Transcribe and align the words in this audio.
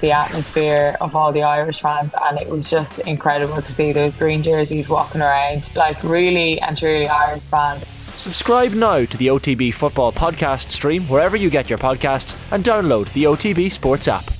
the 0.00 0.12
atmosphere 0.12 0.96
of 1.00 1.16
all 1.16 1.32
the 1.32 1.42
Irish 1.42 1.80
fans, 1.80 2.14
and 2.22 2.38
it 2.40 2.48
was 2.48 2.70
just 2.70 3.00
incredible 3.00 3.62
to 3.62 3.72
see 3.72 3.92
those 3.92 4.14
green 4.14 4.42
jerseys 4.42 4.88
walking 4.88 5.20
around, 5.20 5.74
like 5.74 6.02
really 6.02 6.60
and 6.60 6.76
truly 6.76 7.08
Irish 7.08 7.42
fans. 7.42 7.86
Subscribe 7.86 8.72
now 8.72 9.04
to 9.04 9.16
the 9.16 9.28
OTB 9.28 9.72
Football 9.74 10.12
Podcast 10.12 10.70
stream 10.70 11.04
wherever 11.04 11.36
you 11.36 11.50
get 11.50 11.68
your 11.68 11.78
podcasts 11.78 12.36
and 12.50 12.64
download 12.64 13.12
the 13.12 13.24
OTB 13.24 13.70
Sports 13.70 14.08
app. 14.08 14.35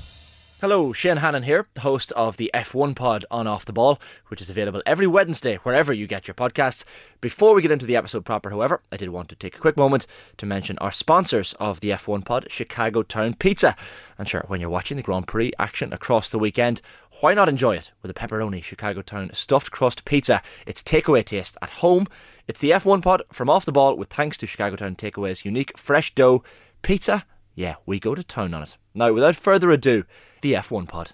Hello, 0.62 0.90
Shane 0.95 1.19
Hannon 1.19 1.43
here, 1.43 1.66
host 1.80 2.12
of 2.12 2.39
the 2.39 2.50
F1 2.54 2.96
pod 2.96 3.27
on 3.30 3.46
Off 3.46 3.66
the 3.66 3.75
Ball, 3.75 4.00
which 4.29 4.41
is 4.41 4.48
available 4.48 4.82
every 4.86 5.07
Wednesday 5.07 5.57
wherever 5.57 5.93
you 5.93 6.07
get 6.07 6.27
your 6.27 6.34
podcasts. 6.34 6.82
Before 7.21 7.54
we 7.54 7.61
get 7.61 7.71
into 7.71 7.84
the 7.84 7.95
episode 7.95 8.25
proper, 8.25 8.48
however, 8.48 8.80
I 8.90 8.96
did 8.96 9.11
want 9.11 9.29
to 9.29 9.34
take 9.34 9.54
a 9.54 9.61
quick 9.61 9.77
moment 9.77 10.07
to 10.39 10.46
mention 10.46 10.79
our 10.79 10.93
sponsors 10.93 11.53
of 11.61 11.80
the 11.80 11.90
F1 11.90 12.25
pod, 12.25 12.46
Chicago 12.48 13.03
Town 13.03 13.34
Pizza. 13.34 13.77
And 14.16 14.27
sure, 14.27 14.46
when 14.46 14.62
you're 14.62 14.71
watching 14.71 14.96
the 14.96 15.03
Grand 15.03 15.27
Prix 15.27 15.53
action 15.58 15.93
across 15.93 16.30
the 16.30 16.39
weekend, 16.39 16.80
why 17.20 17.34
not 17.34 17.50
enjoy 17.50 17.76
it 17.76 17.90
with 18.00 18.11
a 18.11 18.14
pepperoni 18.14 18.64
Chicago 18.64 19.03
Town 19.03 19.31
stuffed 19.34 19.70
crust 19.70 20.07
pizza? 20.07 20.40
It's 20.67 20.82
takeaway 20.82 21.23
taste 21.23 21.59
at 21.61 21.68
home. 21.68 22.07
It's 22.48 22.61
the 22.61 22.70
F1 22.70 23.03
pod 23.03 23.25
from 23.31 23.50
Off 23.50 23.67
the 23.67 23.73
Ball 23.73 23.95
with 23.95 24.09
thanks 24.09 24.39
to 24.39 24.46
Chicago 24.46 24.76
Town 24.76 24.96
Takeaway's 24.96 25.45
unique 25.45 25.76
fresh 25.76 26.14
dough 26.14 26.43
pizza. 26.81 27.26
Yeah, 27.54 27.75
we 27.84 28.00
go 28.00 28.14
to 28.14 28.23
town 28.23 28.54
on 28.54 28.62
it. 28.62 28.76
Now, 28.95 29.12
without 29.12 29.36
further 29.36 29.70
ado, 29.70 30.04
the 30.46 30.53
F1 30.53 30.86
Pod. 30.86 31.11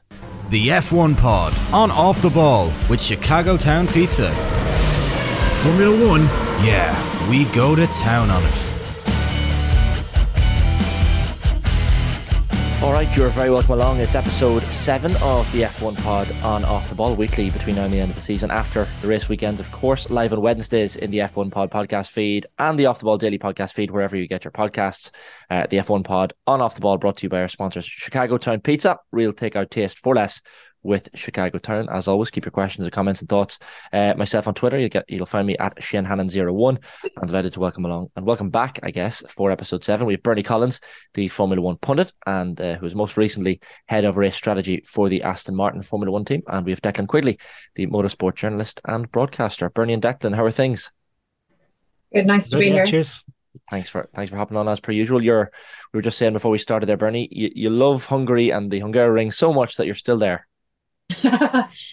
The 0.50 0.68
F1 0.68 1.16
Pod 1.16 1.54
on 1.72 1.90
Off 1.90 2.20
the 2.20 2.28
Ball 2.28 2.66
with 2.90 3.00
Chicago 3.00 3.56
Town 3.56 3.86
Pizza. 3.88 4.30
Formula 5.62 6.06
One? 6.06 6.24
Yeah, 6.62 6.92
we 7.30 7.46
go 7.46 7.74
to 7.74 7.86
town 7.86 8.28
on 8.28 8.44
it. 8.44 8.71
All 12.82 12.92
right, 12.92 13.16
you're 13.16 13.28
very 13.28 13.48
welcome 13.48 13.74
along. 13.74 14.00
It's 14.00 14.16
episode 14.16 14.64
seven 14.72 15.14
of 15.18 15.50
the 15.52 15.62
F1 15.62 15.96
Pod 16.02 16.28
on 16.42 16.64
Off 16.64 16.88
the 16.88 16.96
Ball 16.96 17.14
weekly 17.14 17.48
between 17.48 17.76
now 17.76 17.84
and 17.84 17.94
the 17.94 18.00
end 18.00 18.10
of 18.10 18.16
the 18.16 18.22
season. 18.22 18.50
After 18.50 18.88
the 19.00 19.06
race 19.06 19.28
weekends, 19.28 19.60
of 19.60 19.70
course, 19.70 20.10
live 20.10 20.32
on 20.32 20.40
Wednesdays 20.40 20.96
in 20.96 21.12
the 21.12 21.18
F1 21.18 21.52
Pod 21.52 21.70
podcast 21.70 22.10
feed 22.10 22.44
and 22.58 22.76
the 22.76 22.86
Off 22.86 22.98
the 22.98 23.04
Ball 23.04 23.18
daily 23.18 23.38
podcast 23.38 23.72
feed, 23.72 23.92
wherever 23.92 24.16
you 24.16 24.26
get 24.26 24.42
your 24.42 24.50
podcasts. 24.50 25.12
Uh, 25.48 25.64
the 25.70 25.76
F1 25.76 26.02
Pod 26.02 26.32
on 26.48 26.60
Off 26.60 26.74
the 26.74 26.80
Ball 26.80 26.98
brought 26.98 27.18
to 27.18 27.22
you 27.22 27.28
by 27.28 27.42
our 27.42 27.48
sponsors, 27.48 27.86
Chicago 27.86 28.36
Town 28.36 28.60
Pizza, 28.60 28.98
real 29.12 29.32
takeout 29.32 29.70
taste 29.70 30.00
for 30.00 30.16
less 30.16 30.42
with 30.82 31.08
Chicago 31.14 31.58
Town. 31.58 31.88
As 31.92 32.08
always, 32.08 32.30
keep 32.30 32.44
your 32.44 32.52
questions 32.52 32.84
and 32.84 32.92
comments 32.92 33.20
and 33.20 33.28
thoughts. 33.28 33.58
Uh, 33.92 34.14
myself 34.16 34.48
on 34.48 34.54
Twitter, 34.54 34.78
you 34.78 34.88
get 34.88 35.04
you'll 35.08 35.26
find 35.26 35.46
me 35.46 35.56
at 35.58 35.76
ShaneHannon01. 35.76 36.78
I'm 37.20 37.26
delighted 37.26 37.52
to 37.54 37.60
welcome 37.60 37.84
along 37.84 38.10
and 38.16 38.26
welcome 38.26 38.50
back, 38.50 38.80
I 38.82 38.90
guess, 38.90 39.22
for 39.34 39.50
episode 39.50 39.84
seven. 39.84 40.06
We 40.06 40.14
have 40.14 40.22
Bernie 40.22 40.42
Collins, 40.42 40.80
the 41.14 41.28
Formula 41.28 41.62
One 41.62 41.76
pundit, 41.76 42.12
and 42.26 42.60
uh, 42.60 42.76
who 42.76 42.84
was 42.84 42.94
most 42.94 43.16
recently 43.16 43.60
head 43.86 44.04
of 44.04 44.16
race 44.16 44.36
strategy 44.36 44.82
for 44.86 45.08
the 45.08 45.22
Aston 45.22 45.54
Martin 45.54 45.82
Formula 45.82 46.10
One 46.10 46.24
team. 46.24 46.42
And 46.46 46.64
we 46.64 46.72
have 46.72 46.82
Declan 46.82 47.08
Quigley, 47.08 47.38
the 47.74 47.86
motorsport 47.86 48.34
journalist 48.34 48.80
and 48.84 49.10
broadcaster. 49.10 49.70
Bernie 49.70 49.94
and 49.94 50.02
Declan, 50.02 50.34
how 50.34 50.44
are 50.44 50.50
things? 50.50 50.90
Good, 52.12 52.26
nice 52.26 52.50
to 52.50 52.56
Good, 52.56 52.60
be 52.60 52.66
yeah, 52.66 52.72
here. 52.74 52.84
Cheers. 52.84 53.24
Thanks 53.70 53.90
for 53.90 54.08
thanks 54.14 54.30
for 54.30 54.36
hopping 54.36 54.56
on 54.56 54.68
as 54.68 54.80
per 54.80 54.92
usual. 54.92 55.22
You're 55.22 55.50
we 55.92 55.98
were 55.98 56.02
just 56.02 56.18
saying 56.18 56.32
before 56.32 56.50
we 56.50 56.58
started 56.58 56.88
there, 56.88 56.96
Bernie. 56.96 57.28
You, 57.30 57.50
you 57.54 57.70
love 57.70 58.06
Hungary 58.06 58.50
and 58.50 58.70
the 58.70 58.80
Hungaroring 58.80 59.32
so 59.32 59.52
much 59.52 59.76
that 59.76 59.86
you're 59.86 59.94
still 59.94 60.18
there. 60.18 60.46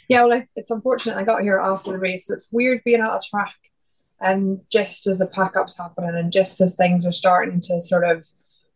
yeah, 0.09 0.23
well, 0.23 0.43
it's 0.55 0.71
unfortunate 0.71 1.17
I 1.17 1.23
got 1.23 1.41
here 1.41 1.59
after 1.59 1.91
the 1.91 1.99
race, 1.99 2.27
so 2.27 2.33
it's 2.33 2.47
weird 2.51 2.81
being 2.85 3.01
out 3.01 3.17
of 3.17 3.23
track 3.23 3.55
and 4.21 4.59
just 4.71 5.07
as 5.07 5.19
the 5.19 5.27
pack 5.27 5.55
up's 5.55 5.77
happening 5.77 6.15
and 6.15 6.31
just 6.31 6.59
as 6.61 6.75
things 6.75 7.05
are 7.05 7.11
starting 7.11 7.61
to 7.61 7.79
sort 7.79 8.03
of 8.03 8.27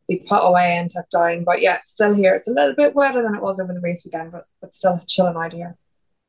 be 0.07 0.23
put 0.27 0.45
away 0.45 0.77
and 0.77 0.89
tucked 0.93 1.11
down. 1.11 1.43
But 1.43 1.61
yeah, 1.61 1.79
still 1.83 2.13
here. 2.13 2.33
It's 2.33 2.47
a 2.47 2.53
little 2.53 2.75
bit 2.75 2.95
wetter 2.95 3.21
than 3.21 3.35
it 3.35 3.41
was 3.41 3.59
over 3.59 3.73
the 3.73 3.81
race 3.81 4.03
weekend, 4.05 4.31
but 4.31 4.45
but 4.61 4.73
still 4.73 5.01
chilling 5.07 5.35
out 5.35 5.53
here. 5.53 5.77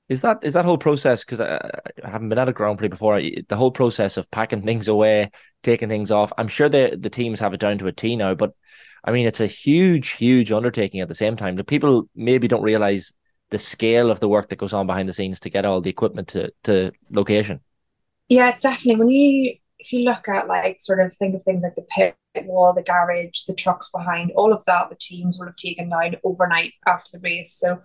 Is 0.08 0.20
that 0.20 0.38
is 0.42 0.54
that 0.54 0.64
whole 0.64 0.78
process? 0.78 1.24
Because 1.24 1.40
I, 1.40 1.58
I 2.04 2.10
haven't 2.10 2.28
been 2.28 2.38
at 2.38 2.48
a 2.48 2.52
Grand 2.52 2.78
Prix 2.78 2.88
before. 2.88 3.20
The 3.20 3.56
whole 3.56 3.70
process 3.70 4.16
of 4.16 4.30
packing 4.30 4.62
things 4.62 4.88
away, 4.88 5.30
taking 5.62 5.88
things 5.88 6.10
off. 6.10 6.32
I'm 6.36 6.48
sure 6.48 6.68
the 6.68 6.96
the 7.00 7.10
teams 7.10 7.40
have 7.40 7.54
it 7.54 7.60
down 7.60 7.78
to 7.78 7.86
a 7.86 7.92
T 7.92 8.16
now, 8.16 8.34
but 8.34 8.52
I 9.04 9.12
mean 9.12 9.26
it's 9.26 9.40
a 9.40 9.46
huge, 9.46 10.10
huge 10.10 10.52
undertaking 10.52 11.00
at 11.00 11.08
the 11.08 11.14
same 11.14 11.36
time. 11.36 11.56
The 11.56 11.64
people 11.64 12.08
maybe 12.14 12.48
don't 12.48 12.62
realize 12.62 13.12
the 13.54 13.58
scale 13.60 14.10
of 14.10 14.18
the 14.18 14.28
work 14.28 14.48
that 14.48 14.58
goes 14.58 14.72
on 14.72 14.84
behind 14.84 15.08
the 15.08 15.12
scenes 15.12 15.38
to 15.38 15.48
get 15.48 15.64
all 15.64 15.80
the 15.80 15.88
equipment 15.88 16.26
to 16.26 16.50
to 16.64 16.90
location. 17.10 17.60
Yeah, 18.28 18.48
it's 18.48 18.58
definitely 18.58 18.96
when 18.96 19.10
you 19.10 19.54
if 19.78 19.92
you 19.92 20.04
look 20.04 20.28
at 20.28 20.48
like 20.48 20.78
sort 20.80 20.98
of 20.98 21.14
think 21.14 21.36
of 21.36 21.44
things 21.44 21.62
like 21.62 21.76
the 21.76 21.86
pit 21.88 22.16
wall, 22.46 22.74
the 22.74 22.82
garage, 22.82 23.44
the 23.46 23.54
trucks 23.54 23.88
behind, 23.94 24.32
all 24.34 24.52
of 24.52 24.64
that 24.64 24.90
the 24.90 24.96
teams 25.00 25.38
will 25.38 25.46
have 25.46 25.54
taken 25.54 25.88
down 25.88 26.16
overnight 26.24 26.72
after 26.88 27.10
the 27.12 27.20
race. 27.22 27.54
So, 27.54 27.80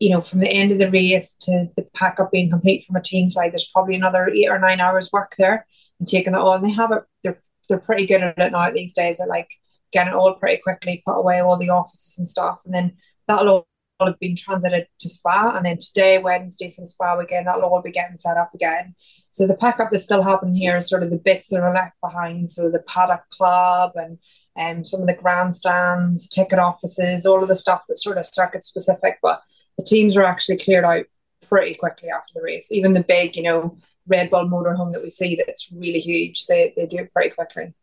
you 0.00 0.10
know, 0.10 0.20
from 0.20 0.40
the 0.40 0.50
end 0.50 0.72
of 0.72 0.80
the 0.80 0.90
race 0.90 1.36
to 1.42 1.68
the 1.76 1.86
pack 1.94 2.18
up 2.18 2.32
being 2.32 2.50
complete 2.50 2.82
from 2.82 2.96
a 2.96 3.00
team 3.00 3.30
side, 3.30 3.52
there's 3.52 3.70
probably 3.72 3.94
another 3.94 4.28
eight 4.28 4.48
or 4.48 4.58
nine 4.58 4.80
hours 4.80 5.12
work 5.12 5.34
there 5.38 5.68
and 6.00 6.08
taking 6.08 6.34
it 6.34 6.40
all. 6.40 6.54
And 6.54 6.64
they 6.64 6.72
have 6.72 6.90
it 6.90 7.04
they're 7.22 7.40
they're 7.68 7.78
pretty 7.78 8.08
good 8.08 8.24
at 8.24 8.38
it 8.38 8.50
now 8.50 8.72
these 8.72 8.92
days. 8.92 9.18
They're 9.18 9.28
like 9.28 9.50
getting 9.92 10.14
it 10.14 10.16
all 10.16 10.34
pretty 10.34 10.60
quickly, 10.60 11.00
put 11.06 11.14
away 11.14 11.40
all 11.40 11.56
the 11.56 11.70
offices 11.70 12.18
and 12.18 12.26
stuff, 12.26 12.58
and 12.64 12.74
then 12.74 12.96
that'll 13.28 13.68
have 14.04 14.18
been 14.18 14.36
transited 14.36 14.86
to 15.00 15.08
Spa, 15.08 15.54
and 15.56 15.64
then 15.64 15.78
today, 15.78 16.18
Wednesday, 16.18 16.72
for 16.74 16.82
the 16.82 16.86
Spa 16.86 17.16
weekend, 17.16 17.46
that'll 17.46 17.64
all 17.64 17.82
be 17.82 17.90
getting 17.90 18.16
set 18.16 18.36
up 18.36 18.54
again. 18.54 18.94
So 19.30 19.46
the 19.46 19.56
pack 19.56 19.80
up 19.80 19.90
that's 19.90 20.04
still 20.04 20.22
happening 20.22 20.54
here 20.54 20.76
is 20.76 20.88
sort 20.88 21.02
of 21.02 21.10
the 21.10 21.18
bits 21.18 21.48
that 21.50 21.62
are 21.62 21.74
left 21.74 21.96
behind. 22.00 22.50
So 22.50 22.70
the 22.70 22.80
paddock 22.80 23.28
club 23.30 23.92
and 23.94 24.18
um, 24.58 24.84
some 24.84 25.00
of 25.00 25.06
the 25.06 25.14
grandstands, 25.14 26.28
ticket 26.28 26.58
offices, 26.58 27.26
all 27.26 27.42
of 27.42 27.48
the 27.48 27.56
stuff 27.56 27.82
that's 27.88 28.04
sort 28.04 28.18
of 28.18 28.26
circuit 28.26 28.64
specific. 28.64 29.18
But 29.22 29.42
the 29.76 29.84
teams 29.84 30.16
are 30.16 30.24
actually 30.24 30.58
cleared 30.58 30.84
out 30.84 31.04
pretty 31.48 31.74
quickly 31.74 32.08
after 32.08 32.32
the 32.34 32.42
race. 32.42 32.72
Even 32.72 32.92
the 32.92 33.02
big, 33.02 33.36
you 33.36 33.42
know, 33.42 33.76
Red 34.06 34.30
Bull 34.30 34.48
motorhome 34.48 34.92
that 34.92 35.02
we 35.02 35.08
see 35.08 35.36
that's 35.36 35.70
really 35.72 36.00
huge, 36.00 36.46
they, 36.46 36.72
they 36.76 36.86
do 36.86 36.98
it 36.98 37.12
pretty 37.12 37.30
quickly. 37.30 37.74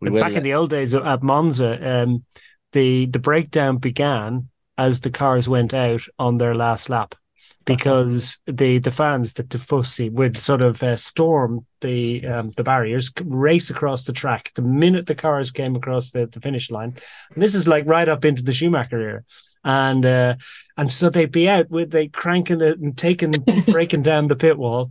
We 0.00 0.10
back 0.10 0.32
in 0.32 0.44
the 0.44 0.54
old 0.54 0.70
days 0.70 0.94
at 0.94 1.22
Monza, 1.22 2.02
um, 2.02 2.24
the 2.72 3.06
the 3.06 3.18
breakdown 3.18 3.78
began 3.78 4.48
as 4.78 5.00
the 5.00 5.10
cars 5.10 5.48
went 5.48 5.74
out 5.74 6.02
on 6.18 6.38
their 6.38 6.54
last 6.54 6.88
lap 6.88 7.14
because 7.68 8.38
the 8.46 8.78
the 8.78 8.90
fans, 8.90 9.34
the 9.34 9.44
Tifosi, 9.44 10.10
would 10.10 10.38
sort 10.38 10.62
of 10.62 10.82
uh, 10.82 10.96
storm 10.96 11.66
the 11.82 12.26
um, 12.26 12.50
the 12.56 12.64
barriers, 12.64 13.12
race 13.22 13.68
across 13.68 14.04
the 14.04 14.12
track 14.12 14.50
the 14.54 14.62
minute 14.62 15.04
the 15.06 15.14
cars 15.14 15.50
came 15.50 15.76
across 15.76 16.10
the, 16.10 16.26
the 16.26 16.40
finish 16.40 16.70
line. 16.70 16.94
And 17.34 17.42
this 17.42 17.54
is 17.54 17.68
like 17.68 17.84
right 17.86 18.08
up 18.08 18.24
into 18.24 18.42
the 18.42 18.54
Schumacher 18.54 18.98
era, 18.98 19.22
and 19.64 20.06
uh, 20.06 20.36
and 20.78 20.90
so 20.90 21.10
they'd 21.10 21.30
be 21.30 21.46
out 21.46 21.68
with 21.68 21.90
they 21.90 22.08
cranking 22.08 22.62
it 22.62 22.78
and 22.78 22.96
taking 22.96 23.32
breaking 23.66 24.00
down 24.00 24.28
the 24.28 24.36
pit 24.36 24.56
wall 24.56 24.90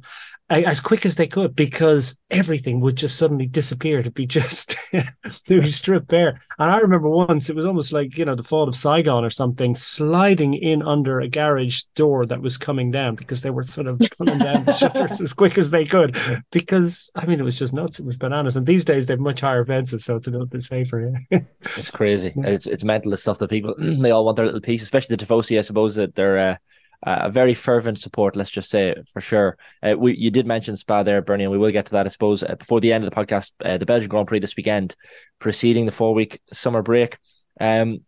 as 0.49 0.79
quick 0.79 1.05
as 1.05 1.15
they 1.15 1.27
could 1.27 1.55
because 1.55 2.15
everything 2.31 2.79
would 2.79 2.95
just 2.95 3.17
suddenly 3.17 3.45
disappear 3.45 4.01
to 4.01 4.11
be 4.11 4.25
just 4.25 4.77
stripped 5.63 6.07
bare. 6.07 6.39
And 6.57 6.71
I 6.71 6.77
remember 6.77 7.09
once 7.09 7.49
it 7.49 7.55
was 7.55 7.65
almost 7.65 7.91
like 7.91 8.17
you 8.17 8.25
know 8.25 8.35
the 8.35 8.43
fall 8.43 8.67
of 8.67 8.75
Saigon 8.75 9.25
or 9.25 9.29
something, 9.29 9.75
sliding 9.75 10.53
in 10.53 10.81
under 10.81 11.19
a 11.19 11.27
garage 11.27 11.83
door 11.95 12.25
that 12.25 12.41
was 12.41 12.57
coming 12.67 12.91
down 12.91 13.15
because 13.15 13.41
they 13.41 13.49
were 13.49 13.63
sort 13.63 13.87
of 13.87 13.97
pulling 14.17 14.39
down 14.39 14.65
the 14.65 14.73
shutters 14.73 15.21
as 15.25 15.31
quick 15.31 15.57
as 15.57 15.69
they 15.69 15.85
could. 15.85 16.17
Because 16.51 17.09
I 17.15 17.25
mean, 17.25 17.39
it 17.39 17.43
was 17.43 17.57
just 17.57 17.73
nuts. 17.73 17.97
It 17.97 18.05
was 18.05 18.17
bananas. 18.17 18.57
And 18.57 18.67
these 18.67 18.83
days 18.83 19.07
they've 19.07 19.17
much 19.17 19.39
higher 19.39 19.63
fences, 19.63 20.03
so 20.03 20.17
it's 20.17 20.27
a 20.27 20.31
little 20.31 20.45
bit 20.45 20.61
safer. 20.61 21.13
Yeah. 21.31 21.39
It's 21.61 21.91
crazy. 21.91 22.33
It's 22.35 22.65
it's 22.65 22.83
mental 22.83 23.11
the 23.11 23.17
stuff 23.17 23.39
that 23.39 23.49
people 23.49 23.73
they 24.01 24.11
all 24.11 24.25
want 24.25 24.35
their 24.35 24.45
little 24.45 24.59
piece, 24.59 24.83
especially 24.83 25.15
the 25.15 25.25
Tifosi. 25.25 25.57
I 25.57 25.61
suppose 25.61 25.95
that 25.95 26.13
they're 26.15 26.37
uh, 26.37 26.55
a 27.03 27.31
very 27.31 27.53
fervent 27.53 27.99
support. 27.99 28.35
Let's 28.35 28.49
just 28.49 28.69
say 28.69 28.95
for 29.13 29.21
sure. 29.21 29.57
Uh, 29.81 29.95
we 29.97 30.17
you 30.17 30.29
did 30.29 30.45
mention 30.45 30.75
Spa 30.75 31.03
there, 31.03 31.21
Bernie, 31.21 31.45
and 31.45 31.51
we 31.53 31.57
will 31.57 31.71
get 31.71 31.85
to 31.85 31.93
that. 31.93 32.05
I 32.05 32.09
suppose 32.09 32.43
uh, 32.43 32.55
before 32.55 32.81
the 32.81 32.91
end 32.91 33.05
of 33.05 33.09
the 33.09 33.15
podcast, 33.15 33.51
uh, 33.63 33.77
the 33.77 33.85
Belgian 33.85 34.09
Grand 34.09 34.27
Prix 34.27 34.39
this 34.39 34.57
weekend, 34.57 34.95
preceding 35.39 35.85
the 35.85 35.93
four 35.93 36.13
week 36.13 36.41
summer 36.51 36.81
break. 36.81 37.17
Um, 37.61 38.01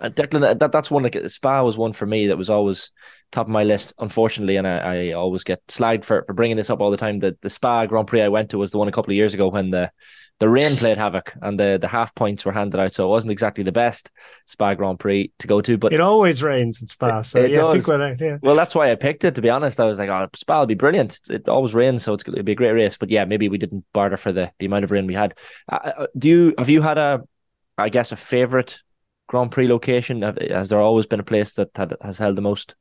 Declan, 0.00 0.58
that 0.58 0.72
that's 0.72 0.90
one 0.90 1.02
like 1.02 1.16
Spa 1.28 1.62
was 1.62 1.76
one 1.76 1.92
for 1.92 2.06
me 2.06 2.28
that 2.28 2.38
was 2.38 2.48
always 2.50 2.90
top 3.32 3.46
of 3.46 3.50
my 3.50 3.64
list, 3.64 3.92
unfortunately, 3.98 4.56
and 4.56 4.66
I, 4.66 5.10
I 5.10 5.12
always 5.12 5.44
get 5.44 5.66
slagged 5.66 6.04
for, 6.04 6.24
for 6.26 6.32
bringing 6.32 6.56
this 6.56 6.70
up 6.70 6.80
all 6.80 6.90
the 6.90 6.96
time. 6.96 7.18
The 7.18 7.36
the 7.42 7.50
Spa 7.50 7.84
Grand 7.86 8.06
Prix 8.06 8.22
I 8.22 8.28
went 8.28 8.50
to 8.50 8.58
was 8.58 8.70
the 8.70 8.78
one 8.78 8.88
a 8.88 8.92
couple 8.92 9.10
of 9.10 9.16
years 9.16 9.34
ago 9.34 9.48
when 9.48 9.70
the 9.70 9.90
the 10.40 10.48
rain 10.48 10.74
played 10.74 10.96
havoc 10.96 11.32
and 11.42 11.60
the, 11.60 11.78
the 11.80 11.86
half 11.86 12.14
points 12.14 12.44
were 12.44 12.52
handed 12.52 12.80
out, 12.80 12.92
so 12.92 13.04
it 13.06 13.10
wasn't 13.10 13.30
exactly 13.30 13.62
the 13.62 13.72
best 13.72 14.10
Spa 14.46 14.74
Grand 14.74 14.98
Prix 14.98 15.32
to 15.38 15.46
go 15.46 15.60
to. 15.60 15.78
But 15.78 15.92
It 15.92 16.00
always 16.00 16.42
rains 16.42 16.80
in 16.82 16.88
Spa, 16.88 17.22
so 17.22 17.40
It 17.40 17.52
yeah, 17.52 17.58
does. 17.58 17.86
pick. 17.86 18.20
Yeah. 18.20 18.38
well, 18.42 18.56
that's 18.56 18.74
why 18.74 18.90
I 18.90 18.94
picked 18.96 19.24
it. 19.24 19.34
To 19.36 19.42
be 19.42 19.50
honest, 19.50 19.78
I 19.78 19.84
was 19.84 19.98
like, 19.98 20.08
"Oh, 20.08 20.28
Spa 20.34 20.60
will 20.60 20.66
be 20.66 20.74
brilliant." 20.74 21.20
It 21.30 21.48
always 21.48 21.74
rains, 21.74 22.02
so 22.02 22.14
it's 22.14 22.24
going 22.24 22.36
to 22.36 22.42
be 22.42 22.52
a 22.52 22.56
great 22.56 22.72
race. 22.72 22.96
But 22.96 23.10
yeah, 23.10 23.24
maybe 23.26 23.48
we 23.48 23.58
didn't 23.58 23.84
barter 23.92 24.16
for 24.16 24.32
the, 24.32 24.50
the 24.58 24.66
amount 24.66 24.84
of 24.84 24.90
rain 24.90 25.06
we 25.06 25.14
had. 25.14 25.34
Uh, 25.70 25.76
uh, 25.76 26.06
do 26.18 26.28
you 26.28 26.54
have 26.58 26.68
you 26.68 26.82
had 26.82 26.98
a, 26.98 27.22
I 27.78 27.88
guess, 27.90 28.10
a 28.12 28.16
favorite 28.16 28.80
Grand 29.26 29.50
Prix 29.50 29.68
location? 29.68 30.22
Has 30.22 30.68
there 30.68 30.80
always 30.80 31.06
been 31.06 31.20
a 31.20 31.24
place 31.24 31.52
that 31.54 31.70
has 32.02 32.18
held 32.18 32.36
the 32.36 32.42
most? 32.42 32.74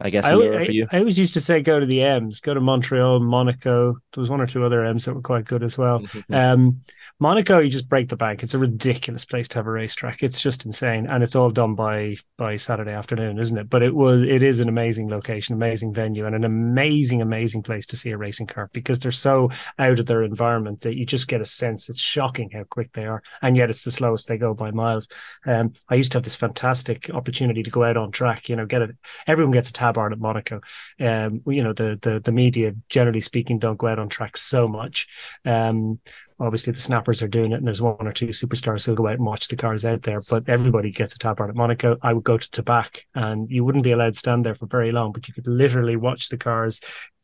I 0.00 0.10
guess 0.10 0.24
I, 0.24 0.34
I, 0.34 0.64
for 0.64 0.70
you. 0.70 0.86
I 0.92 0.98
always 0.98 1.18
used 1.18 1.34
to 1.34 1.40
say 1.40 1.60
go 1.60 1.80
to 1.80 1.86
the 1.86 2.02
M's, 2.02 2.40
go 2.40 2.54
to 2.54 2.60
Montreal, 2.60 3.18
Monaco. 3.18 3.94
There 4.12 4.20
was 4.20 4.30
one 4.30 4.40
or 4.40 4.46
two 4.46 4.64
other 4.64 4.84
M's 4.84 5.04
that 5.04 5.14
were 5.14 5.20
quite 5.20 5.44
good 5.44 5.64
as 5.64 5.76
well. 5.76 6.04
Um, 6.30 6.80
Monaco, 7.20 7.58
you 7.58 7.68
just 7.68 7.88
break 7.88 8.08
the 8.08 8.16
bank. 8.16 8.44
It's 8.44 8.54
a 8.54 8.60
ridiculous 8.60 9.24
place 9.24 9.48
to 9.48 9.58
have 9.58 9.66
a 9.66 9.70
racetrack. 9.70 10.22
It's 10.22 10.40
just 10.40 10.64
insane, 10.64 11.08
and 11.08 11.24
it's 11.24 11.34
all 11.34 11.50
done 11.50 11.74
by 11.74 12.14
by 12.36 12.54
Saturday 12.54 12.92
afternoon, 12.92 13.40
isn't 13.40 13.58
it? 13.58 13.68
But 13.68 13.82
it 13.82 13.92
was 13.92 14.22
it 14.22 14.44
is 14.44 14.60
an 14.60 14.68
amazing 14.68 15.08
location, 15.08 15.56
amazing 15.56 15.92
venue, 15.92 16.26
and 16.26 16.36
an 16.36 16.44
amazing, 16.44 17.20
amazing 17.20 17.64
place 17.64 17.86
to 17.86 17.96
see 17.96 18.10
a 18.10 18.16
racing 18.16 18.46
car 18.46 18.70
because 18.72 19.00
they're 19.00 19.10
so 19.10 19.50
out 19.80 19.98
of 19.98 20.06
their 20.06 20.22
environment 20.22 20.80
that 20.82 20.96
you 20.96 21.04
just 21.04 21.26
get 21.26 21.40
a 21.40 21.46
sense. 21.46 21.88
It's 21.88 22.00
shocking 22.00 22.50
how 22.52 22.62
quick 22.70 22.92
they 22.92 23.06
are, 23.06 23.20
and 23.42 23.56
yet 23.56 23.68
it's 23.68 23.82
the 23.82 23.90
slowest 23.90 24.28
they 24.28 24.38
go 24.38 24.54
by 24.54 24.70
miles. 24.70 25.08
Um, 25.44 25.72
I 25.88 25.96
used 25.96 26.12
to 26.12 26.18
have 26.18 26.24
this 26.24 26.36
fantastic 26.36 27.10
opportunity 27.10 27.64
to 27.64 27.70
go 27.70 27.82
out 27.82 27.96
on 27.96 28.12
track. 28.12 28.48
You 28.48 28.54
know, 28.54 28.66
get 28.66 28.82
it. 28.82 28.96
Everyone 29.26 29.52
gets 29.52 29.70
a 29.70 29.72
tabard 29.88 30.12
at 30.12 30.18
Monaco. 30.20 30.60
Um, 31.00 31.42
you 31.46 31.62
know, 31.62 31.72
the 31.72 31.98
the 32.00 32.20
the 32.20 32.32
media, 32.32 32.74
generally 32.88 33.20
speaking, 33.20 33.58
don't 33.58 33.78
go 33.78 33.86
out 33.88 33.98
on 33.98 34.08
track 34.08 34.36
so 34.36 34.68
much. 34.68 35.08
Um, 35.44 36.00
obviously 36.40 36.72
the 36.72 36.80
snappers 36.80 37.22
are 37.22 37.28
doing 37.28 37.52
it 37.52 37.56
and 37.56 37.66
there's 37.66 37.82
one 37.82 38.06
or 38.06 38.12
two 38.12 38.28
superstars 38.28 38.86
who'll 38.86 38.94
go 38.94 39.08
out 39.08 39.14
and 39.14 39.26
watch 39.26 39.48
the 39.48 39.56
cars 39.56 39.84
out 39.84 40.02
there 40.02 40.20
but 40.28 40.48
everybody 40.48 40.90
gets 40.90 41.14
a 41.14 41.18
tabard 41.18 41.50
at 41.50 41.56
monaco. 41.56 41.96
I 42.02 42.12
would 42.12 42.24
go 42.24 42.38
to 42.38 42.62
tabac 42.62 43.02
and 43.14 43.50
you 43.50 43.64
wouldn't 43.64 43.84
be 43.84 43.92
allowed 43.92 44.14
to 44.14 44.18
stand 44.18 44.44
there 44.44 44.54
for 44.54 44.66
very 44.66 44.92
long 44.92 45.12
but 45.12 45.28
you 45.28 45.34
could 45.34 45.46
literally 45.46 45.96
watch 45.96 46.28
the 46.28 46.36
cars 46.36 46.80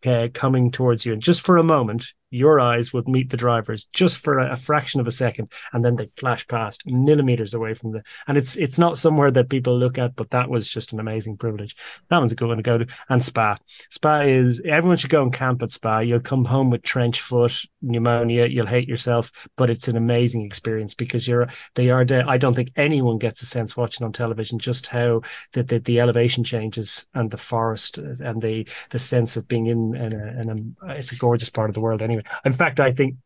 uh, 0.06 0.28
coming 0.34 0.70
towards 0.70 1.06
you. 1.06 1.12
And 1.12 1.22
just 1.22 1.44
for 1.44 1.56
a 1.56 1.62
moment 1.62 2.12
your 2.30 2.58
eyes 2.58 2.92
would 2.92 3.06
meet 3.06 3.30
the 3.30 3.36
drivers 3.36 3.84
just 3.92 4.18
for 4.18 4.40
a, 4.40 4.52
a, 4.52 4.56
fraction 4.56 4.98
of 4.98 5.06
a 5.06 5.10
second 5.12 5.52
and 5.72 5.84
then 5.84 5.94
they 5.94 6.10
flash 6.16 6.44
past 6.48 6.82
millimeters 6.84 7.54
away 7.54 7.72
from 7.74 7.92
the 7.92 8.02
and 8.26 8.36
it's 8.36 8.56
it's 8.56 8.76
not 8.76 8.98
somewhere 8.98 9.30
that 9.30 9.48
people 9.48 9.78
look 9.78 9.98
at 9.98 10.16
but 10.16 10.30
that 10.30 10.50
was 10.50 10.68
just 10.68 10.92
an 10.92 10.98
amazing 10.98 11.36
privilege. 11.36 11.76
That 12.10 12.18
one's 12.18 12.32
a 12.32 12.34
good 12.34 12.48
one 12.48 12.56
to 12.56 12.62
go 12.62 12.78
to. 12.78 12.86
And 13.08 13.22
spa. 13.22 13.56
Spa 13.90 14.22
is 14.22 14.60
everyone 14.64 14.96
should 14.96 15.10
go 15.10 15.22
and 15.22 15.32
camp 15.32 15.62
at 15.62 15.70
spa. 15.70 16.00
You'll 16.00 16.20
come 16.20 16.44
home 16.44 16.70
with 16.70 16.82
trench 16.82 17.20
foot 17.20 17.54
pneumonia 17.80 18.46
you'll 18.46 18.66
hate 18.66 18.88
yourself 19.06 19.48
but 19.56 19.70
it's 19.70 19.88
an 19.88 19.96
amazing 19.96 20.44
experience 20.44 20.94
because 20.94 21.28
you're 21.28 21.48
they 21.74 21.90
are 21.90 22.04
de- 22.04 22.24
i 22.28 22.36
don't 22.36 22.54
think 22.54 22.70
anyone 22.76 23.18
gets 23.18 23.42
a 23.42 23.46
sense 23.46 23.76
watching 23.76 24.04
on 24.04 24.12
television 24.12 24.58
just 24.58 24.86
how 24.86 25.20
the, 25.52 25.62
the, 25.62 25.78
the 25.80 26.00
elevation 26.00 26.44
changes 26.44 27.06
and 27.14 27.30
the 27.30 27.36
forest 27.36 27.98
and 27.98 28.40
the 28.42 28.66
the 28.90 28.98
sense 28.98 29.36
of 29.36 29.46
being 29.48 29.66
in, 29.66 29.94
in, 29.94 30.12
a, 30.12 30.40
in 30.40 30.76
it's 30.88 31.12
a 31.12 31.16
gorgeous 31.16 31.50
part 31.50 31.70
of 31.70 31.74
the 31.74 31.80
world 31.80 32.02
anyway 32.02 32.22
in 32.44 32.52
fact, 32.52 32.80
I 32.80 32.92
think 32.92 33.16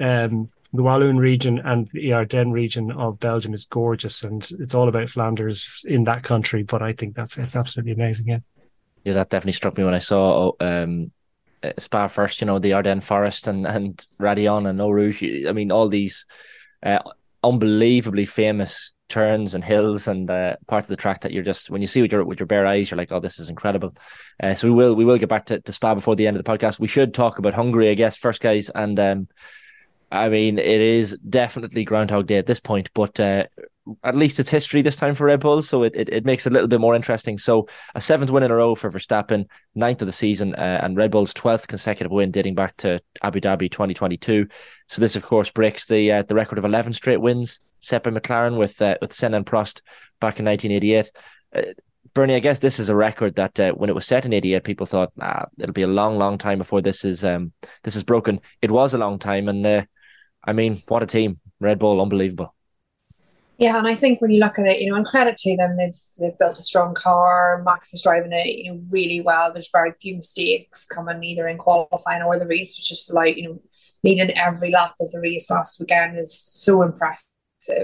um, 0.00 0.48
the 0.72 0.82
Walloon 0.82 1.18
region 1.18 1.60
and 1.60 1.86
the 1.92 2.12
Ardennes 2.12 2.52
region 2.52 2.90
of 2.92 3.20
Belgium 3.20 3.54
is 3.54 3.66
gorgeous, 3.66 4.22
and 4.24 4.48
it's 4.58 4.74
all 4.74 4.88
about 4.88 5.08
Flanders 5.08 5.82
in 5.84 6.04
that 6.04 6.22
country. 6.22 6.62
But 6.62 6.82
I 6.82 6.92
think 6.92 7.14
that's 7.14 7.38
it's 7.38 7.56
absolutely 7.56 7.92
amazing. 7.92 8.28
Yeah, 8.28 8.38
yeah, 9.04 9.14
that 9.14 9.30
definitely 9.30 9.52
struck 9.52 9.78
me 9.78 9.84
when 9.84 9.94
I 9.94 10.00
saw 10.00 10.52
um, 10.60 11.12
Spa 11.78 12.08
first. 12.08 12.40
You 12.40 12.46
know, 12.46 12.58
the 12.58 12.72
Ardennes 12.72 13.04
Forest 13.04 13.46
and 13.46 13.66
and 13.66 14.04
Raidillon 14.20 14.68
and 14.68 14.80
Eau 14.80 14.90
Rouge. 14.90 15.22
I 15.46 15.52
mean, 15.52 15.70
all 15.72 15.88
these 15.88 16.26
uh, 16.82 16.98
unbelievably 17.42 18.26
famous 18.26 18.92
turns 19.08 19.54
and 19.54 19.62
hills 19.62 20.08
and 20.08 20.30
uh, 20.30 20.56
parts 20.66 20.86
of 20.86 20.88
the 20.88 21.00
track 21.00 21.20
that 21.20 21.30
you're 21.30 21.44
just 21.44 21.70
when 21.70 21.82
you 21.82 21.86
see 21.86 22.02
with 22.02 22.10
your 22.10 22.24
with 22.24 22.40
your 22.40 22.46
bare 22.46 22.66
eyes, 22.66 22.90
you're 22.90 22.98
like, 22.98 23.12
oh, 23.12 23.20
this 23.20 23.38
is 23.38 23.48
incredible. 23.48 23.94
Uh, 24.42 24.54
so 24.54 24.68
we 24.68 24.74
will 24.74 24.94
we 24.94 25.04
will 25.04 25.18
get 25.18 25.28
back 25.28 25.46
to, 25.46 25.60
to 25.60 25.72
Spa 25.72 25.94
before 25.94 26.16
the 26.16 26.26
end 26.26 26.36
of 26.36 26.44
the 26.44 26.50
podcast. 26.50 26.78
We 26.78 26.88
should 26.88 27.14
talk 27.14 27.38
about 27.38 27.54
Hungary, 27.54 27.90
I 27.90 27.94
guess, 27.94 28.16
first, 28.16 28.40
guys. 28.40 28.70
And 28.74 28.98
um, 28.98 29.28
I 30.10 30.28
mean, 30.28 30.58
it 30.58 30.80
is 30.80 31.16
definitely 31.28 31.84
Groundhog 31.84 32.26
Day 32.26 32.36
at 32.36 32.46
this 32.46 32.60
point, 32.60 32.90
but 32.94 33.18
uh, 33.20 33.44
at 34.02 34.16
least 34.16 34.40
it's 34.40 34.50
history 34.50 34.82
this 34.82 34.96
time 34.96 35.14
for 35.14 35.26
Red 35.26 35.40
Bull, 35.40 35.60
so 35.60 35.82
it, 35.82 35.94
it, 35.94 36.08
it 36.08 36.24
makes 36.24 36.46
it 36.46 36.50
a 36.50 36.52
little 36.52 36.68
bit 36.68 36.80
more 36.80 36.94
interesting. 36.94 37.36
So 37.38 37.68
a 37.94 38.00
seventh 38.00 38.30
win 38.30 38.42
in 38.42 38.50
a 38.50 38.54
row 38.54 38.74
for 38.74 38.90
Verstappen, 38.90 39.46
ninth 39.74 40.00
of 40.00 40.06
the 40.06 40.12
season, 40.12 40.54
uh, 40.54 40.80
and 40.82 40.96
Red 40.96 41.10
Bull's 41.10 41.34
twelfth 41.34 41.68
consecutive 41.68 42.10
win 42.12 42.30
dating 42.30 42.54
back 42.54 42.76
to 42.78 43.00
Abu 43.22 43.40
Dhabi 43.40 43.70
2022. 43.70 44.46
So 44.88 45.00
this, 45.00 45.16
of 45.16 45.22
course, 45.22 45.50
breaks 45.50 45.86
the 45.86 46.12
uh, 46.12 46.22
the 46.22 46.34
record 46.34 46.58
of 46.58 46.64
eleven 46.64 46.92
straight 46.92 47.20
wins 47.20 47.60
set 47.80 48.02
by 48.02 48.10
McLaren 48.10 48.58
with 48.58 48.80
uh, 48.80 48.96
with 49.00 49.12
Senna 49.12 49.36
and 49.36 49.46
Prost 49.46 49.80
back 50.20 50.38
in 50.38 50.46
1988. 50.46 51.10
Uh, 51.54 51.72
Bernie, 52.14 52.36
I 52.36 52.40
guess 52.40 52.60
this 52.60 52.78
is 52.78 52.88
a 52.88 52.94
record 52.94 53.34
that 53.36 53.58
uh, 53.58 53.72
when 53.72 53.90
it 53.90 53.94
was 53.94 54.06
set 54.06 54.24
in 54.24 54.32
'88, 54.32 54.64
people 54.64 54.86
thought 54.86 55.12
ah, 55.20 55.46
it'll 55.58 55.72
be 55.72 55.82
a 55.82 55.88
long, 55.88 56.16
long 56.16 56.38
time 56.38 56.58
before 56.58 56.80
this 56.80 57.04
is 57.04 57.24
um, 57.24 57.52
this 57.82 57.96
is 57.96 58.02
broken. 58.02 58.40
It 58.62 58.70
was 58.70 58.94
a 58.94 58.98
long 58.98 59.18
time, 59.18 59.48
and 59.48 59.66
uh, 59.66 59.82
I 60.42 60.52
mean, 60.52 60.82
what 60.88 61.02
a 61.02 61.06
team! 61.06 61.40
Red 61.60 61.78
Bull, 61.78 62.00
unbelievable. 62.00 62.54
Yeah, 63.56 63.78
and 63.78 63.86
I 63.86 63.94
think 63.94 64.20
when 64.20 64.32
you 64.32 64.40
look 64.40 64.58
at 64.58 64.66
it, 64.66 64.80
you 64.80 64.90
know, 64.90 64.96
and 64.96 65.06
credit 65.06 65.36
to 65.38 65.56
them, 65.56 65.76
they've 65.76 65.94
they've 66.18 66.38
built 66.38 66.58
a 66.58 66.62
strong 66.62 66.92
car. 66.92 67.62
Max 67.64 67.94
is 67.94 68.02
driving 68.02 68.32
it, 68.32 68.46
you 68.46 68.72
know, 68.72 68.80
really 68.90 69.20
well. 69.20 69.52
There's 69.52 69.70
very 69.72 69.92
few 70.02 70.16
mistakes 70.16 70.86
coming 70.86 71.22
either 71.22 71.46
in 71.46 71.58
qualifying 71.58 72.22
or 72.22 72.38
the 72.38 72.46
race, 72.46 72.76
which 72.76 72.90
is 72.90 73.10
like 73.12 73.36
you 73.36 73.44
know, 73.44 73.62
leading 74.02 74.36
every 74.36 74.70
lap 74.72 74.94
of 75.00 75.12
the 75.12 75.20
race 75.20 75.50
last 75.50 75.78
weekend 75.78 76.18
is 76.18 76.36
so 76.36 76.82
impressive 76.82 77.30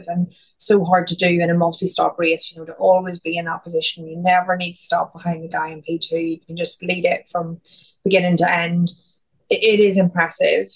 and 0.09 0.33
so 0.57 0.85
hard 0.85 1.07
to 1.07 1.15
do 1.15 1.29
in 1.29 1.51
a 1.51 1.55
multi-stop 1.55 2.19
race. 2.19 2.53
You 2.53 2.61
know, 2.61 2.67
to 2.67 2.75
always 2.75 3.21
be 3.21 3.39
in 3.39 3.45
that 3.45 3.63
position. 3.63 4.09
You 4.09 4.17
never 4.17 4.57
need 4.57 4.75
to 4.75 4.83
stop 4.83 5.13
behind 5.13 5.45
the 5.45 5.49
guy 5.49 5.69
in 5.69 5.83
P 5.83 5.99
two. 5.99 6.19
You 6.19 6.41
can 6.41 6.57
just 6.57 6.83
lead 6.83 7.05
it 7.05 7.29
from 7.31 7.61
beginning 8.03 8.37
to 8.39 8.53
end. 8.53 8.91
it, 9.51 9.63
it 9.63 9.81
is 9.81 9.99
impressive 9.99 10.69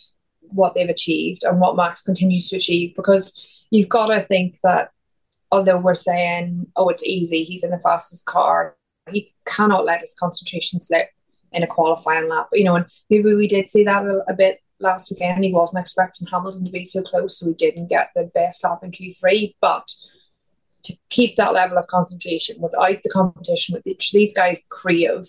what 0.55 0.75
they've 0.75 0.89
achieved 0.89 1.43
and 1.45 1.61
what 1.61 1.77
Max 1.77 2.03
continues 2.03 2.49
to 2.49 2.57
achieve 2.57 2.95
because 2.97 3.45
you've 3.71 3.89
got 3.89 4.07
to 4.07 4.21
think 4.21 4.59
that 4.63 4.91
although 5.51 5.79
we're 5.79 5.95
saying, 5.95 6.67
oh, 6.77 6.89
it's 6.89 7.05
easy, 7.05 7.45
he's 7.45 7.65
in 7.65 7.71
the 7.71 7.79
fastest 7.79 8.25
car, 8.27 8.77
he 9.11 9.35
cannot 9.47 9.85
let 9.85 10.01
his 10.01 10.15
concentration 10.19 10.79
slip 10.79 11.09
in 11.53 11.63
a 11.63 11.67
qualifying 11.67 12.29
lap. 12.29 12.49
You 12.53 12.65
know, 12.65 12.77
and 12.77 12.87
maybe 13.11 13.35
we 13.35 13.49
did 13.49 13.69
see 13.69 13.85
that 13.85 14.05
a, 14.05 14.25
a 14.29 14.35
bit 14.35 14.61
last 14.81 15.11
weekend. 15.11 15.45
He 15.45 15.53
wasn't 15.53 15.83
expecting 15.83 16.27
Hamilton 16.27 16.65
to 16.65 16.71
be 16.71 16.85
so 16.85 17.03
close, 17.03 17.39
so 17.39 17.47
he 17.47 17.55
didn't 17.55 17.89
get 17.89 18.11
the 18.15 18.31
best 18.35 18.65
lap 18.65 18.81
in 18.83 18.91
Q3. 18.91 19.55
But 19.61 19.89
to 20.85 20.97
keep 21.11 21.37
that 21.37 21.55
level 21.55 21.79
of 21.79 21.87
concentration 21.87 22.57
without 22.61 23.03
the 23.03 23.11
competition, 23.11 23.75
with 23.75 23.87
each 23.87 24.13
these 24.13 24.35
guys 24.35 24.65
creative, 24.71 25.29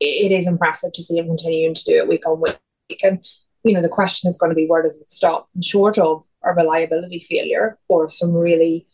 it 0.00 0.32
is 0.32 0.46
impressive 0.46 0.92
to 0.94 1.02
see 1.02 1.18
him 1.18 1.26
continuing 1.26 1.74
to 1.74 1.84
do 1.84 1.96
it 1.96 2.08
week 2.08 2.26
on 2.26 2.40
week. 2.40 2.58
And 3.02 3.24
you 3.66 3.74
know, 3.74 3.82
the 3.82 3.88
question 3.88 4.28
is 4.28 4.38
going 4.38 4.50
to 4.50 4.56
be 4.56 4.66
where 4.66 4.82
does 4.82 4.96
it 5.00 5.08
stop? 5.08 5.48
And 5.54 5.64
short 5.64 5.98
of 5.98 6.24
a 6.44 6.54
reliability 6.54 7.18
failure 7.18 7.78
or 7.88 8.08
some 8.08 8.32
really 8.32 8.86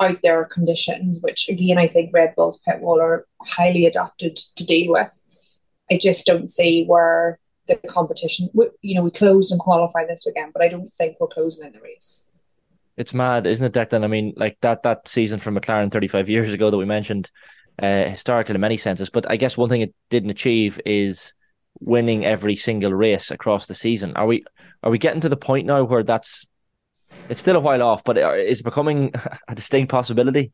out 0.00 0.20
there 0.22 0.44
conditions, 0.44 1.20
which 1.22 1.48
again 1.48 1.78
I 1.78 1.88
think 1.88 2.10
Red 2.12 2.34
Bull's 2.36 2.58
pit 2.58 2.80
wall 2.80 3.00
are 3.00 3.26
highly 3.42 3.86
adapted 3.86 4.36
to 4.56 4.66
deal 4.66 4.92
with. 4.92 5.22
I 5.90 5.98
just 5.98 6.26
don't 6.26 6.50
see 6.50 6.84
where 6.84 7.38
the 7.66 7.76
competition. 7.88 8.50
You 8.82 8.94
know, 8.94 9.02
we 9.02 9.10
closed 9.10 9.50
and 9.50 9.60
qualified 9.60 10.08
this 10.08 10.24
weekend, 10.26 10.52
but 10.52 10.62
I 10.62 10.68
don't 10.68 10.94
think 10.94 11.16
we're 11.18 11.28
closing 11.28 11.66
in 11.66 11.72
the 11.72 11.80
race. 11.80 12.28
It's 12.96 13.14
mad, 13.14 13.46
isn't 13.46 13.64
it, 13.64 13.72
Declan? 13.72 14.04
I 14.04 14.08
mean, 14.08 14.34
like 14.36 14.58
that 14.60 14.82
that 14.82 15.08
season 15.08 15.40
from 15.40 15.56
McLaren 15.56 15.90
35 15.90 16.28
years 16.28 16.52
ago 16.52 16.70
that 16.70 16.76
we 16.76 16.84
mentioned, 16.84 17.30
uh, 17.80 18.04
historical 18.04 18.54
in 18.54 18.60
many 18.60 18.76
senses. 18.76 19.08
But 19.08 19.30
I 19.30 19.36
guess 19.36 19.56
one 19.56 19.68
thing 19.68 19.80
it 19.80 19.94
didn't 20.10 20.30
achieve 20.30 20.80
is 20.84 21.32
winning 21.80 22.24
every 22.24 22.56
single 22.56 22.92
race 22.92 23.30
across 23.30 23.66
the 23.66 23.74
season. 23.74 24.14
Are 24.16 24.26
we 24.26 24.44
are 24.82 24.90
we 24.90 24.98
getting 24.98 25.20
to 25.22 25.28
the 25.28 25.36
point 25.36 25.66
now 25.66 25.84
where 25.84 26.02
that's 26.02 26.46
it's 27.28 27.40
still 27.40 27.56
a 27.56 27.60
while 27.60 27.82
off, 27.82 28.04
but 28.04 28.16
is 28.16 28.62
becoming 28.62 29.12
a 29.48 29.54
distinct 29.54 29.90
possibility? 29.90 30.52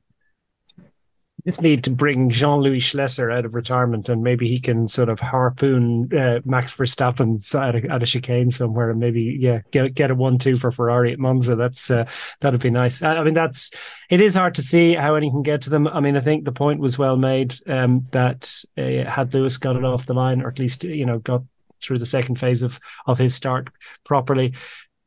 Just 1.47 1.61
need 1.61 1.85
to 1.85 1.91
bring 1.91 2.31
Jean 2.31 2.61
Louis 2.61 2.79
Schlesser 2.79 3.31
out 3.31 3.45
of 3.45 3.55
retirement 3.55 4.09
and 4.09 4.23
maybe 4.23 4.49
he 4.49 4.59
can 4.59 4.89
sort 4.89 5.11
of 5.11 5.21
harpoon 5.21 6.09
uh, 6.17 6.41
Max 6.45 6.75
Verstappen 6.75 7.39
at 7.55 7.75
a, 7.75 7.91
at 7.91 8.03
a 8.03 8.07
chicane 8.07 8.51
somewhere 8.51 8.91
and 8.91 8.99
maybe 8.99 9.37
yeah 9.39 9.61
get 9.71 9.95
get 9.95 10.11
a 10.11 10.15
one 10.15 10.39
two 10.39 10.57
for 10.57 10.71
Ferrari 10.71 11.13
at 11.13 11.19
Monza. 11.19 11.55
That's 11.55 11.91
uh, 11.91 12.09
that'd 12.41 12.61
be 12.61 12.71
nice. 12.71 13.03
I, 13.03 13.17
I, 13.17 13.25
mean 13.25 13.35
that's 13.35 13.71
it 14.09 14.21
is 14.21 14.35
hard 14.35 14.55
to 14.55 14.63
see 14.63 14.95
how 14.95 15.15
anyone 15.15 15.37
can 15.37 15.43
get 15.43 15.63
to 15.63 15.71
them. 15.71 15.87
I 15.87 16.01
mean 16.01 16.17
I 16.17 16.21
think 16.21 16.45
the 16.45 16.53
point 16.53 16.81
was 16.81 16.99
well 16.99 17.17
made 17.17 17.55
um, 17.67 18.07
that 18.13 18.51
uh, 18.79 19.09
had 19.11 19.35
Lewis 19.35 19.59
got 19.59 19.77
it 19.77 19.85
off 19.85 20.07
the 20.07 20.15
line 20.15 20.41
or 20.41 20.49
at 20.49 20.59
least 20.59 20.85
you 20.85 21.05
know 21.05 21.19
got 21.19 21.43
through 21.83 21.99
the 21.99 22.07
second 22.07 22.37
phase 22.37 22.63
of 22.63 22.81
of 23.07 23.19
his 23.19 23.35
start 23.35 23.69
properly, 24.05 24.55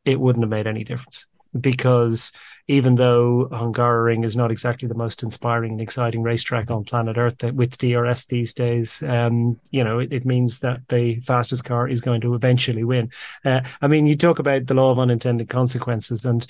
it 0.06 0.20
wouldn't 0.20 0.44
have 0.44 0.52
made 0.52 0.68
any 0.68 0.84
difference 0.84 1.28
because 1.60 2.32
even 2.68 2.96
though 2.96 3.48
Hungaroring 3.52 4.26
is 4.26 4.36
not 4.36 4.52
exactly 4.52 4.88
the 4.88 4.96
most 4.96 5.24
inspiring 5.24 5.74
and 5.74 5.82
exciting 5.82 6.22
racetrack 6.22 6.70
on 6.70 6.84
planet 6.84 7.18
Earth 7.18 7.42
with 7.54 7.78
DRS 7.78 8.26
these 8.26 8.54
days, 8.54 9.02
um, 9.04 9.60
you 9.72 9.84
know, 9.84 10.00
it, 10.00 10.12
it, 10.12 10.26
means 10.26 10.60
that 10.60 10.86
the 10.90 11.20
fastest 11.22 11.64
car 11.64 11.88
is 11.88 12.02
going 12.02 12.20
to 12.22 12.36
eventually 12.36 12.84
win. 12.84 13.10
Uh, 13.46 13.62
I 13.82 13.88
mean, 13.88 14.06
you 14.06 14.18
talk 14.18 14.40
about 14.40 14.68
the 14.68 14.74
law 14.74 14.92
of 14.92 15.00
unintended 15.00 15.48
consequences 15.50 16.26
and 16.26 16.46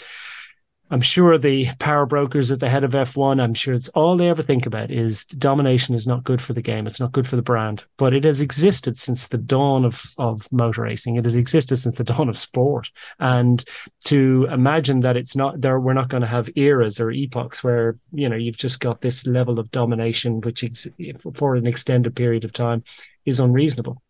I'm 0.89 1.01
sure 1.01 1.37
the 1.37 1.67
power 1.79 2.05
brokers 2.05 2.49
at 2.49 2.61
the 2.61 2.69
head 2.69 2.85
of 2.85 2.91
F1, 2.91 3.41
I'm 3.41 3.53
sure 3.53 3.73
it's 3.73 3.89
all 3.89 4.15
they 4.15 4.29
ever 4.29 4.41
think 4.41 4.65
about 4.65 4.89
is 4.89 5.25
domination 5.25 5.93
is 5.93 6.07
not 6.07 6.23
good 6.23 6.41
for 6.41 6.53
the 6.53 6.61
game. 6.61 6.87
It's 6.87 6.99
not 6.99 7.11
good 7.11 7.27
for 7.27 7.35
the 7.35 7.41
brand. 7.41 7.83
But 7.97 8.13
it 8.13 8.23
has 8.23 8.39
existed 8.39 8.97
since 8.97 9.27
the 9.27 9.37
dawn 9.37 9.83
of, 9.83 10.01
of 10.17 10.49
motor 10.51 10.83
racing. 10.83 11.17
It 11.17 11.25
has 11.25 11.35
existed 11.35 11.75
since 11.75 11.97
the 11.97 12.03
dawn 12.15 12.29
of 12.29 12.37
sport. 12.37 12.89
And 13.19 13.63
to 14.05 14.47
imagine 14.49 15.01
that 15.01 15.17
it's 15.17 15.35
not 15.35 15.59
there, 15.59 15.79
we're 15.79 15.93
not 15.93 16.07
going 16.07 16.21
to 16.21 16.27
have 16.27 16.49
eras 16.55 17.01
or 17.01 17.11
epochs 17.11 17.63
where, 17.63 17.97
you 18.13 18.29
know, 18.29 18.37
you've 18.37 18.57
just 18.57 18.79
got 18.79 19.01
this 19.01 19.27
level 19.27 19.59
of 19.59 19.71
domination, 19.71 20.39
which 20.41 20.63
ex- 20.63 20.87
for 21.33 21.55
an 21.55 21.67
extended 21.67 22.15
period 22.15 22.45
of 22.45 22.53
time 22.53 22.83
is 23.25 23.41
unreasonable. 23.41 24.01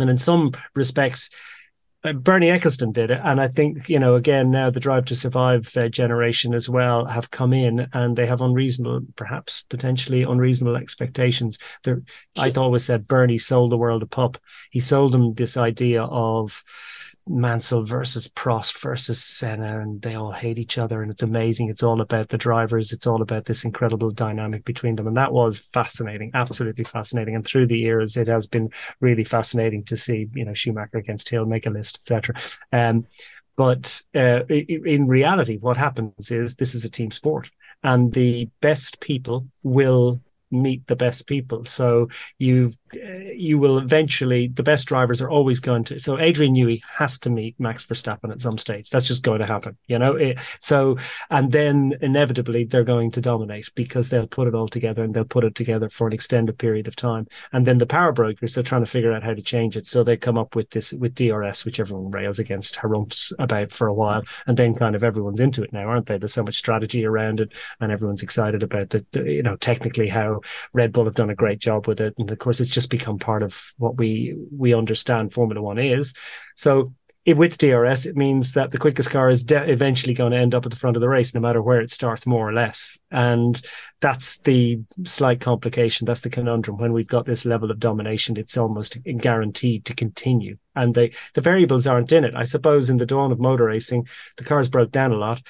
And 0.00 0.10
in 0.10 0.16
some 0.16 0.52
respects, 0.74 1.30
Bernie 2.02 2.48
Ecclestone 2.48 2.94
did 2.94 3.10
it, 3.10 3.20
and 3.22 3.40
I 3.40 3.48
think 3.48 3.90
you 3.90 3.98
know 3.98 4.14
again 4.14 4.50
now 4.50 4.70
the 4.70 4.80
Drive 4.80 5.04
to 5.06 5.14
Survive 5.14 5.70
uh, 5.76 5.88
generation 5.88 6.54
as 6.54 6.66
well 6.66 7.04
have 7.04 7.30
come 7.30 7.52
in, 7.52 7.88
and 7.92 8.16
they 8.16 8.26
have 8.26 8.40
unreasonable, 8.40 9.02
perhaps 9.16 9.64
potentially 9.68 10.22
unreasonable 10.22 10.76
expectations. 10.76 11.58
There, 11.84 12.02
I 12.36 12.50
always 12.52 12.84
said 12.84 13.06
Bernie 13.06 13.36
sold 13.36 13.70
the 13.70 13.76
world 13.76 14.02
a 14.02 14.06
pup. 14.06 14.38
He 14.70 14.80
sold 14.80 15.12
them 15.12 15.34
this 15.34 15.58
idea 15.58 16.04
of 16.04 16.62
Mansell 17.28 17.82
versus 17.82 18.28
Prost 18.28 18.80
versus 18.80 19.22
Senna, 19.22 19.80
and 19.80 20.00
they 20.02 20.14
all 20.14 20.32
hate 20.32 20.58
each 20.58 20.78
other, 20.78 21.02
and 21.02 21.10
it's 21.10 21.22
amazing. 21.22 21.68
It's 21.68 21.82
all 21.82 22.00
about 22.00 22.28
the 22.28 22.38
drivers. 22.38 22.92
It's 22.92 23.06
all 23.06 23.22
about 23.22 23.44
this 23.44 23.64
incredible 23.64 24.10
dynamic 24.10 24.64
between 24.64 24.96
them, 24.96 25.06
and 25.06 25.16
that 25.16 25.32
was 25.32 25.58
fascinating, 25.58 26.30
absolutely 26.34 26.84
fascinating. 26.84 27.34
And 27.34 27.44
through 27.44 27.66
the 27.66 27.78
years, 27.78 28.16
it 28.16 28.28
has 28.28 28.46
been 28.46 28.70
really 29.00 29.24
fascinating 29.24 29.84
to 29.84 29.96
see, 29.96 30.28
you 30.34 30.44
know, 30.44 30.54
Schumacher 30.54 30.98
against 30.98 31.28
Hill 31.28 31.46
make 31.46 31.66
a 31.66 31.70
list, 31.70 31.98
etc. 31.98 32.34
Um, 32.72 33.06
but 33.56 34.02
uh, 34.14 34.44
in 34.46 35.06
reality, 35.06 35.58
what 35.58 35.76
happens 35.76 36.30
is 36.30 36.56
this 36.56 36.74
is 36.74 36.84
a 36.84 36.90
team 36.90 37.10
sport, 37.10 37.50
and 37.82 38.12
the 38.12 38.48
best 38.60 39.00
people 39.00 39.46
will 39.62 40.20
meet 40.50 40.86
the 40.86 40.96
best 40.96 41.26
people. 41.26 41.64
So 41.64 42.08
you 42.38 42.72
uh, 42.94 43.30
you 43.34 43.58
will 43.58 43.78
eventually 43.78 44.48
the 44.48 44.62
best 44.62 44.88
drivers 44.88 45.22
are 45.22 45.30
always 45.30 45.60
going 45.60 45.84
to. 45.84 45.98
So 45.98 46.18
Adrian 46.18 46.54
Newey 46.54 46.82
has 46.92 47.18
to 47.20 47.30
meet 47.30 47.58
Max 47.58 47.84
Verstappen 47.84 48.30
at 48.30 48.40
some 48.40 48.58
stage. 48.58 48.90
That's 48.90 49.06
just 49.06 49.22
going 49.22 49.40
to 49.40 49.46
happen, 49.46 49.76
you 49.86 49.98
know. 49.98 50.16
It, 50.16 50.38
so 50.58 50.98
and 51.30 51.52
then 51.52 51.94
inevitably 52.00 52.64
they're 52.64 52.84
going 52.84 53.10
to 53.12 53.20
dominate 53.20 53.70
because 53.74 54.08
they'll 54.08 54.26
put 54.26 54.48
it 54.48 54.54
all 54.54 54.68
together 54.68 55.04
and 55.04 55.14
they'll 55.14 55.24
put 55.24 55.44
it 55.44 55.54
together 55.54 55.88
for 55.88 56.06
an 56.06 56.12
extended 56.12 56.58
period 56.58 56.88
of 56.88 56.96
time. 56.96 57.26
And 57.52 57.66
then 57.66 57.78
the 57.78 57.86
power 57.86 58.12
brokers 58.12 58.58
are 58.58 58.62
trying 58.62 58.84
to 58.84 58.90
figure 58.90 59.12
out 59.12 59.22
how 59.22 59.34
to 59.34 59.42
change 59.42 59.76
it. 59.76 59.86
So 59.86 60.02
they 60.02 60.16
come 60.16 60.38
up 60.38 60.56
with 60.56 60.70
this 60.70 60.92
with 60.92 61.14
DRS, 61.14 61.64
which 61.64 61.80
everyone 61.80 62.10
rails 62.10 62.38
against, 62.38 62.76
harumphs 62.76 63.32
about 63.38 63.72
for 63.72 63.86
a 63.86 63.94
while, 63.94 64.22
and 64.46 64.56
then 64.56 64.74
kind 64.74 64.94
of 64.94 65.04
everyone's 65.04 65.40
into 65.40 65.62
it 65.62 65.72
now, 65.72 65.86
aren't 65.86 66.06
they? 66.06 66.18
There's 66.18 66.34
so 66.34 66.42
much 66.42 66.56
strategy 66.56 67.04
around 67.04 67.40
it, 67.40 67.52
and 67.80 67.92
everyone's 67.92 68.22
excited 68.22 68.62
about 68.62 68.90
the, 68.90 69.04
you 69.14 69.42
know 69.42 69.56
technically 69.56 70.08
how 70.08 70.39
Red 70.72 70.92
Bull 70.92 71.04
have 71.04 71.14
done 71.14 71.30
a 71.30 71.34
great 71.34 71.58
job 71.58 71.86
with 71.86 72.00
it, 72.00 72.14
and 72.18 72.30
of 72.30 72.38
course, 72.38 72.60
it's 72.60 72.70
just 72.70 72.90
become 72.90 73.18
part 73.18 73.42
of 73.42 73.72
what 73.78 73.96
we 73.96 74.36
we 74.56 74.74
understand 74.74 75.32
Formula 75.32 75.62
One 75.62 75.78
is. 75.78 76.14
So 76.56 76.92
if 77.26 77.36
with 77.36 77.58
DRS, 77.58 78.06
it 78.06 78.16
means 78.16 78.52
that 78.52 78.70
the 78.70 78.78
quickest 78.78 79.10
car 79.10 79.28
is 79.28 79.44
de- 79.44 79.70
eventually 79.70 80.14
going 80.14 80.32
to 80.32 80.38
end 80.38 80.54
up 80.54 80.64
at 80.64 80.70
the 80.70 80.76
front 80.76 80.96
of 80.96 81.02
the 81.02 81.08
race, 81.08 81.34
no 81.34 81.40
matter 81.40 81.60
where 81.60 81.80
it 81.80 81.90
starts, 81.90 82.26
more 82.26 82.48
or 82.48 82.52
less. 82.52 82.96
And 83.10 83.60
that's 84.00 84.38
the 84.38 84.80
slight 85.04 85.40
complication. 85.40 86.06
That's 86.06 86.22
the 86.22 86.30
conundrum. 86.30 86.78
When 86.78 86.94
we've 86.94 87.06
got 87.06 87.26
this 87.26 87.44
level 87.44 87.70
of 87.70 87.78
domination, 87.78 88.38
it's 88.38 88.56
almost 88.56 88.98
guaranteed 89.18 89.84
to 89.84 89.94
continue. 89.94 90.56
And 90.74 90.94
the, 90.94 91.14
the 91.34 91.42
variables 91.42 91.86
aren't 91.86 92.12
in 92.12 92.24
it. 92.24 92.34
I 92.34 92.44
suppose 92.44 92.88
in 92.88 92.96
the 92.96 93.06
dawn 93.06 93.32
of 93.32 93.38
motor 93.38 93.66
racing, 93.66 94.08
the 94.38 94.44
cars 94.44 94.70
broke 94.70 94.90
down 94.90 95.12
a 95.12 95.16
lot 95.16 95.42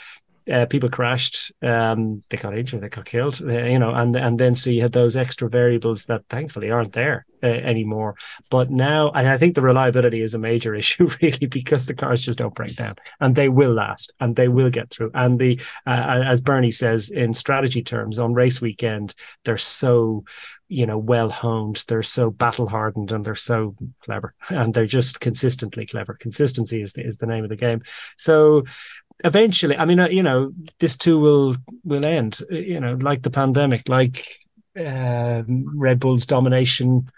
uh, 0.50 0.66
people 0.66 0.88
crashed, 0.88 1.52
um, 1.62 2.22
they 2.28 2.36
got 2.36 2.56
injured, 2.56 2.80
they 2.80 2.88
got 2.88 3.04
killed, 3.04 3.40
uh, 3.42 3.64
you 3.64 3.78
know, 3.78 3.94
and 3.94 4.16
and 4.16 4.38
then 4.38 4.54
so 4.54 4.70
you 4.70 4.82
had 4.82 4.92
those 4.92 5.16
extra 5.16 5.48
variables 5.48 6.04
that 6.06 6.24
thankfully 6.28 6.70
aren't 6.70 6.92
there 6.92 7.26
uh, 7.42 7.46
anymore. 7.46 8.14
But 8.50 8.70
now, 8.70 9.10
and 9.10 9.28
I 9.28 9.38
think 9.38 9.54
the 9.54 9.62
reliability 9.62 10.20
is 10.20 10.34
a 10.34 10.38
major 10.38 10.74
issue 10.82 11.08
really 11.22 11.46
because 11.46 11.86
the 11.86 11.94
cars 11.94 12.20
just 12.20 12.38
don't 12.38 12.54
break 12.54 12.76
down, 12.76 12.96
and 13.20 13.34
they 13.34 13.48
will 13.48 13.72
last, 13.72 14.12
and 14.20 14.36
they 14.36 14.48
will 14.48 14.70
get 14.70 14.90
through. 14.90 15.10
And 15.14 15.38
the 15.38 15.60
uh, 15.86 16.24
as 16.26 16.40
Bernie 16.40 16.70
says 16.70 17.10
in 17.10 17.32
strategy 17.34 17.82
terms 17.82 18.18
on 18.18 18.34
race 18.34 18.60
weekend, 18.60 19.14
they're 19.44 19.56
so 19.56 20.24
you 20.70 20.86
know 20.86 20.96
well 20.96 21.28
honed 21.28 21.84
they're 21.88 22.00
so 22.00 22.30
battle 22.30 22.68
hardened 22.68 23.10
and 23.10 23.24
they're 23.24 23.34
so 23.34 23.74
clever 24.02 24.34
and 24.50 24.72
they're 24.72 24.86
just 24.86 25.18
consistently 25.18 25.84
clever 25.84 26.14
consistency 26.14 26.80
is 26.80 26.92
the, 26.92 27.04
is 27.04 27.16
the 27.16 27.26
name 27.26 27.42
of 27.42 27.50
the 27.50 27.56
game 27.56 27.82
so 28.16 28.62
eventually, 29.24 29.76
I 29.76 29.84
mean, 29.84 30.00
uh, 30.00 30.08
you 30.08 30.22
know, 30.22 30.52
this 30.78 30.96
too 30.96 31.18
will 31.18 31.54
will 31.84 32.04
end. 32.04 32.40
Uh, 32.50 32.56
you 32.56 32.80
know, 32.80 32.94
like 32.94 33.22
the 33.22 33.30
pandemic, 33.30 33.88
like 33.88 34.26
uh, 34.78 35.42
Red 35.46 36.00
Bull's 36.00 36.26
domination. 36.26 37.10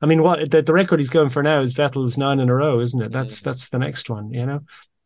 I 0.00 0.06
mean, 0.06 0.22
what 0.22 0.50
the, 0.50 0.62
the 0.62 0.72
record 0.72 1.00
he's 1.00 1.10
going 1.10 1.30
for 1.30 1.42
now 1.42 1.60
is 1.60 1.74
Vettel's 1.74 2.18
nine 2.18 2.40
in 2.40 2.48
a 2.48 2.54
row, 2.54 2.80
isn't 2.80 3.00
it? 3.00 3.12
That's 3.12 3.40
that's 3.40 3.68
the 3.70 3.78
next 3.78 4.10
one, 4.10 4.32
you 4.32 4.46
know. 4.46 4.60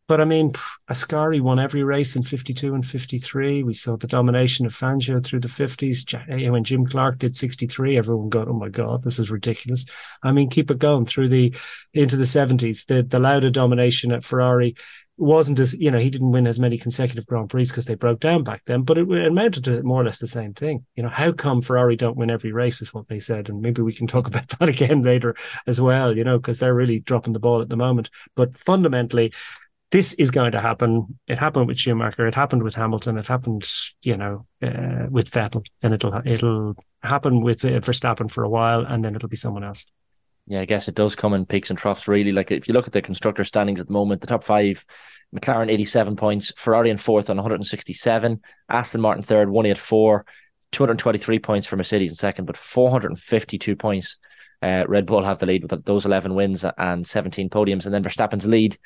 But 0.09 0.19
I 0.19 0.25
mean, 0.25 0.53
Ascari 0.89 1.39
won 1.39 1.59
every 1.59 1.83
race 1.83 2.15
in 2.15 2.23
52 2.23 2.73
and 2.73 2.83
53. 2.83 3.61
We 3.61 3.75
saw 3.75 3.95
the 3.95 4.07
domination 4.07 4.65
of 4.65 4.73
Fangio 4.73 5.23
through 5.23 5.41
the 5.41 5.47
50s. 5.47 6.15
Eh, 6.27 6.49
when 6.49 6.63
Jim 6.63 6.83
Clark 6.83 7.19
did 7.19 7.35
63, 7.35 7.95
everyone 7.95 8.29
got, 8.29 8.47
oh 8.47 8.53
my 8.53 8.69
God, 8.69 9.03
this 9.03 9.19
is 9.19 9.29
ridiculous. 9.29 9.85
I 10.23 10.31
mean, 10.31 10.49
keep 10.49 10.71
it 10.71 10.79
going 10.79 11.05
through 11.05 11.27
the 11.27 11.55
into 11.93 12.17
the 12.17 12.23
70s. 12.23 12.87
The, 12.87 13.03
the 13.03 13.19
Lauda 13.19 13.51
domination 13.51 14.11
at 14.11 14.23
Ferrari 14.23 14.75
wasn't 15.19 15.59
as 15.59 15.73
you 15.73 15.91
know 15.91 15.99
he 15.99 16.09
didn't 16.09 16.31
win 16.31 16.47
as 16.47 16.59
many 16.59 16.77
consecutive 16.77 17.25
Grand 17.27 17.49
Prix 17.49 17.65
because 17.65 17.85
they 17.85 17.95
broke 17.95 18.21
down 18.21 18.43
back 18.43 18.63
then, 18.65 18.83
but 18.83 18.97
it, 18.97 19.07
it, 19.11 19.27
amounted 19.27 19.65
to 19.65 19.83
more 19.83 20.01
or 20.01 20.05
less 20.05 20.19
the 20.19 20.27
same 20.27 20.53
thing. 20.53 20.85
You 20.95 21.03
know, 21.03 21.09
how 21.09 21.33
come 21.33 21.61
Ferrari 21.61 21.97
don't 21.97 22.17
win 22.17 22.29
every 22.31 22.53
race 22.53 22.81
is 22.81 22.93
what 22.93 23.07
they 23.09 23.19
said, 23.19 23.49
and 23.49 23.61
maybe 23.61 23.81
we 23.81 23.93
can 23.93 24.07
talk 24.07 24.27
about 24.29 24.47
that 24.47 24.69
again 24.69 25.03
later 25.03 25.35
as 25.67 25.79
well. 25.79 26.15
You 26.15 26.23
know, 26.23 26.39
because 26.39 26.57
they're 26.57 26.73
really 26.73 26.99
dropping 26.99 27.33
the 27.33 27.39
ball 27.39 27.61
at 27.61 27.69
the 27.69 27.75
moment. 27.75 28.09
But 28.35 28.55
fundamentally, 28.55 29.33
this 29.91 30.13
is 30.13 30.29
going 30.31 30.51
to 30.51 30.61
happen. 30.61 31.19
It 31.27 31.39
happened 31.39 31.67
with 31.67 31.79
Schumacher. 31.79 32.27
It 32.27 32.35
happened 32.35 32.63
with 32.63 32.75
Hamilton. 32.75 33.17
It 33.17 33.27
happened, 33.27 33.67
you 34.03 34.17
know, 34.17 34.45
uh, 34.61 35.07
with 35.09 35.31
Vettel, 35.31 35.65
and 35.81 35.93
it'll 35.93 36.21
it'll 36.25 36.75
happen 37.01 37.41
with 37.41 37.65
uh, 37.65 37.69
Verstappen 37.79 38.29
for 38.29 38.43
a 38.43 38.49
while, 38.49 38.85
and 38.85 39.03
then 39.03 39.15
it'll 39.15 39.29
be 39.29 39.35
someone 39.35 39.63
else. 39.63 39.85
Yeah, 40.45 40.61
I 40.61 40.65
guess 40.65 40.87
it 40.87 40.95
does 40.95 41.15
come 41.15 41.33
in 41.33 41.45
peaks 41.45 41.69
and 41.69 41.77
troughs, 41.77 42.07
really. 42.07 42.31
Like 42.31 42.51
if 42.51 42.67
you 42.67 42.73
look 42.73 42.87
at 42.87 42.93
the 42.93 43.01
constructor 43.01 43.43
standings 43.43 43.79
at 43.79 43.87
the 43.87 43.93
moment, 43.93 44.21
the 44.21 44.27
top 44.27 44.43
five, 44.43 44.85
McLaren 45.35 45.71
87 45.71 46.15
points, 46.15 46.51
Ferrari 46.55 46.89
in 46.89 46.97
fourth 46.97 47.29
on 47.29 47.37
167, 47.37 48.41
Aston 48.69 49.01
Martin 49.01 49.23
third, 49.23 49.49
184, 49.49 50.25
223 50.71 51.39
points 51.39 51.67
for 51.67 51.77
Mercedes 51.77 52.11
in 52.11 52.15
second, 52.15 52.45
but 52.45 52.57
452 52.57 53.75
points. 53.75 54.17
Uh, 54.61 54.83
Red 54.87 55.05
Bull 55.05 55.23
have 55.23 55.39
the 55.39 55.45
lead 55.45 55.63
with 55.63 55.85
those 55.85 56.05
11 56.05 56.33
wins 56.35 56.65
and 56.77 57.07
17 57.07 57.49
podiums. 57.49 57.85
And 57.85 57.93
then 57.93 58.03
Verstappen's 58.03 58.45
lead 58.45 58.77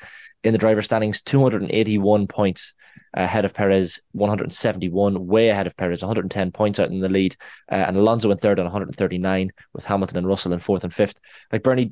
in 0.42 0.52
the 0.52 0.58
driver 0.58 0.82
standings, 0.82 1.20
281 1.22 2.26
points 2.26 2.74
ahead 3.14 3.44
of 3.44 3.54
Perez, 3.54 4.00
171, 4.12 5.26
way 5.26 5.48
ahead 5.48 5.66
of 5.66 5.76
Perez, 5.76 6.02
110 6.02 6.52
points 6.52 6.78
out 6.78 6.90
in 6.90 7.00
the 7.00 7.08
lead. 7.08 7.36
Uh, 7.70 7.76
and 7.76 7.96
Alonso 7.96 8.30
in 8.30 8.38
third 8.38 8.58
on 8.58 8.66
139, 8.66 9.50
with 9.72 9.84
Hamilton 9.84 10.18
and 10.18 10.26
Russell 10.26 10.52
in 10.52 10.60
fourth 10.60 10.84
and 10.84 10.94
fifth. 10.94 11.18
Like 11.52 11.62
Bernie, 11.62 11.90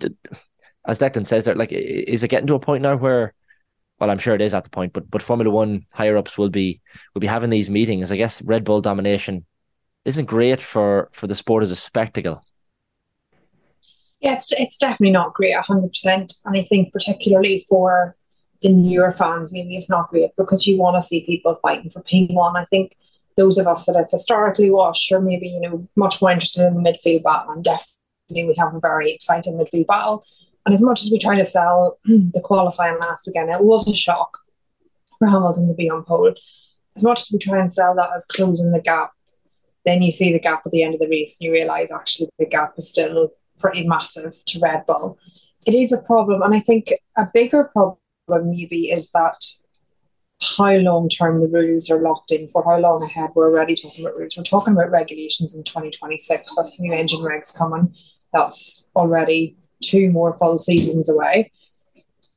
as 0.87 0.99
Declan 0.99 1.27
says 1.27 1.45
there, 1.45 1.55
like, 1.55 1.73
is 1.73 2.23
it 2.23 2.29
getting 2.29 2.47
to 2.49 2.55
a 2.55 2.61
point 2.61 2.83
now 2.83 2.97
where, 2.97 3.35
well, 3.99 4.11
I'm 4.11 4.19
sure 4.19 4.35
it 4.35 4.41
is 4.41 4.55
at 4.55 4.65
the 4.65 4.71
point, 4.71 4.93
but 4.93 5.09
but 5.09 5.23
Formula 5.23 5.51
One 5.51 5.87
higher 5.93 6.17
ups 6.17 6.37
will 6.37 6.51
be 6.51 6.81
will 7.15 7.21
be 7.21 7.29
having 7.29 7.51
these 7.51 7.71
meetings. 7.71 8.11
I 8.11 8.17
guess 8.17 8.43
Red 8.43 8.65
Bull 8.65 8.81
domination 8.81 9.47
isn't 10.05 10.25
great 10.25 10.61
for 10.61 11.09
for 11.13 11.29
the 11.29 11.37
sport 11.37 11.63
as 11.63 11.71
a 11.71 11.77
spectacle. 11.77 12.43
Yeah, 14.23 14.37
it's, 14.37 14.53
it's 14.53 14.79
definitely 14.79 15.11
not 15.11 15.35
great, 15.35 15.57
100%. 15.57 16.41
And 16.45 16.57
I 16.57 16.63
think, 16.63 16.93
particularly 16.93 17.59
for 17.69 18.17
the 18.63 18.69
newer 18.69 19.11
fans, 19.11 19.53
maybe 19.53 19.77
it's 19.77 19.91
not 19.91 20.11
great 20.11 20.31
because 20.37 20.65
you 20.65 20.79
want 20.79 20.95
to 20.97 21.03
see 21.03 21.27
people 21.27 21.57
fighting 21.57 21.91
for 21.91 22.03
P1. 22.03 22.57
I 22.57 22.65
think 22.67 22.95
those 23.37 23.59
of 23.59 23.67
us 23.67 23.87
that 23.87 23.97
have 23.97 24.11
historically 24.11 24.71
watched 24.71 25.11
are 25.11 25.21
maybe, 25.21 25.49
you 25.49 25.61
know, 25.61 25.89
much 25.97 26.23
more 26.23 26.31
interested 26.31 26.65
in 26.65 26.75
the 26.75 26.81
midfield 26.81 27.25
battle. 27.25 27.53
And 27.53 27.65
definitely 27.65 28.45
we 28.45 28.55
have 28.59 28.73
a 28.73 28.81
very 28.81 29.13
exciting 29.13 29.55
midfield 29.55 29.89
battle. 29.89 30.25
And 30.65 30.73
as 30.73 30.81
much 30.83 31.03
as 31.03 31.11
we 31.11 31.19
try 31.19 31.35
to 31.37 31.45
sell 31.45 31.99
the 32.05 32.41
qualifying 32.45 32.99
last 33.01 33.27
weekend, 33.27 33.51
it 33.51 33.65
was 33.65 33.89
a 33.89 33.95
shock 33.95 34.39
for 35.19 35.27
Hamilton 35.27 35.67
to 35.67 35.75
be 35.75 35.91
on 35.91 36.05
pole. 36.05 36.33
As 36.95 37.03
much 37.03 37.23
as 37.23 37.31
we 37.33 37.39
try 37.39 37.59
and 37.59 37.73
sell 37.73 37.97
that 37.97 38.11
as 38.15 38.25
closing 38.27 38.71
the 38.71 38.81
gap, 38.81 39.11
then 39.85 40.01
you 40.01 40.13
see 40.13 40.33
the 40.33 40.39
gap 40.39 40.63
at 40.65 40.71
the 40.71 40.85
end 40.85 40.95
of 40.95 41.01
the 41.01 41.09
race 41.09 41.39
and 41.41 41.47
you 41.47 41.53
realise 41.53 41.93
actually 41.93 42.29
the 42.39 42.47
gap 42.47 42.75
is 42.77 42.89
still 42.89 43.33
pretty 43.63 43.87
massive 43.87 44.35
to 44.47 44.61
Red 44.61 44.85
Bull. 44.87 45.19
It 45.67 45.75
is 45.75 45.93
a 45.93 46.03
problem. 46.03 46.43
And 46.43 46.55
I 46.55 46.61
think 46.61 46.93
a 47.17 47.27
bigger 47.33 47.71
problem 47.73 47.99
maybe 48.51 48.91
is 48.91 49.11
that 49.11 49.41
how 50.59 50.75
long 50.75 51.09
term 51.09 51.41
the 51.41 51.47
rules 51.47 51.89
are 51.89 52.03
locked 52.03 52.33
in 52.33 52.49
for, 52.49 52.65
how 52.65 52.79
long 52.79 53.03
ahead 53.03 53.31
we're 53.35 53.51
already 53.53 53.77
talking 53.77 54.05
about 54.05 54.17
rules. 54.19 54.37
We're 54.37 54.43
talking 54.43 54.75
about 54.75 54.91
regulations 54.91 55.55
in 55.57 55.63
2026. 55.63 56.57
That's 56.57 56.77
the 56.77 56.83
new 56.83 56.93
engine 56.93 57.21
regs 57.21 57.57
coming. 57.57 57.95
That's 58.33 58.91
already 58.97 59.57
two 59.83 60.11
more 60.11 60.37
full 60.37 60.59
seasons 60.59 61.09
away. 61.09 61.53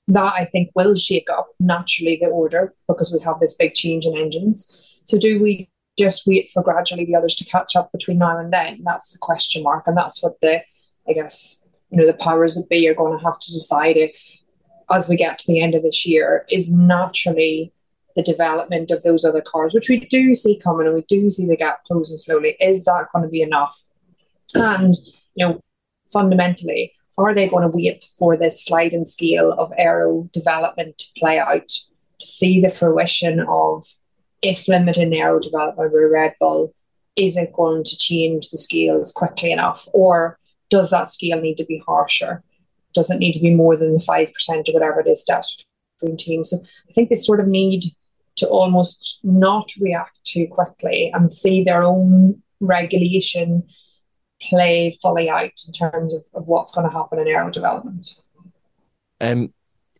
that 0.08 0.34
I 0.34 0.46
think 0.46 0.70
will 0.75 0.96
shake 0.96 1.29
up 1.32 1.48
naturally 1.60 2.17
the 2.22 2.27
order 2.27 2.74
because 2.88 3.12
we 3.12 3.20
have 3.22 3.39
this 3.39 3.55
big 3.55 3.74
change 3.74 4.05
in 4.05 4.15
engines. 4.15 4.79
So 5.05 5.17
do 5.17 5.41
we 5.41 5.70
just 5.98 6.27
wait 6.27 6.51
for 6.51 6.62
gradually 6.62 7.05
the 7.05 7.15
others 7.15 7.36
to 7.38 7.46
catch 7.46 7.75
up 7.75 7.91
between 7.91 8.20
now 8.20 8.38
and 8.38 8.53
then? 8.53 8.82
That's 8.84 9.13
the 9.13 9.20
question 9.20 9.63
mark, 9.63 9.88
and 9.88 9.98
that's 9.98 10.22
what 10.22 10.39
the 10.41 10.62
I 11.07 11.13
guess 11.13 11.67
you 11.89 11.97
know 11.97 12.05
the 12.05 12.13
powers 12.13 12.55
that 12.55 12.69
be 12.69 12.88
are 12.88 12.95
going 12.95 13.17
to 13.17 13.24
have 13.24 13.39
to 13.39 13.53
decide 13.53 13.97
if, 13.97 14.17
as 14.91 15.07
we 15.07 15.15
get 15.15 15.39
to 15.39 15.51
the 15.51 15.62
end 15.62 15.75
of 15.75 15.83
this 15.83 16.05
year, 16.05 16.45
is 16.50 16.74
naturally 16.74 17.71
the 18.15 18.24
development 18.24 18.91
of 18.91 19.03
those 19.03 19.25
other 19.25 19.41
cars, 19.41 19.74
which 19.74 19.89
we 19.89 20.00
do 20.00 20.35
see 20.35 20.57
coming, 20.57 20.88
and 20.88 20.95
we 20.95 21.03
do 21.07 21.29
see 21.29 21.45
the 21.45 21.57
gap 21.57 21.83
closing 21.85 22.17
slowly. 22.17 22.55
Is 22.59 22.85
that 22.85 23.07
going 23.13 23.24
to 23.24 23.29
be 23.29 23.41
enough? 23.41 23.81
And 24.53 24.95
you 25.35 25.47
know, 25.47 25.62
fundamentally, 26.12 26.93
are 27.17 27.33
they 27.33 27.50
going 27.50 27.69
to 27.69 27.75
wait 27.75 28.05
for 28.17 28.38
this 28.38 28.63
sliding 28.63 29.05
scale 29.05 29.51
of 29.53 29.71
aero 29.77 30.29
development 30.33 30.97
to 30.97 31.05
play 31.17 31.39
out 31.39 31.67
to 32.19 32.25
see 32.25 32.62
the 32.62 32.69
fruition 32.69 33.41
of 33.41 33.85
if 34.41 34.67
limited 34.67 35.13
aero 35.13 35.39
development 35.39 35.91
with 35.91 36.12
Red 36.12 36.35
Bull, 36.39 36.74
is 37.15 37.38
it 37.38 37.53
going 37.53 37.83
to 37.83 37.97
change 37.97 38.50
the 38.50 38.57
scales 38.57 39.13
quickly 39.13 39.51
enough? 39.51 39.88
Or 39.93 40.38
does 40.69 40.89
that 40.89 41.10
scale 41.10 41.41
need 41.41 41.57
to 41.57 41.65
be 41.65 41.81
harsher? 41.86 42.43
Does 42.93 43.10
it 43.10 43.19
need 43.19 43.34
to 43.34 43.41
be 43.41 43.53
more 43.53 43.75
than 43.75 43.93
the 43.93 44.00
5% 44.00 44.29
or 44.69 44.74
whatever 44.74 45.01
it 45.01 45.07
is 45.07 45.22
steps 45.22 45.65
between 46.00 46.17
teams? 46.17 46.50
So 46.50 46.57
I 46.89 46.93
think 46.93 47.10
they 47.10 47.15
sort 47.15 47.39
of 47.39 47.48
need 47.48 47.84
to 48.38 48.48
almost 48.48 49.19
not 49.24 49.69
react 49.79 50.24
too 50.24 50.48
quickly 50.48 51.12
and 51.13 51.31
see 51.31 51.63
their 51.63 51.84
own 51.84 52.41
regulation 52.60 53.63
play 54.41 54.95
fully 55.01 55.29
out 55.29 55.51
in 55.67 55.74
terms 55.74 56.13
of, 56.13 56.24
of 56.34 56.48
what's 56.48 56.74
going 56.74 56.89
to 56.89 56.95
happen 56.95 57.19
in 57.19 57.27
aero 57.27 57.50
development. 57.50 58.07
Um, 59.22 59.53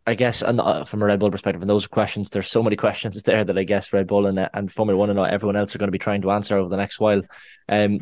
I 0.06 0.14
guess, 0.14 0.42
and 0.42 0.60
uh, 0.60 0.84
from 0.84 1.02
a 1.02 1.06
Red 1.06 1.18
Bull 1.18 1.30
perspective, 1.30 1.62
and 1.62 1.70
those 1.70 1.86
questions, 1.86 2.30
there's 2.30 2.48
so 2.48 2.62
many 2.62 2.76
questions 2.86 3.22
there 3.22 3.44
that 3.44 3.58
I 3.58 3.64
guess 3.64 3.92
Red 3.92 4.06
Bull 4.06 4.26
and 4.26 4.48
and 4.54 4.72
Formula 4.72 4.98
One 4.98 5.10
and 5.10 5.18
everyone 5.18 5.56
else 5.56 5.74
are 5.74 5.78
going 5.78 5.88
to 5.88 5.92
be 5.92 5.98
trying 5.98 6.22
to 6.22 6.30
answer 6.30 6.56
over 6.56 6.68
the 6.68 6.76
next 6.76 7.00
while. 7.00 7.22
Um, 7.68 7.98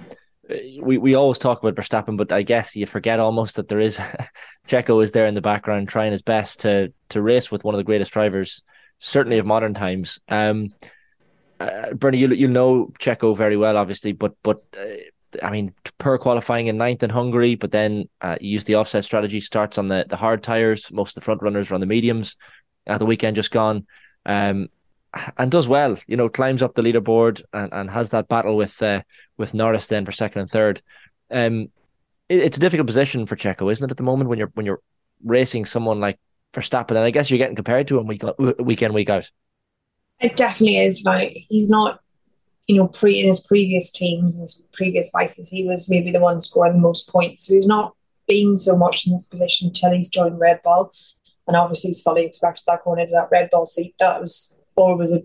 we, 0.48 0.98
we 0.98 1.14
always 1.14 1.38
talk 1.38 1.62
about 1.62 1.74
Verstappen, 1.74 2.16
but 2.16 2.32
I 2.32 2.42
guess 2.42 2.76
you 2.76 2.86
forget 2.86 3.20
almost 3.20 3.56
that 3.56 3.68
there 3.68 3.80
is 3.80 3.98
Checo 4.66 5.02
is 5.02 5.12
there 5.12 5.26
in 5.26 5.34
the 5.34 5.40
background 5.40 5.88
trying 5.88 6.12
his 6.12 6.22
best 6.22 6.60
to 6.60 6.92
to 7.10 7.22
race 7.22 7.50
with 7.50 7.64
one 7.64 7.74
of 7.74 7.78
the 7.78 7.84
greatest 7.84 8.12
drivers, 8.12 8.62
certainly 8.98 9.38
of 9.38 9.46
modern 9.46 9.74
times. 9.74 10.20
Um, 10.28 10.74
uh, 11.60 11.94
Bernie, 11.94 12.18
you 12.18 12.28
you 12.28 12.48
know 12.48 12.92
Checo 12.98 13.36
very 13.36 13.56
well, 13.56 13.76
obviously, 13.76 14.12
but 14.12 14.34
but 14.42 14.60
uh, 14.76 15.40
I 15.42 15.50
mean, 15.50 15.74
per 15.98 16.18
qualifying 16.18 16.66
in 16.66 16.76
ninth 16.76 17.02
in 17.02 17.10
Hungary, 17.10 17.54
but 17.54 17.72
then 17.72 18.08
uh, 18.20 18.36
you 18.40 18.50
use 18.50 18.64
the 18.64 18.74
offset 18.74 19.04
strategy, 19.04 19.40
starts 19.40 19.78
on 19.78 19.88
the 19.88 20.06
the 20.08 20.16
hard 20.16 20.42
tires. 20.42 20.92
Most 20.92 21.10
of 21.10 21.14
the 21.16 21.24
front 21.24 21.42
runners 21.42 21.70
are 21.70 21.74
on 21.74 21.80
the 21.80 21.86
mediums. 21.86 22.36
At 22.86 22.98
the 22.98 23.06
weekend 23.06 23.36
just 23.36 23.50
gone, 23.50 23.86
um, 24.26 24.68
and 25.37 25.50
does 25.50 25.68
well. 25.68 25.97
You 26.06 26.16
know, 26.16 26.28
climbs 26.28 26.62
up 26.62 26.75
the 26.75 26.83
leaderboard 26.83 27.42
and, 27.52 27.73
and 27.73 27.90
has 27.90 28.11
that 28.11 28.28
battle 28.28 28.56
with 28.56 28.80
uh, 28.83 29.02
with 29.37 29.54
Norris 29.54 29.87
then 29.87 30.04
for 30.04 30.12
second 30.12 30.42
and 30.42 30.50
third. 30.50 30.83
Um, 31.30 31.68
it, 32.28 32.38
it's 32.38 32.56
a 32.56 32.61
difficult 32.61 32.87
position 32.87 33.26
for 33.26 33.37
Checo, 33.37 33.71
isn't 33.71 33.85
it? 33.85 33.90
At 33.90 33.97
the 33.97 34.02
moment 34.02 34.30
when 34.30 34.38
you're 34.38 34.50
when 34.54 34.66
you're 34.66 34.80
racing 35.25 35.66
someone 35.66 36.00
like 36.00 36.18
Verstappen, 36.52 36.90
and 36.90 36.99
I 36.99 37.11
guess 37.11 37.30
you're 37.30 37.38
getting 37.38 37.56
compared 37.56 37.88
to 37.88 37.99
him 37.99 38.06
week 38.06 38.23
week 38.59 38.83
in 38.83 38.92
week 38.92 39.11
out. 39.11 39.30
It 40.21 40.37
definitely 40.37 40.78
is. 40.78 41.04
Like 41.04 41.44
he's 41.49 41.71
not, 41.71 42.00
you 42.66 42.76
know, 42.76 42.88
pre 42.88 43.21
in 43.21 43.26
his 43.26 43.40
previous 43.40 43.90
teams 43.90 44.37
his 44.37 44.68
previous 44.73 45.11
vices, 45.11 45.50
he 45.50 45.64
was 45.64 45.88
maybe 45.88 46.12
the 46.12 46.21
one 46.21 46.40
scoring 46.40 46.75
the 46.75 46.78
most 46.78 47.09
points. 47.09 47.47
So 47.47 47.54
he's 47.54 47.66
not 47.66 47.94
been 48.26 48.56
so 48.56 48.76
much 48.76 49.06
in 49.06 49.12
this 49.12 49.26
position 49.26 49.68
until 49.68 49.92
he's 49.92 50.09
joined 50.09 50.40
Red 50.40 50.61
Bull. 50.62 50.92
And 51.47 51.56
obviously 51.56 51.88
he's 51.88 52.00
fully 52.00 52.25
expected 52.25 52.64
that 52.66 52.85
going 52.85 53.00
into 53.00 53.12
that 53.12 53.28
Red 53.30 53.50
Bull 53.50 53.66
seat. 53.66 53.94
That 53.99 54.21
was 54.21 54.59
always 54.76 55.12
a 55.12 55.23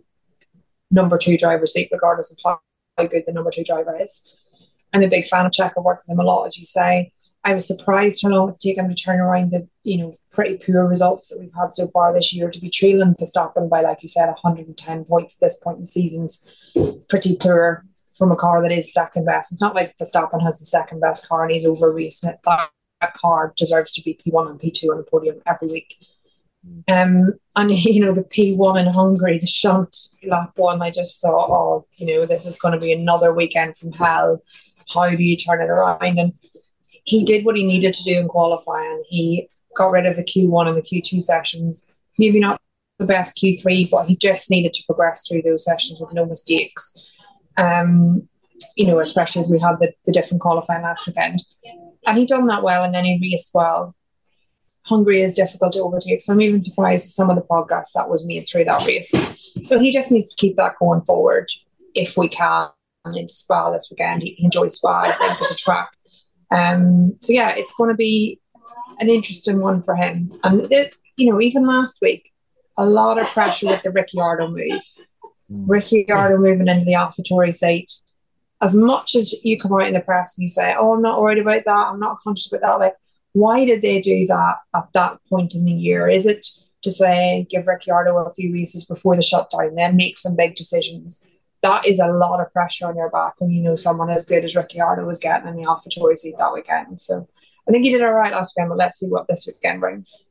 number 0.92 1.18
two 1.18 1.38
driver 1.38 1.68
seat, 1.68 1.90
regardless 1.92 2.32
of 2.32 2.38
how, 2.44 3.08
good 3.08 3.24
the 3.26 3.34
number 3.34 3.52
two 3.52 3.64
driver 3.64 3.98
is. 4.00 4.30
I'm 4.94 5.04
a 5.04 5.08
big 5.08 5.26
fan 5.26 5.46
of 5.46 5.52
Checo. 5.52 5.74
I 5.78 5.82
work 5.82 6.02
with 6.02 6.14
him 6.14 6.20
a 6.20 6.24
lot, 6.24 6.46
as 6.46 6.58
you 6.58 6.66
say. 6.66 7.14
I 7.44 7.54
was 7.54 7.66
surprised 7.66 8.22
how 8.22 8.30
long 8.30 8.50
it's 8.50 8.58
taken 8.58 8.86
him 8.86 8.94
to 8.94 9.02
turn 9.02 9.20
around 9.20 9.52
the, 9.52 9.68
you 9.84 9.98
know, 9.98 10.18
pretty 10.32 10.58
poor 10.58 10.88
results 10.88 11.30
that 11.30 11.40
we've 11.40 11.54
had 11.58 11.74
so 11.74 11.88
far 11.88 12.14
this 12.14 12.34
year. 12.34 12.52
To 12.52 12.60
be 12.60 12.70
trailing 12.70 13.16
to 13.16 13.24
Verstappen 13.24 13.70
by, 13.70 13.82
like 13.82 14.04
you 14.04 14.10
said, 14.10 14.28
110 14.28 15.06
points 15.06 15.38
at 15.38 15.40
this 15.40 15.58
point 15.58 15.78
in 15.78 15.84
the 15.84 15.88
season's 15.88 16.46
pretty 17.08 17.38
poor 17.38 17.86
from 18.18 18.32
a 18.32 18.36
car 18.36 18.62
that 18.62 18.74
is 18.74 18.94
second 18.94 19.26
best. 19.26 19.54
It's 19.54 19.62
not 19.62 19.76
like 19.76 19.96
Verstappen 19.98 20.44
has 20.44 20.60
the 20.60 20.66
second 20.66 21.00
best 21.00 21.30
car 21.30 21.44
and 21.44 21.54
he's 21.54 21.66
over 21.66 21.94
racing 21.94 22.32
it. 22.32 22.40
That, 22.44 22.70
that 23.00 23.14
car 23.14 23.54
deserves 23.56 23.94
to 23.94 24.02
be 24.02 24.20
P1 24.20 24.50
and 24.50 24.60
P2 24.60 24.90
on 24.90 24.98
the 24.98 25.04
podium 25.10 25.42
every 25.48 25.70
week. 25.70 25.96
Um, 26.88 27.34
and 27.56 27.72
you 27.78 28.06
know 28.06 28.14
the 28.14 28.24
P1 28.24 28.80
in 28.80 28.88
Hungary, 28.88 29.38
the 29.38 29.48
shunt 29.48 29.96
lap 30.24 30.52
one, 30.56 30.82
I 30.82 30.92
just 30.92 31.22
thought, 31.22 31.50
oh, 31.50 31.86
you 31.98 32.08
know, 32.08 32.26
this 32.26 32.46
is 32.46 32.60
going 32.60 32.74
to 32.74 32.80
be 32.80 32.92
another 32.92 33.34
weekend 33.34 33.78
from 33.78 33.92
hell. 33.92 34.42
How 34.94 35.10
do 35.10 35.22
you 35.22 35.38
turn 35.38 35.62
it 35.62 35.70
around? 35.70 36.20
And 36.20 36.34
he 37.04 37.24
did 37.24 37.46
what 37.46 37.56
he 37.56 37.64
needed 37.64 37.94
to 37.94 38.04
do 38.04 38.18
in 38.20 38.28
qualifying. 38.28 39.04
He 39.08 39.50
got 39.76 39.92
rid 39.92 40.06
of 40.06 40.16
the 40.16 40.24
Q1 40.24 40.68
and 40.68 40.78
the 40.78 40.82
Q2 40.82 41.22
sessions. 41.22 41.88
Maybe 42.18 42.40
not 42.40 42.62
the 42.98 43.06
best 43.06 43.40
Q3, 43.42 43.90
but 43.90 44.08
he 44.08 44.16
just 44.16 44.52
needed 44.52 44.74
to 44.74 44.84
progress 44.86 45.28
through 45.28 45.44
those 45.44 45.64
sessions 45.64 46.00
with 46.00 46.14
no 46.14 46.26
mistakes. 46.26 46.96
Um, 47.58 48.28
you 48.76 48.86
know, 48.86 49.00
especially 49.00 49.42
as 49.42 49.50
we 49.50 49.60
had 49.60 49.80
the, 49.80 49.94
the 50.06 50.12
different 50.12 50.42
qualifying 50.42 50.84
last 50.84 51.08
weekend. 51.08 51.40
And 52.06 52.18
he 52.18 52.26
done 52.26 52.48
that 52.48 52.64
well, 52.64 52.84
and 52.84 52.94
then 52.94 53.06
he 53.06 53.20
raced 53.22 53.52
well. 53.54 53.96
Hungary 54.90 55.22
is 55.22 55.36
difficult 55.36 55.74
to 55.74 55.82
overtake. 55.82 56.20
So 56.20 56.34
I'm 56.34 56.42
even 56.42 56.64
surprised 56.64 57.06
at 57.06 57.12
some 57.12 57.30
of 57.30 57.36
the 57.36 57.44
progress 57.44 57.94
that 57.96 58.10
was 58.10 58.26
made 58.26 58.50
through 58.50 58.66
that 58.66 58.86
race. 58.88 59.14
So 59.66 59.78
he 59.78 59.92
just 59.92 60.12
needs 60.12 60.34
to 60.34 60.42
keep 60.42 60.56
that 60.58 60.74
going 60.80 61.02
forward 61.02 61.48
if 61.94 62.18
we 62.18 62.28
can 62.28 62.70
And 63.06 63.16
into 63.16 63.34
Spa 63.34 63.72
this 63.72 63.88
weekend. 63.92 64.24
He 64.24 64.36
enjoys 64.40 64.76
Spa, 64.78 65.02
I 65.02 65.18
think, 65.18 65.42
as 65.42 65.52
a 65.52 65.56
track. 65.56 65.92
Um, 66.52 67.16
so 67.22 67.32
yeah, 67.34 67.54
it's 67.56 67.76
going 67.76 67.92
to 67.92 67.96
be 67.96 68.42
an 69.00 69.10
interesting 69.10 69.62
one 69.62 69.84
for 69.84 69.96
him. 69.96 70.32
And 70.44 70.70
it, 70.72 70.96
you 71.16 71.32
know, 71.32 71.40
even 71.40 71.68
last 71.68 72.00
week, 72.02 72.32
a 72.78 72.86
lot 72.86 73.20
of 73.20 73.28
pressure 73.28 73.68
with 73.68 73.84
the 73.84 73.92
Ricciardo 73.92 74.48
move. 74.48 74.82
Mm. 75.52 75.66
Ricciardo 75.68 76.38
moving 76.38 76.68
into 76.68 76.86
the 76.86 76.94
AlphaTauri 76.94 77.54
seat. 77.54 77.92
As 78.62 78.76
much 78.76 79.16
as 79.16 79.34
you 79.44 79.60
come 79.60 79.74
out 79.74 79.88
in 79.88 79.94
the 79.94 80.02
press 80.02 80.38
and 80.38 80.44
you 80.44 80.50
say, 80.50 80.76
"Oh, 80.78 80.94
I'm 80.94 81.02
not 81.02 81.22
worried 81.22 81.38
about 81.38 81.64
that. 81.66 81.88
I'm 81.88 82.00
not 82.00 82.18
conscious 82.24 82.52
about 82.52 82.62
that," 82.62 82.80
like 82.86 82.96
why 83.34 83.66
did 83.66 83.82
they 83.82 84.02
do 84.02 84.26
that 84.28 84.58
at 84.76 84.92
that 84.94 85.20
point 85.30 85.56
in 85.56 85.66
the 85.66 85.72
year? 85.72 86.08
Is 86.08 86.26
it 86.26 86.48
to 86.82 86.92
say 86.92 87.46
give 87.50 87.68
Ricciardo 87.68 88.18
a 88.18 88.34
few 88.34 88.54
races 88.54 88.86
before 88.86 89.16
the 89.16 89.22
shutdown, 89.22 89.76
then 89.76 89.96
make 89.96 90.18
some 90.18 90.36
big 90.36 90.56
decisions? 90.56 91.24
That 91.62 91.86
is 91.86 92.00
a 92.00 92.08
lot 92.08 92.40
of 92.40 92.52
pressure 92.54 92.88
on 92.88 92.96
your 92.96 93.10
back 93.10 93.34
when 93.38 93.52
you 93.52 93.62
know 93.62 93.76
someone 93.76 94.10
as 94.10 94.26
good 94.26 94.46
as 94.46 94.56
Ricciardo 94.56 95.06
was 95.06 95.20
getting 95.20 95.48
in 95.48 95.56
the 95.56 95.64
AlphaTauri 95.64 96.18
seat 96.18 96.36
that 96.40 96.54
weekend. 96.54 97.02
So 97.02 97.28
I 97.68 97.72
think 97.72 97.84
he 97.84 97.92
did 97.92 98.02
all 98.02 98.14
right 98.14 98.32
last 98.32 98.54
weekend, 98.56 98.70
but 98.70 98.78
let's 98.78 99.00
see 99.00 99.08
what 99.08 99.28
this 99.28 99.46
weekend 99.46 99.82
brings. 99.82 100.26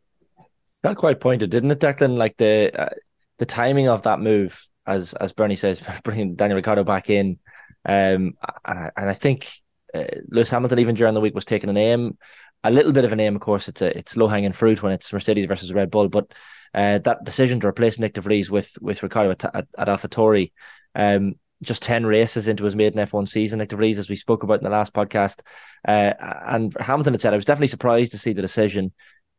Got 0.83 0.97
quite 0.97 1.21
pointed, 1.21 1.51
didn't 1.51 1.71
it, 1.71 1.81
Declan? 1.81 2.17
Like 2.17 2.37
the 2.39 2.73
uh, 2.75 2.95
the 3.39 3.47
timing 3.47 3.89
of 3.89 4.03
that 4.03 4.21
move, 4.21 4.65
as 4.87 5.13
as 5.15 5.33
Bernie 5.33 5.57
says, 5.57 5.83
bringing 6.05 6.35
Daniel 6.35 6.57
Ricciardo 6.57 6.85
back 6.85 7.11
in, 7.11 7.39
um, 7.85 8.37
and 8.65 8.79
I, 8.79 8.91
and 8.97 9.11
I 9.11 9.15
think 9.15 9.51
uh, 9.95 10.05
Lewis 10.29 10.51
Hamilton 10.51 10.79
even 10.79 10.95
during 10.95 11.15
the 11.15 11.21
week 11.21 11.35
was 11.35 11.45
taking 11.45 11.71
an 11.71 11.77
aim 11.77 12.17
a 12.65 12.71
little 12.71 12.93
bit 12.93 13.05
of 13.05 13.13
a 13.13 13.17
name, 13.17 13.37
of 13.37 13.41
course. 13.41 13.69
It's 13.69 13.83
a 13.83 13.97
it's 13.97 14.17
low 14.17 14.29
hanging 14.29 14.53
fruit 14.53 14.83
when 14.83 14.93
it's 14.93 15.13
Mercedes 15.13 15.47
versus 15.47 15.73
Red 15.73 15.91
Bull, 15.91 16.09
but 16.09 16.33
uh, 16.75 16.99
that 16.99 17.25
decision 17.25 17.61
to 17.61 17.67
replace 17.67 17.99
Nick 17.99 18.15
De 18.15 18.21
Vries 18.21 18.51
with 18.51 18.77
with 18.81 19.03
Ricciardo 19.03 19.31
at, 19.31 19.45
at, 19.45 19.67
at 19.77 19.89
AlphaTauri, 19.89 20.53
um, 20.95 21.35
just 21.63 21.83
ten 21.83 22.05
races 22.05 22.49
into 22.49 22.65
his 22.65 22.77
maiden 22.77 23.05
F1 23.07 23.29
season, 23.29 23.59
Nick 23.59 23.69
De 23.69 23.77
Vries, 23.77 23.99
as 23.99 24.09
we 24.09 24.17
spoke 24.17 24.43
about 24.43 24.59
in 24.59 24.65
the 24.65 24.71
last 24.71 24.93
podcast, 24.93 25.41
uh, 25.87 26.13
and 26.47 26.77
Hamilton 26.79 27.15
had 27.15 27.23
said 27.23 27.33
I 27.33 27.37
was 27.37 27.45
definitely 27.45 27.69
surprised 27.69 28.13
to 28.13 28.19
see 28.19 28.33
the 28.33 28.43
decision. 28.43 28.93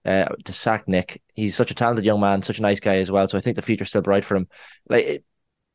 Uh, 0.06 0.30
to 0.46 0.54
sack 0.54 0.88
Nick, 0.88 1.22
he's 1.34 1.58
such 1.58 1.72
a 1.72 1.76
talented 1.76 2.06
young 2.06 2.22
man, 2.22 2.42
such 2.42 2.58
a 2.58 2.62
nice 2.62 2.80
guy 2.80 2.96
as 2.96 3.12
well. 3.12 3.28
So 3.28 3.38
I 3.38 3.42
think 3.42 3.58
the 3.58 3.62
future's 3.62 3.90
still 3.90 4.02
bright 4.02 4.24
for 4.24 4.38
him. 4.38 4.48
Like, 4.88 5.06
it, 5.06 5.26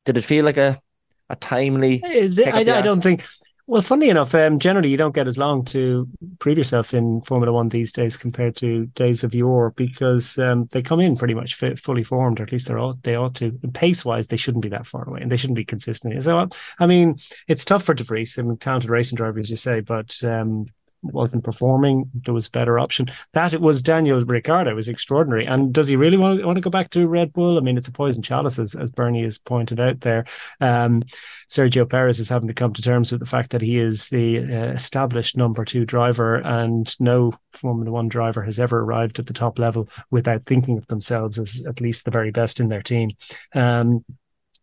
did 0.07 0.17
it 0.17 0.23
feel 0.23 0.47
like 0.47 0.57
a 0.57 0.81
a 1.29 1.37
timely? 1.37 2.03
I, 2.03 2.73
I, 2.73 2.79
I 2.79 2.83
don't 2.83 3.03
think 3.03 3.23
well, 3.67 3.81
funny 3.81 4.11
enough, 4.11 4.35
um, 4.35 4.59
generally 4.59 4.91
you 4.91 4.97
don't 4.97 5.15
get 5.15 5.27
as 5.27 5.39
long 5.39 5.65
to 5.67 6.07
prove 6.39 6.59
yourself 6.59 6.93
in 6.93 7.23
Formula 7.23 7.53
One 7.53 7.71
these 7.71 7.93
days 7.93 8.17
compared 8.17 8.57
to 8.57 8.87
days 8.89 9.25
of 9.25 9.35
yore 9.35 9.71
because 9.71 10.39
um, 10.39 10.67
they 10.73 10.83
come 10.83 11.01
in 11.01 11.17
pretty 11.17 11.35
much 11.35 11.55
fully 11.55 12.03
formed, 12.03 12.41
or 12.41 12.43
at 12.43 12.53
least 12.53 12.69
they 12.69 12.75
ought 12.75 13.03
they 13.03 13.17
ought 13.17 13.35
to. 13.37 13.53
Pace 13.73 14.05
wise, 14.05 14.27
they 14.27 14.37
shouldn't 14.37 14.63
be 14.63 14.69
that 14.69 14.87
far 14.87 15.09
away, 15.09 15.23
and 15.23 15.33
they 15.33 15.37
shouldn't 15.37 15.57
be 15.57 15.65
consistent. 15.65 16.23
So, 16.23 16.47
I 16.79 16.87
mean, 16.87 17.17
it's 17.49 17.65
tough 17.65 17.85
for 17.85 17.95
De 17.95 18.05
Vries. 18.05 18.39
I 18.39 18.43
mean, 18.43 18.59
talented 18.59 18.91
racing 18.91 19.17
driver, 19.17 19.39
as 19.39 19.51
you 19.51 19.57
say, 19.57 19.81
but 19.81 20.23
um, 20.23 20.67
wasn't 21.13 21.45
performing, 21.45 22.11
there 22.15 22.35
was 22.35 22.47
a 22.47 22.51
better 22.51 22.79
option. 22.79 23.07
That 23.33 23.55
it 23.55 23.61
was 23.61 23.83
Daniel 23.83 24.21
Ricciardo 24.21 24.75
was 24.75 24.89
extraordinary. 24.89 25.47
And 25.47 25.73
does 25.73 25.89
he 25.89 25.97
really 25.97 26.17
want, 26.17 26.45
want 26.45 26.57
to 26.57 26.63
go 26.63 26.71
back 26.71 26.91
to 26.91 27.07
Red 27.07 27.33
Bull? 27.33 27.59
I 27.59 27.61
mean, 27.61 27.77
it's 27.77 27.89
a 27.89 27.93
poison 27.93 28.23
chalice, 28.23 28.59
as, 28.59 28.75
as 28.75 28.91
Bernie 28.91 29.25
has 29.25 29.39
pointed 29.39 29.81
out 29.81 30.01
there. 30.01 30.25
Um, 30.61 31.03
Sergio 31.49 31.89
Perez 31.89 32.19
is 32.19 32.29
having 32.29 32.49
to 32.49 32.55
come 32.55 32.73
to 32.73 32.83
terms 32.83 33.13
with 33.13 33.21
the 33.21 33.27
fact 33.27 33.51
that 33.51 33.63
he 33.63 33.79
is 33.79 34.09
the 34.09 34.39
uh, 34.39 34.71
established 34.71 35.37
number 35.37 35.65
two 35.65 35.85
driver, 35.85 36.37
and 36.37 36.99
no 37.01 37.33
Formula 37.51 37.91
One 37.91 38.09
driver 38.09 38.43
has 38.43 38.59
ever 38.59 38.81
arrived 38.81 39.19
at 39.19 39.27
the 39.27 39.33
top 39.33 39.59
level 39.59 39.89
without 40.11 40.43
thinking 40.43 40.79
of 40.79 40.87
themselves 40.89 41.39
as 41.39 41.65
at 41.67 41.81
least 41.81 42.05
the 42.05 42.11
very 42.11 42.31
best 42.31 42.61
in 42.61 42.69
their 42.69 42.83
team. 42.83 43.11
Um, 43.55 44.05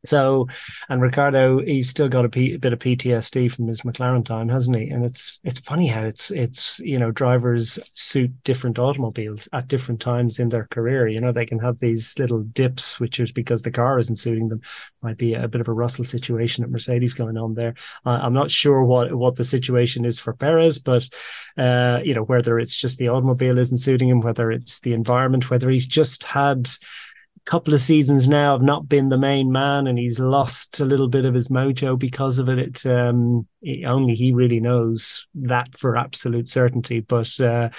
so, 0.04 0.48
and 0.90 1.02
Ricciardo, 1.02 1.60
he's 1.60 1.90
still 1.90 2.10
got 2.10 2.26
a, 2.26 2.28
bit 2.28 2.74
of 2.74 2.80
PTSD 2.80 3.52
from 3.52 3.68
his 3.68 3.82
McLaren 3.82 4.26
time, 4.26 4.50
hasn't 4.50 4.78
he? 4.78 4.90
And 4.90 5.06
it's 5.06 5.40
it's 5.44 5.60
funny 5.60 5.86
how 5.86 6.02
it's 6.02 6.32
it's 6.32 6.80
you 6.80 6.98
know 6.98 7.12
drivers 7.12 7.78
suit 7.94 8.32
different 8.44 8.80
automobiles 8.80 9.48
at 9.54 9.68
different 9.68 10.02
times 10.02 10.40
in 10.40 10.50
their 10.50 10.66
career. 10.72 11.08
You 11.08 11.22
know, 11.22 11.32
they 11.32 11.46
can 11.46 11.60
have 11.60 11.78
these 11.80 12.18
little 12.18 12.42
dips, 12.42 13.00
which 13.00 13.20
is 13.20 13.32
because 13.32 13.62
the 13.62 13.72
car 13.72 14.00
isn't 14.00 14.16
suiting 14.16 14.50
them. 14.50 14.62
Might 15.04 15.18
be 15.18 15.36
a 15.36 15.48
bit 15.48 15.62
of 15.62 15.68
a 15.68 15.74
Russell 15.74 16.06
situation 16.06 16.64
at 16.64 16.72
Mercedes 16.72 17.14
going 17.14 17.38
on 17.38 17.54
there. 17.54 17.76
I'm 18.04 18.34
not 18.34 18.50
sure 18.50 18.84
what 18.84 19.14
what 19.14 19.36
the 19.36 19.46
situation 19.46 20.04
is 20.04 20.20
for 20.20 20.34
Perez, 20.34 20.80
but 20.80 21.08
uh, 21.58 22.00
you 22.04 22.16
know 22.16 22.24
whether 22.24 22.58
it's 22.58 22.76
just 22.76 22.98
the 22.98 23.10
automobile 23.10 23.60
isn't 23.60 23.78
suiting 23.78 24.10
him, 24.10 24.22
whether 24.22 24.52
it's 24.52 24.80
the 24.80 24.94
environment, 24.94 25.52
whether 25.52 25.70
he's 25.70 25.86
just 25.86 26.24
had 26.24 26.70
couple 27.46 27.74
of 27.74 27.80
seasons 27.80 28.30
now 28.30 28.54
have 28.54 28.62
not 28.62 28.88
been 28.88 29.10
the 29.10 29.18
main 29.18 29.52
man 29.52 29.88
and 29.88 29.98
he's 29.98 30.20
lost 30.20 30.80
a 30.80 30.86
little 30.86 31.08
bit 31.08 31.26
of 31.26 31.34
his 31.34 31.50
mojo 31.50 31.98
because 31.98 32.38
of 32.38 32.50
it. 32.50 32.60
it 32.60 32.86
um, 32.86 33.48
only 33.86 34.14
he 34.14 34.32
really 34.32 34.60
knows 34.60 35.28
that 35.34 35.76
for 35.78 35.98
absolute 35.98 36.48
certainty. 36.48 37.00
But 37.00 37.40
uh, 37.40 37.70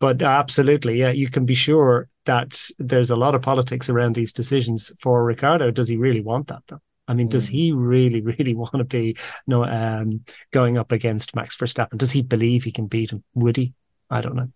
but 0.00 0.22
absolutely, 0.22 0.98
yeah, 0.98 1.10
you 1.10 1.28
can 1.28 1.44
be 1.44 1.54
sure 1.54 2.08
that 2.26 2.62
there's 2.78 3.10
a 3.10 3.16
lot 3.16 3.34
of 3.34 3.42
politics 3.42 3.90
around 3.90 4.14
these 4.14 4.32
decisions 4.32 4.92
for 5.00 5.24
Ricciardo, 5.24 5.70
Does 5.70 5.88
he 5.88 5.96
really 5.96 6.20
want 6.20 6.48
that 6.48 6.62
though? 6.68 6.80
I 7.08 7.14
mean, 7.14 7.28
mm. 7.28 7.30
does 7.30 7.48
he 7.48 7.72
really, 7.72 8.20
really 8.20 8.54
want 8.62 8.74
to 8.74 8.84
be 8.84 9.06
you 9.06 9.16
know, 9.46 9.64
um, 9.64 10.24
going 10.52 10.78
up 10.78 10.92
against 10.92 11.34
Max 11.34 11.56
Verstappen? 11.56 11.98
Does 11.98 12.12
he 12.12 12.22
believe 12.22 12.64
he 12.64 12.70
can 12.70 12.86
beat 12.86 13.10
him? 13.10 13.24
Would 13.34 13.56
he? 13.56 13.72
I 14.10 14.20
don't 14.20 14.36
know. 14.36 14.52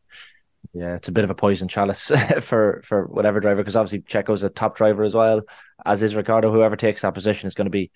Yeah, 0.74 0.94
it's 0.94 1.08
a 1.08 1.12
bit 1.12 1.24
of 1.24 1.30
a 1.30 1.34
poison 1.34 1.68
chalice 1.68 2.10
for 2.40 2.82
for 2.84 3.04
whatever 3.06 3.40
driver 3.40 3.60
because 3.60 3.76
obviously 3.76 4.00
Checo's 4.00 4.42
a 4.42 4.48
top 4.48 4.76
driver 4.76 5.04
as 5.04 5.14
well, 5.14 5.42
as 5.84 6.02
is 6.02 6.14
Ricciardo. 6.14 6.50
Whoever 6.50 6.76
takes 6.76 7.02
that 7.02 7.14
position 7.14 7.46
is 7.46 7.54
going 7.54 7.66
to 7.66 7.70
be 7.70 7.90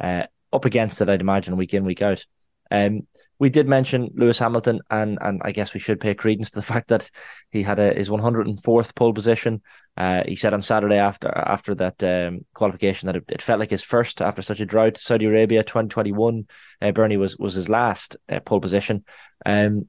uh, 0.00 0.24
up 0.52 0.64
against 0.64 1.00
it, 1.00 1.08
I'd 1.08 1.20
imagine, 1.20 1.56
week 1.56 1.72
in 1.72 1.84
week 1.84 2.02
out. 2.02 2.24
Um, 2.70 3.06
we 3.38 3.50
did 3.50 3.68
mention 3.68 4.10
Lewis 4.14 4.40
Hamilton, 4.40 4.80
and 4.90 5.18
and 5.20 5.40
I 5.44 5.52
guess 5.52 5.72
we 5.72 5.78
should 5.78 6.00
pay 6.00 6.14
credence 6.14 6.50
to 6.50 6.58
the 6.58 6.66
fact 6.72 6.88
that 6.88 7.10
he 7.50 7.62
had 7.62 7.78
a, 7.78 7.94
his 7.94 8.08
104th 8.08 8.94
pole 8.96 9.12
position. 9.12 9.62
Uh, 9.96 10.22
he 10.26 10.34
said 10.34 10.52
on 10.52 10.62
Saturday 10.62 10.96
after 10.96 11.28
after 11.28 11.76
that 11.76 12.02
um, 12.02 12.44
qualification 12.54 13.06
that 13.06 13.16
it, 13.16 13.24
it, 13.28 13.42
felt 13.42 13.60
like 13.60 13.70
his 13.70 13.82
first 13.82 14.20
after 14.20 14.42
such 14.42 14.60
a 14.60 14.66
drought. 14.66 14.96
Saudi 14.96 15.26
Arabia 15.26 15.62
2021, 15.62 16.46
uh, 16.82 16.90
Bernie 16.90 17.16
was 17.18 17.36
was 17.38 17.54
his 17.54 17.68
last 17.68 18.16
uh, 18.28 18.40
pole 18.40 18.60
position. 18.60 19.04
Um, 19.44 19.88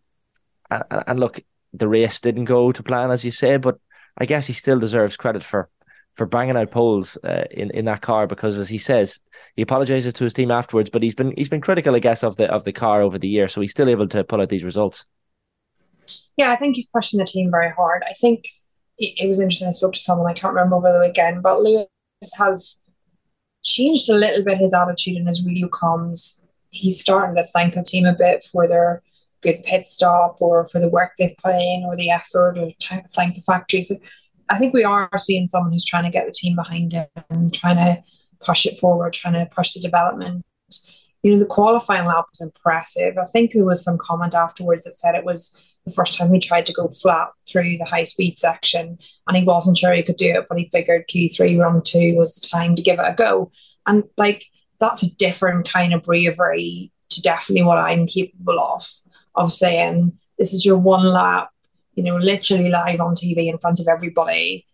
and, 0.69 0.83
and 0.89 1.19
look, 1.19 1.41
the 1.77 1.87
race 1.87 2.19
didn't 2.19 2.45
go 2.45 2.71
to 2.71 2.83
plan, 2.83 3.11
as 3.11 3.23
you 3.23 3.31
say, 3.31 3.57
but 3.57 3.79
I 4.17 4.25
guess 4.25 4.47
he 4.47 4.53
still 4.53 4.79
deserves 4.79 5.17
credit 5.17 5.43
for 5.43 5.69
for 6.15 6.25
banging 6.25 6.57
out 6.57 6.71
poles 6.71 7.17
uh, 7.23 7.45
in 7.51 7.69
in 7.71 7.85
that 7.85 8.01
car 8.01 8.27
because, 8.27 8.57
as 8.57 8.69
he 8.69 8.77
says, 8.77 9.19
he 9.55 9.61
apologizes 9.61 10.13
to 10.13 10.23
his 10.23 10.33
team 10.33 10.51
afterwards. 10.51 10.89
But 10.89 11.03
he's 11.03 11.15
been 11.15 11.33
he's 11.37 11.49
been 11.49 11.61
critical, 11.61 11.95
I 11.95 11.99
guess, 11.99 12.23
of 12.23 12.35
the 12.35 12.51
of 12.51 12.63
the 12.63 12.73
car 12.73 13.01
over 13.01 13.19
the 13.19 13.27
year, 13.27 13.47
so 13.47 13.61
he's 13.61 13.71
still 13.71 13.89
able 13.89 14.07
to 14.09 14.23
pull 14.23 14.41
out 14.41 14.49
these 14.49 14.63
results. 14.63 15.05
Yeah, 16.35 16.51
I 16.51 16.55
think 16.55 16.75
he's 16.75 16.89
pushing 16.89 17.19
the 17.19 17.25
team 17.25 17.51
very 17.51 17.71
hard. 17.71 18.03
I 18.07 18.13
think 18.13 18.45
it, 18.97 19.13
it 19.17 19.27
was 19.27 19.39
interesting. 19.39 19.67
I 19.67 19.71
spoke 19.71 19.93
to 19.93 19.99
someone 19.99 20.29
I 20.29 20.33
can't 20.33 20.53
remember 20.53 20.77
over 20.77 20.91
the 20.91 20.99
weekend, 20.99 21.43
but 21.43 21.61
Lewis 21.61 21.87
has 22.37 22.79
changed 23.63 24.09
a 24.09 24.13
little 24.13 24.43
bit 24.43 24.57
his 24.57 24.73
attitude 24.73 25.17
and 25.17 25.27
his 25.27 25.39
video 25.39 25.67
comms. 25.67 26.45
He's 26.69 26.99
starting 26.99 27.35
to 27.35 27.43
thank 27.43 27.73
the 27.73 27.83
team 27.83 28.05
a 28.05 28.13
bit 28.13 28.43
for 28.51 28.67
their 28.67 29.01
good 29.41 29.63
pit 29.63 29.85
stop 29.85 30.37
or 30.41 30.67
for 30.67 30.79
the 30.79 30.89
work 30.89 31.11
they've 31.17 31.37
put 31.43 31.55
in 31.55 31.83
or 31.85 31.95
the 31.95 32.09
effort 32.09 32.57
or 32.57 32.69
thank 33.13 33.35
the 33.35 33.41
factory. 33.41 33.81
So 33.81 33.95
I 34.49 34.57
think 34.57 34.73
we 34.73 34.83
are 34.83 35.09
seeing 35.17 35.47
someone 35.47 35.71
who's 35.71 35.85
trying 35.85 36.05
to 36.05 36.09
get 36.09 36.25
the 36.25 36.31
team 36.31 36.55
behind 36.55 36.93
him 36.93 37.51
trying 37.51 37.77
to 37.77 38.01
push 38.39 38.65
it 38.65 38.77
forward, 38.77 39.13
trying 39.13 39.33
to 39.33 39.47
push 39.53 39.73
the 39.73 39.81
development. 39.81 40.45
You 41.23 41.31
know, 41.31 41.39
the 41.39 41.45
qualifying 41.45 42.05
lap 42.05 42.25
was 42.31 42.41
impressive. 42.41 43.17
I 43.17 43.25
think 43.25 43.51
there 43.51 43.65
was 43.65 43.83
some 43.83 43.97
comment 43.97 44.33
afterwards 44.33 44.85
that 44.85 44.95
said 44.95 45.15
it 45.15 45.25
was 45.25 45.59
the 45.85 45.91
first 45.91 46.17
time 46.17 46.33
he 46.33 46.39
tried 46.39 46.65
to 46.67 46.73
go 46.73 46.89
flat 46.89 47.29
through 47.49 47.77
the 47.77 47.85
high 47.85 48.03
speed 48.03 48.37
section 48.37 48.97
and 49.27 49.37
he 49.37 49.43
wasn't 49.43 49.77
sure 49.77 49.93
he 49.93 50.03
could 50.03 50.17
do 50.17 50.35
it, 50.35 50.45
but 50.47 50.57
he 50.57 50.69
figured 50.69 51.07
Q3 51.07 51.59
run 51.59 51.81
two 51.81 52.15
was 52.15 52.35
the 52.35 52.47
time 52.47 52.75
to 52.75 52.81
give 52.81 52.99
it 52.99 53.05
a 53.07 53.13
go. 53.13 53.51
And 53.85 54.03
like 54.17 54.45
that's 54.79 55.03
a 55.03 55.15
different 55.15 55.67
kind 55.67 55.93
of 55.93 56.03
bravery 56.03 56.91
to 57.09 57.21
definitely 57.21 57.63
what 57.63 57.79
I'm 57.79 58.05
capable 58.05 58.59
of 58.59 58.85
of 59.37 59.53
saying 59.53 60.17
this 60.37 60.53
is 60.53 60.65
your 60.65 60.77
one 60.77 61.05
lap, 61.05 61.49
you 61.95 62.03
know, 62.03 62.17
literally 62.17 62.69
live 62.69 62.99
on 62.99 63.15
TV 63.15 63.47
in 63.47 63.57
front 63.57 63.79
of 63.79 63.87
everybody, 63.87 64.65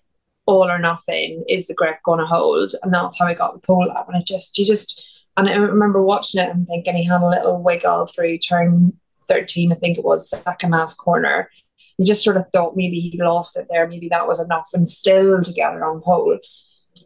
all 0.45 0.69
or 0.69 0.79
nothing 0.79 1.43
is 1.47 1.67
the 1.67 1.73
grip 1.73 1.97
going 2.03 2.19
to 2.19 2.25
hold, 2.25 2.71
and 2.81 2.93
that's 2.93 3.19
how 3.19 3.25
I 3.25 3.33
got 3.33 3.53
the 3.53 3.59
pole 3.59 3.85
lap. 3.87 4.07
And 4.07 4.17
I 4.17 4.23
just, 4.25 4.57
you 4.57 4.65
just, 4.65 5.05
and 5.37 5.47
I 5.47 5.55
remember 5.55 6.01
watching 6.01 6.41
it 6.41 6.49
and 6.49 6.67
thinking 6.67 6.95
he 6.95 7.05
had 7.05 7.21
a 7.21 7.29
little 7.29 7.61
wiggle 7.61 8.07
through 8.07 8.39
turn 8.39 8.93
thirteen, 9.27 9.71
I 9.71 9.75
think 9.75 9.97
it 9.97 10.03
was 10.03 10.29
second 10.29 10.71
last 10.71 10.95
corner. 10.95 11.49
You 11.97 12.05
just 12.05 12.23
sort 12.23 12.37
of 12.37 12.47
thought 12.51 12.75
maybe 12.75 12.99
he 12.99 13.17
lost 13.21 13.57
it 13.57 13.67
there, 13.69 13.87
maybe 13.87 14.09
that 14.09 14.27
was 14.27 14.39
enough, 14.39 14.69
and 14.73 14.89
still 14.89 15.41
to 15.41 15.53
get 15.53 15.75
it 15.75 15.81
on 15.81 16.01
pole. 16.01 16.39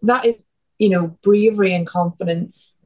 That 0.02 0.26
is, 0.26 0.44
you 0.80 0.90
know, 0.90 1.18
bravery 1.22 1.74
and 1.74 1.86
confidence, 1.86 2.78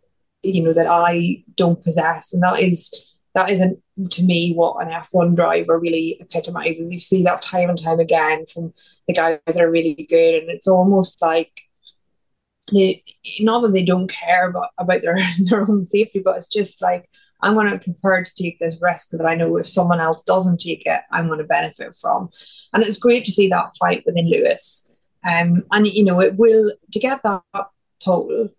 you 0.42 0.64
know, 0.64 0.74
that 0.74 0.88
I 0.88 1.44
don't 1.56 1.84
possess, 1.84 2.34
and 2.34 2.44
that 2.44 2.60
is 2.60 2.94
that 3.34 3.50
isn't 3.50 3.80
to 4.10 4.24
me 4.24 4.54
what 4.54 4.86
an 4.86 4.92
F1 4.92 5.36
driver 5.36 5.80
really 5.80 6.18
epitomizes. 6.20 6.92
You 6.92 7.00
see 7.00 7.24
that 7.24 7.42
time 7.42 7.70
and 7.70 7.82
time 7.82 8.00
again 8.00 8.46
from 8.46 8.74
the 9.08 9.14
guys 9.14 9.40
that 9.46 9.62
are 9.62 9.72
really 9.72 10.06
good, 10.10 10.36
and 10.36 10.50
it's 10.50 10.68
almost 10.68 11.22
like 11.22 11.62
they 12.72 13.04
not 13.40 13.62
that 13.62 13.74
they 13.74 13.84
don't 13.84 14.10
care 14.10 14.50
about, 14.50 14.70
about 14.78 15.02
their 15.02 15.18
their 15.50 15.70
own 15.70 15.86
safety, 15.86 16.22
but 16.24 16.38
it's 16.38 16.50
just 16.50 16.82
like 16.82 17.10
I'm 17.42 17.54
going 17.54 17.70
to 17.72 17.80
prepare 17.80 18.24
to 18.24 18.34
take 18.36 18.60
this 18.60 18.78
risk 18.82 19.12
that 19.12 19.26
I 19.26 19.36
know 19.36 19.58
if 19.58 19.68
someone 19.68 20.00
else 20.00 20.24
doesn't 20.24 20.60
take 20.60 20.86
it, 20.86 21.02
I'm 21.12 21.28
going 21.28 21.40
to 21.40 21.46
benefit 21.46 21.96
from. 22.00 22.30
And 22.72 22.84
it's 22.84 23.00
great 23.00 23.26
to 23.26 23.32
see 23.32 23.48
that 23.50 23.76
fight 23.80 24.04
within 24.06 24.30
Lewis. 24.30 24.94
Um, 25.28 25.64
and 25.72 25.88
you 25.88 26.04
know, 26.04 26.20
it 26.20 26.36
will 26.36 26.72
to 26.92 27.00
get 27.00 27.22
that 27.24 27.44
pole, 28.04 28.50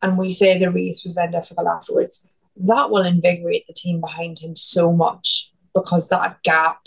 and 0.00 0.16
we 0.16 0.32
say 0.32 0.58
the 0.58 0.70
race 0.70 1.04
was 1.04 1.16
then 1.16 1.32
difficult 1.32 1.66
afterwards 1.66 2.28
that 2.64 2.90
will 2.90 3.04
invigorate 3.04 3.66
the 3.66 3.74
team 3.74 4.00
behind 4.00 4.38
him 4.38 4.56
so 4.56 4.92
much 4.92 5.52
because 5.74 6.08
that 6.08 6.42
gap, 6.42 6.86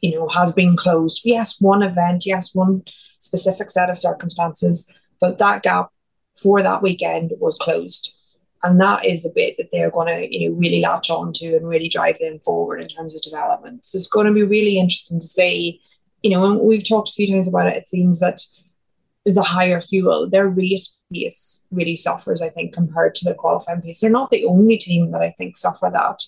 you 0.00 0.12
know, 0.12 0.28
has 0.28 0.52
been 0.52 0.76
closed. 0.76 1.22
Yes, 1.24 1.60
one 1.60 1.82
event, 1.82 2.24
yes, 2.26 2.54
one 2.54 2.82
specific 3.18 3.70
set 3.70 3.90
of 3.90 3.98
circumstances, 3.98 4.90
but 5.20 5.38
that 5.38 5.62
gap 5.62 5.90
for 6.36 6.62
that 6.62 6.82
weekend 6.82 7.32
was 7.38 7.56
closed. 7.58 8.16
And 8.64 8.80
that 8.80 9.04
is 9.04 9.24
the 9.24 9.32
bit 9.34 9.56
that 9.58 9.68
they're 9.72 9.90
going 9.90 10.06
to, 10.06 10.32
you 10.32 10.48
know, 10.48 10.56
really 10.56 10.80
latch 10.80 11.10
on 11.10 11.32
to 11.34 11.56
and 11.56 11.68
really 11.68 11.88
drive 11.88 12.18
them 12.20 12.38
forward 12.38 12.80
in 12.80 12.86
terms 12.88 13.16
of 13.16 13.22
development. 13.22 13.84
So 13.84 13.96
it's 13.96 14.08
going 14.08 14.26
to 14.26 14.32
be 14.32 14.44
really 14.44 14.78
interesting 14.78 15.18
to 15.18 15.26
see, 15.26 15.80
you 16.22 16.30
know, 16.30 16.44
and 16.44 16.60
we've 16.60 16.88
talked 16.88 17.08
a 17.08 17.12
few 17.12 17.26
times 17.26 17.48
about 17.48 17.66
it. 17.66 17.76
It 17.76 17.88
seems 17.88 18.20
that 18.20 18.40
the 19.24 19.42
higher 19.42 19.80
fuel, 19.80 20.28
their 20.28 20.48
race 20.48 20.96
pace 21.12 21.66
really 21.70 21.94
suffers, 21.94 22.42
I 22.42 22.48
think, 22.48 22.72
compared 22.72 23.14
to 23.16 23.24
the 23.24 23.34
qualifying 23.34 23.80
pace. 23.80 24.00
They're 24.00 24.10
not 24.10 24.30
the 24.30 24.44
only 24.44 24.76
team 24.76 25.10
that 25.12 25.22
I 25.22 25.30
think 25.30 25.56
suffer 25.56 25.90
that. 25.92 26.22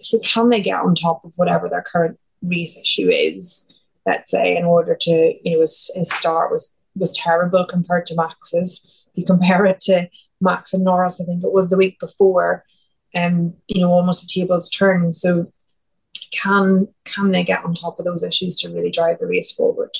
So 0.00 0.18
can 0.20 0.50
they 0.50 0.60
get 0.60 0.80
on 0.80 0.94
top 0.94 1.24
of 1.24 1.32
whatever 1.36 1.68
their 1.68 1.82
current 1.82 2.18
race 2.42 2.78
issue 2.78 3.08
is, 3.10 3.72
let's 4.04 4.30
say, 4.30 4.56
in 4.56 4.64
order 4.64 4.96
to, 5.00 5.34
you 5.42 5.52
know, 5.54 5.60
his, 5.60 5.90
his 5.94 6.10
start 6.10 6.52
was 6.52 6.74
was 6.96 7.16
terrible 7.16 7.64
compared 7.64 8.06
to 8.06 8.16
Max's. 8.16 9.06
If 9.12 9.18
you 9.18 9.24
compare 9.24 9.64
it 9.64 9.80
to 9.80 10.08
Max 10.40 10.74
and 10.74 10.84
Norris, 10.84 11.20
I 11.20 11.24
think 11.24 11.44
it 11.44 11.52
was 11.52 11.70
the 11.70 11.76
week 11.76 11.98
before, 12.00 12.64
um, 13.14 13.54
you 13.68 13.80
know, 13.80 13.92
almost 13.92 14.22
the 14.22 14.40
tables 14.40 14.68
turned. 14.68 15.14
So 15.14 15.52
can 16.32 16.88
can 17.04 17.30
they 17.30 17.44
get 17.44 17.64
on 17.64 17.74
top 17.74 17.98
of 17.98 18.04
those 18.04 18.22
issues 18.22 18.56
to 18.56 18.68
really 18.68 18.90
drive 18.90 19.18
the 19.18 19.26
race 19.26 19.52
forward? 19.52 19.96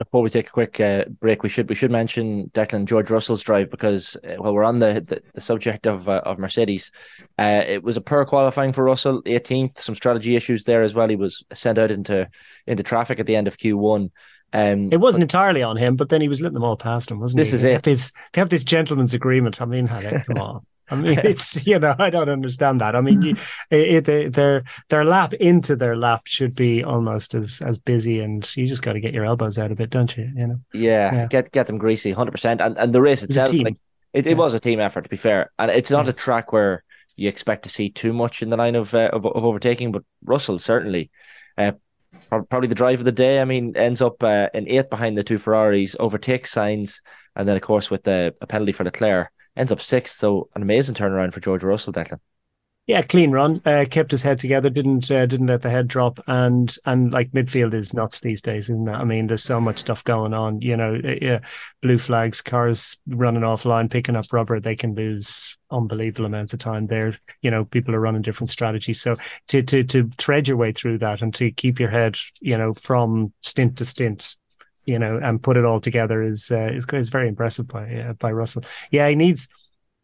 Before 0.00 0.22
we 0.22 0.30
take 0.30 0.48
a 0.48 0.50
quick 0.50 0.80
uh, 0.80 1.04
break, 1.20 1.42
we 1.42 1.50
should 1.50 1.68
we 1.68 1.74
should 1.74 1.90
mention 1.90 2.48
Declan 2.54 2.86
George 2.86 3.10
Russell's 3.10 3.42
drive 3.42 3.70
because 3.70 4.16
uh, 4.24 4.36
while 4.36 4.54
we're 4.54 4.64
on 4.64 4.78
the 4.78 5.04
the, 5.06 5.20
the 5.34 5.40
subject 5.42 5.86
of 5.86 6.08
uh, 6.08 6.22
of 6.24 6.38
Mercedes, 6.38 6.90
uh, 7.38 7.62
it 7.66 7.84
was 7.84 7.98
a 7.98 8.00
poor 8.00 8.24
qualifying 8.24 8.72
for 8.72 8.82
Russell, 8.82 9.22
18th. 9.24 9.78
Some 9.78 9.94
strategy 9.94 10.36
issues 10.36 10.64
there 10.64 10.82
as 10.82 10.94
well. 10.94 11.08
He 11.08 11.16
was 11.16 11.44
sent 11.52 11.78
out 11.78 11.90
into 11.90 12.26
into 12.66 12.82
traffic 12.82 13.20
at 13.20 13.26
the 13.26 13.36
end 13.36 13.46
of 13.46 13.58
Q1. 13.58 14.10
Um, 14.52 14.90
it 14.90 15.00
wasn't 15.00 15.20
but, 15.20 15.34
entirely 15.34 15.62
on 15.62 15.76
him, 15.76 15.96
but 15.96 16.08
then 16.08 16.22
he 16.22 16.28
was 16.28 16.40
letting 16.40 16.54
them 16.54 16.64
all 16.64 16.76
past 16.76 17.10
him, 17.10 17.20
wasn't 17.20 17.38
this 17.38 17.48
he? 17.48 17.52
This 17.52 17.58
is 17.58 17.62
they 17.62 17.70
it. 17.70 17.74
Have 17.74 17.82
this, 17.82 18.10
they 18.32 18.40
have 18.40 18.48
this 18.48 18.64
gentleman's 18.64 19.14
agreement. 19.14 19.60
I 19.60 19.66
mean, 19.66 19.86
come 20.26 20.38
on. 20.38 20.66
I 20.90 20.96
mean, 20.96 21.18
it's 21.24 21.66
you 21.66 21.78
know, 21.78 21.94
I 21.98 22.10
don't 22.10 22.28
understand 22.28 22.80
that. 22.80 22.96
I 22.96 23.00
mean, 23.00 23.22
you, 23.22 23.36
it, 23.70 24.08
it, 24.08 24.34
their 24.34 24.64
their 24.88 25.04
lap 25.04 25.34
into 25.34 25.76
their 25.76 25.96
lap 25.96 26.22
should 26.26 26.54
be 26.54 26.82
almost 26.82 27.34
as 27.34 27.60
as 27.64 27.78
busy, 27.78 28.20
and 28.20 28.48
you 28.56 28.66
just 28.66 28.82
got 28.82 28.94
to 28.94 29.00
get 29.00 29.14
your 29.14 29.24
elbows 29.24 29.58
out 29.58 29.72
a 29.72 29.74
bit, 29.74 29.90
don't 29.90 30.16
you? 30.16 30.28
You 30.34 30.46
know. 30.48 30.60
Yeah, 30.72 31.14
yeah. 31.14 31.26
get 31.26 31.52
get 31.52 31.66
them 31.66 31.78
greasy, 31.78 32.12
hundred 32.12 32.32
percent. 32.32 32.60
And 32.60 32.76
and 32.78 32.94
the 32.94 33.02
race 33.02 33.22
itself, 33.22 33.52
it, 33.52 33.62
like, 33.62 33.76
it, 34.12 34.26
it 34.26 34.30
yeah. 34.30 34.36
was 34.36 34.54
a 34.54 34.60
team 34.60 34.80
effort 34.80 35.02
to 35.02 35.08
be 35.08 35.16
fair, 35.16 35.50
and 35.58 35.70
it's 35.70 35.90
not 35.90 36.04
yeah. 36.04 36.10
a 36.10 36.14
track 36.14 36.52
where 36.52 36.84
you 37.16 37.28
expect 37.28 37.64
to 37.64 37.68
see 37.68 37.90
too 37.90 38.12
much 38.12 38.42
in 38.42 38.50
the 38.50 38.56
line 38.56 38.76
of 38.76 38.94
uh, 38.94 39.10
of, 39.12 39.26
of, 39.26 39.44
overtaking, 39.44 39.92
but 39.92 40.02
Russell 40.24 40.58
certainly. 40.58 41.10
Uh, 41.58 41.72
probably 42.28 42.68
the 42.68 42.74
drive 42.74 43.00
of 43.00 43.04
the 43.04 43.12
day. 43.12 43.40
I 43.40 43.44
mean, 43.44 43.76
ends 43.76 44.00
up 44.00 44.22
uh, 44.22 44.48
in 44.54 44.68
eighth 44.68 44.90
behind 44.90 45.16
the 45.16 45.24
two 45.24 45.38
Ferraris, 45.38 45.96
overtakes 45.98 46.54
Sainz, 46.54 47.00
and 47.36 47.46
then 47.46 47.56
of 47.56 47.62
course 47.62 47.90
with 47.90 48.04
the 48.04 48.34
a 48.40 48.46
penalty 48.46 48.72
for 48.72 48.84
Leclerc, 48.84 49.30
ends 49.60 49.72
up 49.72 49.80
sixth. 49.80 50.16
So 50.16 50.48
an 50.54 50.62
amazing 50.62 50.94
turnaround 50.94 51.32
for 51.32 51.40
George 51.40 51.62
Russell, 51.62 51.92
Declan. 51.92 52.18
Yeah, 52.86 53.02
clean 53.02 53.30
run. 53.30 53.62
Uh, 53.64 53.84
kept 53.88 54.10
his 54.10 54.22
head 54.22 54.40
together. 54.40 54.68
Didn't 54.68 55.08
uh, 55.12 55.24
didn't 55.24 55.46
let 55.46 55.62
the 55.62 55.70
head 55.70 55.86
drop. 55.86 56.18
And 56.26 56.74
and 56.86 57.12
like 57.12 57.30
midfield 57.30 57.72
is 57.72 57.94
nuts 57.94 58.18
these 58.18 58.42
days, 58.42 58.64
isn't 58.64 58.88
it? 58.88 58.92
I 58.92 59.04
mean, 59.04 59.28
there's 59.28 59.44
so 59.44 59.60
much 59.60 59.78
stuff 59.78 60.02
going 60.02 60.34
on. 60.34 60.60
You 60.60 60.76
know, 60.76 60.94
uh, 60.96 61.14
yeah, 61.22 61.38
blue 61.82 61.98
flags, 61.98 62.42
cars 62.42 62.98
running 63.06 63.42
offline, 63.42 63.88
picking 63.88 64.16
up 64.16 64.24
rubber. 64.32 64.58
They 64.58 64.74
can 64.74 64.96
lose 64.96 65.56
unbelievable 65.70 66.26
amounts 66.26 66.52
of 66.52 66.58
time 66.58 66.88
there. 66.88 67.14
You 67.42 67.52
know, 67.52 67.64
people 67.64 67.94
are 67.94 68.00
running 68.00 68.22
different 68.22 68.48
strategies. 68.48 69.00
So 69.00 69.14
to 69.48 69.62
to 69.62 69.84
to 69.84 70.08
thread 70.18 70.48
your 70.48 70.56
way 70.56 70.72
through 70.72 70.98
that 70.98 71.22
and 71.22 71.32
to 71.34 71.52
keep 71.52 71.78
your 71.78 71.90
head, 71.90 72.16
you 72.40 72.58
know, 72.58 72.74
from 72.74 73.32
stint 73.42 73.78
to 73.78 73.84
stint 73.84 74.36
you 74.86 74.98
know, 74.98 75.18
and 75.22 75.42
put 75.42 75.56
it 75.56 75.64
all 75.64 75.80
together 75.80 76.22
is 76.22 76.50
uh, 76.50 76.70
is 76.72 76.86
is 76.92 77.08
very 77.08 77.28
impressive 77.28 77.68
by 77.68 77.94
uh, 77.94 78.12
by 78.14 78.32
Russell. 78.32 78.64
Yeah, 78.90 79.08
he 79.08 79.14
needs 79.14 79.48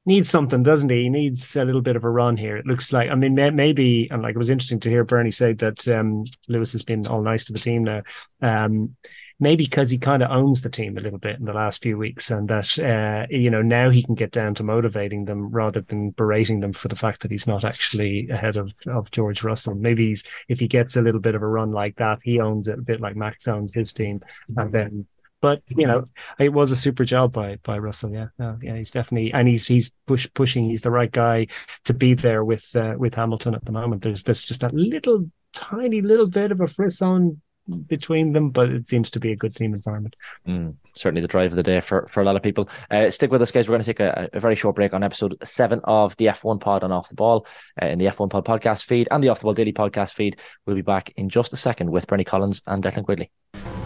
needs 0.06 0.28
something, 0.28 0.62
doesn't 0.62 0.90
he? 0.90 1.02
He 1.04 1.10
needs 1.10 1.56
a 1.56 1.64
little 1.64 1.82
bit 1.82 1.96
of 1.96 2.04
a 2.04 2.10
run 2.10 2.36
here. 2.36 2.56
It 2.56 2.66
looks 2.66 2.92
like. 2.92 3.10
I 3.10 3.14
mean, 3.14 3.34
maybe 3.34 4.08
and 4.10 4.22
like 4.22 4.34
it 4.34 4.38
was 4.38 4.50
interesting 4.50 4.80
to 4.80 4.90
hear 4.90 5.04
Bernie 5.04 5.30
say 5.30 5.52
that 5.54 5.86
um, 5.88 6.24
Lewis 6.48 6.72
has 6.72 6.82
been 6.82 7.06
all 7.08 7.22
nice 7.22 7.44
to 7.46 7.52
the 7.52 7.58
team 7.58 7.84
now. 7.84 8.02
Um, 8.40 8.96
maybe 9.38 9.64
because 9.64 9.90
he 9.90 9.98
kind 9.98 10.22
of 10.22 10.30
owns 10.30 10.62
the 10.62 10.70
team 10.70 10.96
a 10.96 11.00
little 11.00 11.18
bit 11.18 11.38
in 11.38 11.44
the 11.44 11.52
last 11.52 11.82
few 11.82 11.98
weeks, 11.98 12.30
and 12.30 12.48
that 12.48 12.78
uh, 12.78 13.26
you 13.30 13.50
know 13.50 13.62
now 13.62 13.90
he 13.90 14.02
can 14.02 14.14
get 14.14 14.32
down 14.32 14.54
to 14.54 14.62
motivating 14.62 15.24
them 15.24 15.50
rather 15.50 15.80
than 15.82 16.10
berating 16.10 16.60
them 16.60 16.72
for 16.72 16.88
the 16.88 16.96
fact 16.96 17.20
that 17.20 17.30
he's 17.30 17.46
not 17.46 17.64
actually 17.64 18.28
ahead 18.30 18.56
of 18.56 18.72
of 18.86 19.10
George 19.10 19.42
Russell. 19.42 19.74
Maybe 19.74 20.06
he's 20.06 20.24
if 20.48 20.58
he 20.58 20.68
gets 20.68 20.96
a 20.96 21.02
little 21.02 21.20
bit 21.20 21.34
of 21.34 21.42
a 21.42 21.48
run 21.48 21.72
like 21.72 21.96
that, 21.96 22.20
he 22.22 22.40
owns 22.40 22.68
it 22.68 22.78
a 22.78 22.82
bit 22.82 23.00
like 23.00 23.16
Max 23.16 23.48
owns 23.48 23.72
his 23.72 23.92
team, 23.92 24.20
and 24.56 24.72
then 24.72 25.06
but 25.42 25.62
you 25.68 25.86
know, 25.86 26.04
it 26.38 26.52
was 26.52 26.72
a 26.72 26.76
super 26.76 27.04
job 27.04 27.32
by 27.32 27.56
by 27.62 27.78
Russell. 27.78 28.10
Yeah, 28.10 28.28
yeah, 28.38 28.76
he's 28.76 28.90
definitely 28.90 29.32
and 29.32 29.46
he's 29.46 29.66
he's 29.66 29.92
push 30.06 30.26
pushing. 30.34 30.64
He's 30.64 30.80
the 30.80 30.90
right 30.90 31.12
guy 31.12 31.46
to 31.84 31.94
be 31.94 32.14
there 32.14 32.44
with 32.44 32.74
uh, 32.74 32.94
with 32.96 33.14
Hamilton 33.14 33.54
at 33.54 33.64
the 33.64 33.72
moment. 33.72 34.02
There's 34.02 34.22
there's 34.22 34.42
just 34.42 34.62
a 34.62 34.70
little 34.70 35.30
tiny 35.52 36.00
little 36.00 36.28
bit 36.28 36.52
of 36.52 36.60
a 36.60 36.66
frisson 36.66 37.40
between 37.86 38.32
them, 38.32 38.50
but 38.50 38.70
it 38.70 38.86
seems 38.86 39.10
to 39.10 39.20
be 39.20 39.32
a 39.32 39.36
good 39.36 39.54
team 39.54 39.74
environment. 39.74 40.16
Mm, 40.46 40.74
certainly 40.94 41.20
the 41.20 41.28
drive 41.28 41.52
of 41.52 41.56
the 41.56 41.62
day 41.62 41.80
for, 41.80 42.06
for 42.08 42.20
a 42.20 42.24
lot 42.24 42.36
of 42.36 42.42
people. 42.42 42.68
Uh, 42.90 43.10
stick 43.10 43.30
with 43.30 43.42
us, 43.42 43.50
guys. 43.50 43.68
We're 43.68 43.74
going 43.74 43.84
to 43.84 43.86
take 43.86 44.00
a, 44.00 44.28
a, 44.32 44.40
very 44.40 44.54
short 44.54 44.76
break 44.76 44.94
on 44.94 45.02
episode 45.02 45.36
seven 45.44 45.80
of 45.84 46.16
the 46.16 46.26
F1 46.26 46.60
Pod 46.60 46.84
on 46.84 46.92
Off 46.92 47.08
the 47.08 47.14
Ball 47.14 47.46
uh, 47.80 47.86
in 47.86 47.98
the 47.98 48.06
F1 48.06 48.30
Pod 48.30 48.44
podcast 48.44 48.84
feed 48.84 49.08
and 49.10 49.22
the 49.22 49.28
Off 49.28 49.40
the 49.40 49.44
Ball 49.44 49.54
Daily 49.54 49.72
podcast 49.72 50.14
feed. 50.14 50.36
We'll 50.64 50.76
be 50.76 50.82
back 50.82 51.12
in 51.16 51.28
just 51.28 51.52
a 51.52 51.56
second 51.56 51.90
with 51.90 52.06
Bernie 52.06 52.24
Collins 52.24 52.62
and 52.66 52.82
Declan 52.82 53.04
Quigley. 53.04 53.30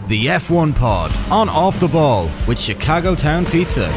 The 0.07 0.27
F1 0.27 0.75
Pod 0.75 1.15
on 1.31 1.49
Off 1.49 1.79
the 1.79 1.87
Ball 1.87 2.29
with 2.47 2.59
Chicago 2.59 3.15
Town 3.15 3.45
Pizza. 3.45 3.89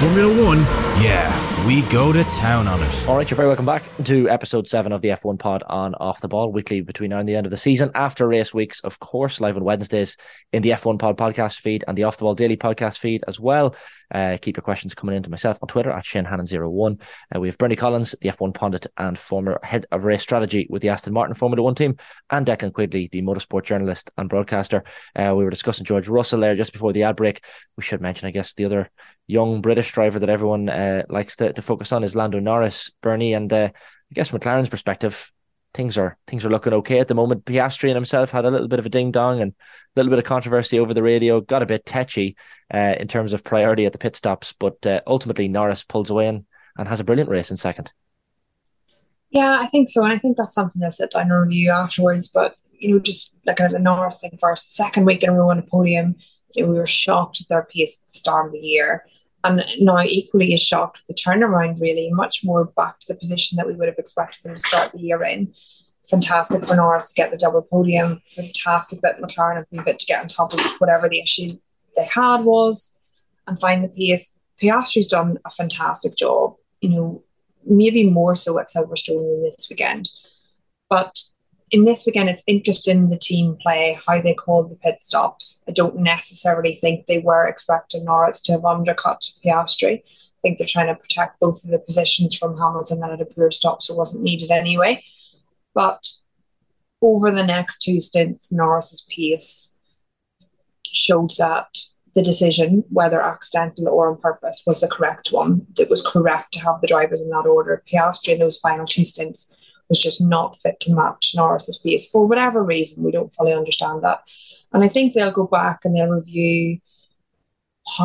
Formula 0.00 0.44
One? 0.44 0.60
Yeah, 1.02 1.30
we 1.66 1.82
go 1.82 2.12
to 2.12 2.24
town 2.24 2.66
on 2.66 2.82
it. 2.82 3.08
All 3.08 3.16
right, 3.16 3.28
you're 3.28 3.36
very 3.36 3.48
welcome 3.48 3.66
back 3.66 3.82
to 4.04 4.28
episode 4.28 4.66
seven 4.66 4.92
of 4.92 5.02
the 5.02 5.08
F1 5.08 5.38
Pod 5.38 5.62
on 5.68 5.94
Off 5.96 6.20
the 6.20 6.28
Ball, 6.28 6.50
weekly 6.50 6.80
between 6.80 7.10
now 7.10 7.18
and 7.18 7.28
the 7.28 7.34
end 7.34 7.46
of 7.46 7.50
the 7.50 7.56
season. 7.56 7.90
After 7.94 8.26
race 8.26 8.54
weeks, 8.54 8.80
of 8.80 8.98
course, 8.98 9.40
live 9.40 9.56
on 9.56 9.64
Wednesdays 9.64 10.16
in 10.52 10.62
the 10.62 10.70
F1 10.70 10.98
Pod 10.98 11.18
podcast 11.18 11.60
feed 11.60 11.84
and 11.86 11.98
the 11.98 12.04
Off 12.04 12.16
the 12.16 12.24
Ball 12.24 12.34
Daily 12.34 12.56
podcast 12.56 12.98
feed 12.98 13.24
as 13.28 13.38
well. 13.38 13.74
Uh, 14.12 14.38
keep 14.40 14.56
your 14.56 14.62
questions 14.62 14.94
coming 14.94 15.14
in 15.14 15.22
to 15.22 15.30
myself 15.30 15.58
on 15.62 15.68
Twitter 15.68 15.90
at 15.90 16.04
ShaneHannon01. 16.04 17.00
Uh, 17.34 17.40
we 17.40 17.48
have 17.48 17.58
Bernie 17.58 17.76
Collins, 17.76 18.14
the 18.20 18.30
F1 18.30 18.54
pundit 18.54 18.86
and 18.96 19.18
former 19.18 19.60
head 19.62 19.86
of 19.92 20.04
race 20.04 20.22
strategy 20.22 20.66
with 20.70 20.82
the 20.82 20.88
Aston 20.88 21.12
Martin 21.12 21.34
Formula 21.34 21.62
One 21.62 21.74
team, 21.74 21.96
and 22.30 22.46
Declan 22.46 22.72
Quigley, 22.72 23.08
the 23.12 23.22
motorsport 23.22 23.64
journalist 23.64 24.10
and 24.16 24.28
broadcaster. 24.28 24.82
Uh, 25.14 25.34
we 25.36 25.44
were 25.44 25.50
discussing 25.50 25.84
George 25.84 26.08
Russell 26.08 26.40
there 26.40 26.56
just 26.56 26.72
before 26.72 26.92
the 26.92 27.04
ad 27.04 27.16
break. 27.16 27.44
We 27.76 27.82
should 27.82 28.00
mention, 28.00 28.26
I 28.26 28.30
guess, 28.32 28.54
the 28.54 28.64
other 28.64 28.90
young 29.30 29.60
British 29.60 29.92
driver 29.92 30.18
that 30.18 30.28
everyone 30.28 30.68
uh, 30.68 31.04
likes 31.08 31.36
to, 31.36 31.52
to 31.52 31.62
focus 31.62 31.92
on 31.92 32.04
is 32.04 32.16
Lando 32.16 32.40
Norris, 32.40 32.90
Bernie, 33.00 33.34
and 33.34 33.52
uh, 33.52 33.70
I 33.72 34.14
guess 34.14 34.28
from 34.28 34.40
McLaren's 34.40 34.68
perspective, 34.68 35.32
things 35.72 35.96
are 35.96 36.18
things 36.26 36.44
are 36.44 36.50
looking 36.50 36.72
okay 36.74 36.98
at 36.98 37.08
the 37.08 37.14
moment. 37.14 37.44
Piastri 37.44 37.88
and 37.88 37.96
himself 37.96 38.30
had 38.30 38.44
a 38.44 38.50
little 38.50 38.68
bit 38.68 38.80
of 38.80 38.86
a 38.86 38.90
ding 38.90 39.12
dong 39.12 39.40
and 39.40 39.52
a 39.52 39.54
little 39.96 40.10
bit 40.10 40.18
of 40.18 40.24
controversy 40.24 40.78
over 40.78 40.92
the 40.92 41.02
radio, 41.02 41.40
got 41.40 41.62
a 41.62 41.66
bit 41.66 41.86
tetchy 41.86 42.36
uh, 42.74 42.94
in 42.98 43.08
terms 43.08 43.32
of 43.32 43.44
priority 43.44 43.86
at 43.86 43.92
the 43.92 43.98
pit 43.98 44.16
stops, 44.16 44.52
but 44.58 44.84
uh, 44.86 45.00
ultimately 45.06 45.48
Norris 45.48 45.84
pulls 45.84 46.10
away 46.10 46.26
and, 46.26 46.44
and 46.76 46.88
has 46.88 47.00
a 47.00 47.04
brilliant 47.04 47.30
race 47.30 47.50
in 47.50 47.56
second. 47.56 47.90
Yeah, 49.30 49.58
I 49.60 49.66
think 49.66 49.88
so, 49.88 50.02
and 50.02 50.12
I 50.12 50.18
think 50.18 50.36
that's 50.36 50.54
something 50.54 50.80
that's 50.80 50.98
sit 50.98 51.12
down 51.12 51.30
and 51.30 51.32
review 51.32 51.70
afterwards. 51.70 52.28
But 52.28 52.56
you 52.72 52.90
know, 52.90 52.98
just 52.98 53.38
looking 53.46 53.66
at 53.66 53.72
the 53.72 53.78
Norris 53.78 54.20
thing 54.20 54.36
first, 54.40 54.74
second 54.74 55.04
week 55.04 55.22
in 55.22 55.30
a 55.30 55.32
row 55.32 55.50
on 55.50 55.58
a 55.58 55.62
podium, 55.62 56.16
we 56.56 56.64
were 56.64 56.86
shocked 56.86 57.40
at 57.40 57.48
their 57.48 57.62
pace 57.62 58.00
at 58.00 58.06
the 58.06 58.12
start 58.12 58.46
of 58.46 58.52
the 58.52 58.58
year 58.58 59.04
and 59.44 59.64
now 59.80 60.02
equally 60.02 60.52
as 60.52 60.62
shocked 60.62 61.00
with 61.06 61.16
the 61.16 61.22
turnaround, 61.22 61.80
really, 61.80 62.10
much 62.12 62.40
more 62.44 62.66
back 62.66 62.98
to 63.00 63.12
the 63.12 63.18
position 63.18 63.56
that 63.56 63.66
we 63.66 63.74
would 63.74 63.88
have 63.88 63.98
expected 63.98 64.42
them 64.42 64.54
to 64.54 64.62
start 64.62 64.92
the 64.92 65.00
year 65.00 65.22
in. 65.24 65.52
Fantastic 66.08 66.64
for 66.64 66.74
Norris 66.74 67.12
to 67.12 67.14
get 67.14 67.30
the 67.30 67.38
double 67.38 67.62
podium. 67.62 68.20
Fantastic 68.26 69.00
that 69.00 69.20
McLaren 69.20 69.56
have 69.56 69.70
been 69.70 69.84
fit 69.84 69.98
to 70.00 70.06
get 70.06 70.20
on 70.20 70.28
top 70.28 70.52
of 70.52 70.60
whatever 70.78 71.08
the 71.08 71.20
issue 71.20 71.50
they 71.96 72.04
had 72.04 72.42
was 72.42 72.98
and 73.46 73.58
find 73.58 73.82
the 73.82 73.88
pace. 73.88 74.38
Piastri's 74.60 75.08
done 75.08 75.38
a 75.46 75.50
fantastic 75.50 76.16
job, 76.16 76.56
you 76.80 76.90
know, 76.90 77.22
maybe 77.64 78.10
more 78.10 78.36
so 78.36 78.58
at 78.58 78.66
Silverstone 78.66 79.30
than 79.30 79.42
this 79.42 79.68
weekend. 79.70 80.10
But 80.88 81.18
in 81.70 81.84
this 81.84 82.04
weekend, 82.04 82.28
it's 82.28 82.42
interesting 82.46 83.08
the 83.08 83.18
team 83.18 83.56
play, 83.60 83.98
how 84.06 84.20
they 84.20 84.34
call 84.34 84.66
the 84.66 84.76
pit 84.76 85.00
stops. 85.00 85.62
I 85.68 85.72
don't 85.72 85.98
necessarily 85.98 86.74
think 86.74 87.06
they 87.06 87.18
were 87.18 87.46
expecting 87.46 88.04
Norris 88.04 88.42
to 88.42 88.52
have 88.52 88.64
undercut 88.64 89.30
Piastri. 89.44 89.98
I 90.00 90.40
think 90.42 90.58
they're 90.58 90.66
trying 90.68 90.88
to 90.88 90.94
protect 90.94 91.38
both 91.38 91.64
of 91.64 91.70
the 91.70 91.78
positions 91.78 92.36
from 92.36 92.56
Hamilton 92.56 93.00
that 93.00 93.10
had 93.10 93.20
a 93.20 93.26
poor 93.26 93.50
stop, 93.50 93.82
so 93.82 93.94
it 93.94 93.98
wasn't 93.98 94.24
needed 94.24 94.50
anyway. 94.50 95.04
But 95.74 96.08
over 97.02 97.30
the 97.30 97.46
next 97.46 97.82
two 97.82 98.00
stints, 98.00 98.50
Norris's 98.50 99.06
pace 99.08 99.74
showed 100.84 101.32
that 101.38 101.78
the 102.16 102.22
decision, 102.22 102.82
whether 102.88 103.22
accidental 103.22 103.88
or 103.88 104.10
on 104.10 104.18
purpose, 104.18 104.64
was 104.66 104.80
the 104.80 104.88
correct 104.88 105.30
one. 105.30 105.60
It 105.78 105.88
was 105.88 106.04
correct 106.04 106.52
to 106.54 106.60
have 106.60 106.80
the 106.80 106.88
drivers 106.88 107.20
in 107.20 107.30
that 107.30 107.46
order. 107.46 107.84
Piastri 107.90 108.32
in 108.32 108.40
those 108.40 108.58
final 108.58 108.86
two 108.86 109.04
stints 109.04 109.54
was 109.90 110.00
just 110.00 110.22
not 110.22 110.60
fit 110.62 110.80
to 110.80 110.94
match 110.94 111.34
Norris's 111.36 111.78
pace 111.78 112.08
for 112.08 112.26
whatever 112.26 112.64
reason. 112.64 113.04
We 113.04 113.12
don't 113.12 113.32
fully 113.32 113.52
understand 113.52 114.02
that. 114.02 114.22
And 114.72 114.82
I 114.82 114.88
think 114.88 115.12
they'll 115.12 115.32
go 115.32 115.46
back 115.46 115.80
and 115.84 115.94
they'll 115.94 116.08
review 116.08 116.78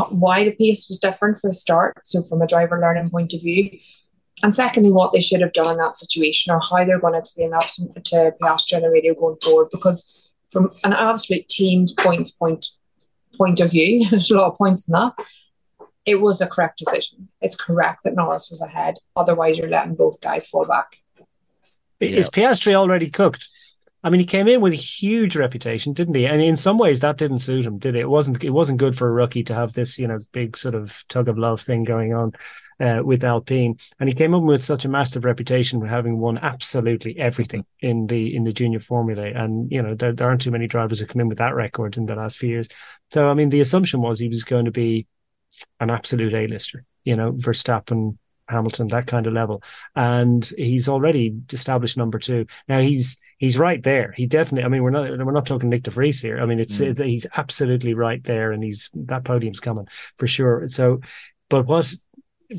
why 0.09 0.43
the 0.43 0.55
pace 0.55 0.89
was 0.89 0.99
different 0.99 1.39
for 1.39 1.49
a 1.49 1.53
start. 1.53 2.01
So, 2.03 2.23
from 2.23 2.41
a 2.41 2.47
driver 2.47 2.79
learning 2.79 3.09
point 3.09 3.33
of 3.33 3.41
view. 3.41 3.77
And 4.43 4.53
secondly, 4.53 4.91
what 4.91 5.13
they 5.13 5.21
should 5.21 5.41
have 5.41 5.53
done 5.53 5.71
in 5.71 5.77
that 5.77 5.97
situation 5.97 6.53
or 6.53 6.59
how 6.59 6.83
they're 6.83 6.99
going 6.99 7.13
to 7.13 7.19
explain 7.19 7.51
that 7.51 7.69
to, 7.75 8.01
to 8.01 8.33
Piastri 8.41 8.75
on 8.75 8.81
the 8.81 8.89
radio 8.89 9.13
going 9.13 9.37
forward. 9.41 9.69
Because, 9.71 10.13
from 10.49 10.71
an 10.83 10.93
absolute 10.93 11.47
team's 11.47 11.93
points 11.93 12.31
point 12.31 12.67
point 13.37 13.59
of 13.59 13.71
view, 13.71 14.05
there's 14.09 14.31
a 14.31 14.37
lot 14.37 14.51
of 14.51 14.57
points 14.57 14.87
in 14.87 14.93
that. 14.93 15.13
It 16.05 16.21
was 16.21 16.41
a 16.41 16.47
correct 16.47 16.79
decision. 16.79 17.29
It's 17.41 17.55
correct 17.55 18.03
that 18.03 18.15
Norris 18.15 18.49
was 18.49 18.61
ahead. 18.61 18.95
Otherwise, 19.15 19.57
you're 19.57 19.69
letting 19.69 19.95
both 19.95 20.21
guys 20.21 20.47
fall 20.47 20.65
back. 20.65 20.97
Is 21.99 22.29
Piastri 22.29 22.73
already 22.73 23.09
cooked? 23.09 23.47
I 24.03 24.11
mean, 24.11 24.19
he 24.19 24.25
came 24.27 24.47
in 24.47 24.61
with 24.61 24.73
a 24.73 24.77
huge 24.77 25.35
reputation, 25.35 25.93
didn't 25.93 26.13
he? 26.13 26.27
And 26.27 26.39
in 26.39 26.57
some 26.57 26.77
ways, 26.77 26.99
that 26.99 27.17
didn't 27.17 27.39
suit 27.39 27.65
him, 27.65 27.79
did 27.79 27.95
it? 27.95 28.01
It 28.01 28.09
wasn't. 28.09 28.43
It 28.43 28.51
wasn't 28.51 28.77
good 28.77 28.95
for 28.95 29.07
a 29.07 29.11
rookie 29.11 29.43
to 29.45 29.55
have 29.55 29.73
this, 29.73 29.97
you 29.97 30.07
know, 30.07 30.19
big 30.31 30.55
sort 30.55 30.75
of 30.75 31.03
tug 31.09 31.27
of 31.27 31.39
love 31.39 31.59
thing 31.59 31.83
going 31.83 32.13
on 32.13 32.33
uh, 32.79 33.01
with 33.03 33.23
Alpine. 33.23 33.77
And 33.99 34.07
he 34.07 34.13
came 34.13 34.35
up 34.35 34.43
with 34.43 34.63
such 34.63 34.85
a 34.85 34.89
massive 34.89 35.25
reputation 35.25 35.79
for 35.79 35.87
having 35.87 36.19
won 36.19 36.37
absolutely 36.37 37.17
everything 37.17 37.65
in 37.79 38.05
the 38.05 38.35
in 38.35 38.43
the 38.43 38.53
junior 38.53 38.77
formula. 38.77 39.25
And 39.25 39.71
you 39.71 39.81
know, 39.81 39.95
there, 39.95 40.13
there 40.13 40.27
aren't 40.27 40.41
too 40.41 40.51
many 40.51 40.67
drivers 40.67 40.99
who 40.99 41.07
come 41.07 41.21
in 41.21 41.29
with 41.29 41.39
that 41.39 41.55
record 41.55 41.97
in 41.97 42.05
the 42.05 42.15
last 42.15 42.37
few 42.37 42.49
years. 42.49 42.67
So, 43.09 43.27
I 43.27 43.33
mean, 43.33 43.49
the 43.49 43.61
assumption 43.61 44.01
was 44.01 44.19
he 44.19 44.29
was 44.29 44.43
going 44.43 44.65
to 44.65 44.71
be 44.71 45.07
an 45.79 45.89
absolute 45.89 46.33
A-lister. 46.33 46.83
You 47.05 47.15
know, 47.15 47.31
Verstappen 47.31 48.19
Hamilton, 48.47 48.87
that 48.87 49.07
kind 49.07 49.27
of 49.27 49.33
level. 49.33 49.63
And 49.95 50.45
he's 50.57 50.87
already 50.87 51.35
established 51.51 51.97
number 51.97 52.19
two. 52.19 52.45
Now 52.67 52.79
he's 52.79 53.17
he's 53.37 53.57
right 53.57 53.81
there. 53.81 54.13
He 54.15 54.25
definitely. 54.25 54.65
I 54.65 54.69
mean, 54.69 54.83
we're 54.83 54.91
not 54.91 55.09
we're 55.09 55.31
not 55.31 55.45
talking 55.45 55.69
Nick 55.69 55.83
de 55.83 55.91
Vries 55.91 56.21
here. 56.21 56.39
I 56.39 56.45
mean, 56.45 56.59
it's 56.59 56.79
mm. 56.79 56.99
it, 56.99 57.05
he's 57.05 57.27
absolutely 57.37 57.93
right 57.93 58.23
there, 58.23 58.51
and 58.51 58.63
he's 58.63 58.89
that 58.93 59.23
podium's 59.23 59.59
coming 59.59 59.87
for 60.17 60.27
sure. 60.27 60.67
So, 60.67 60.99
but 61.49 61.65
what 61.65 61.93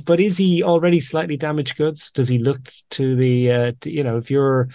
but 0.05 0.20
is 0.20 0.37
he 0.37 0.62
already 0.62 1.01
slightly 1.01 1.37
damaged 1.37 1.77
goods? 1.77 2.11
Does 2.11 2.29
he 2.29 2.38
look 2.38 2.61
to 2.90 3.14
the 3.14 3.51
uh, 3.53 3.72
to, 3.81 3.90
you 3.90 4.03
know 4.03 4.16
if 4.16 4.31
you're 4.31 4.68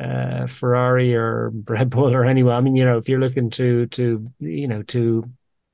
uh, 0.00 0.46
Ferrari 0.46 1.14
or 1.14 1.50
Red 1.68 1.90
Bull 1.90 2.14
or 2.14 2.24
anyone? 2.24 2.54
I 2.54 2.60
mean, 2.60 2.76
you 2.76 2.84
know, 2.84 2.96
if 2.98 3.08
you're 3.08 3.20
looking 3.20 3.50
to 3.50 3.86
to 3.86 4.30
you 4.38 4.68
know 4.68 4.82
to 4.82 5.24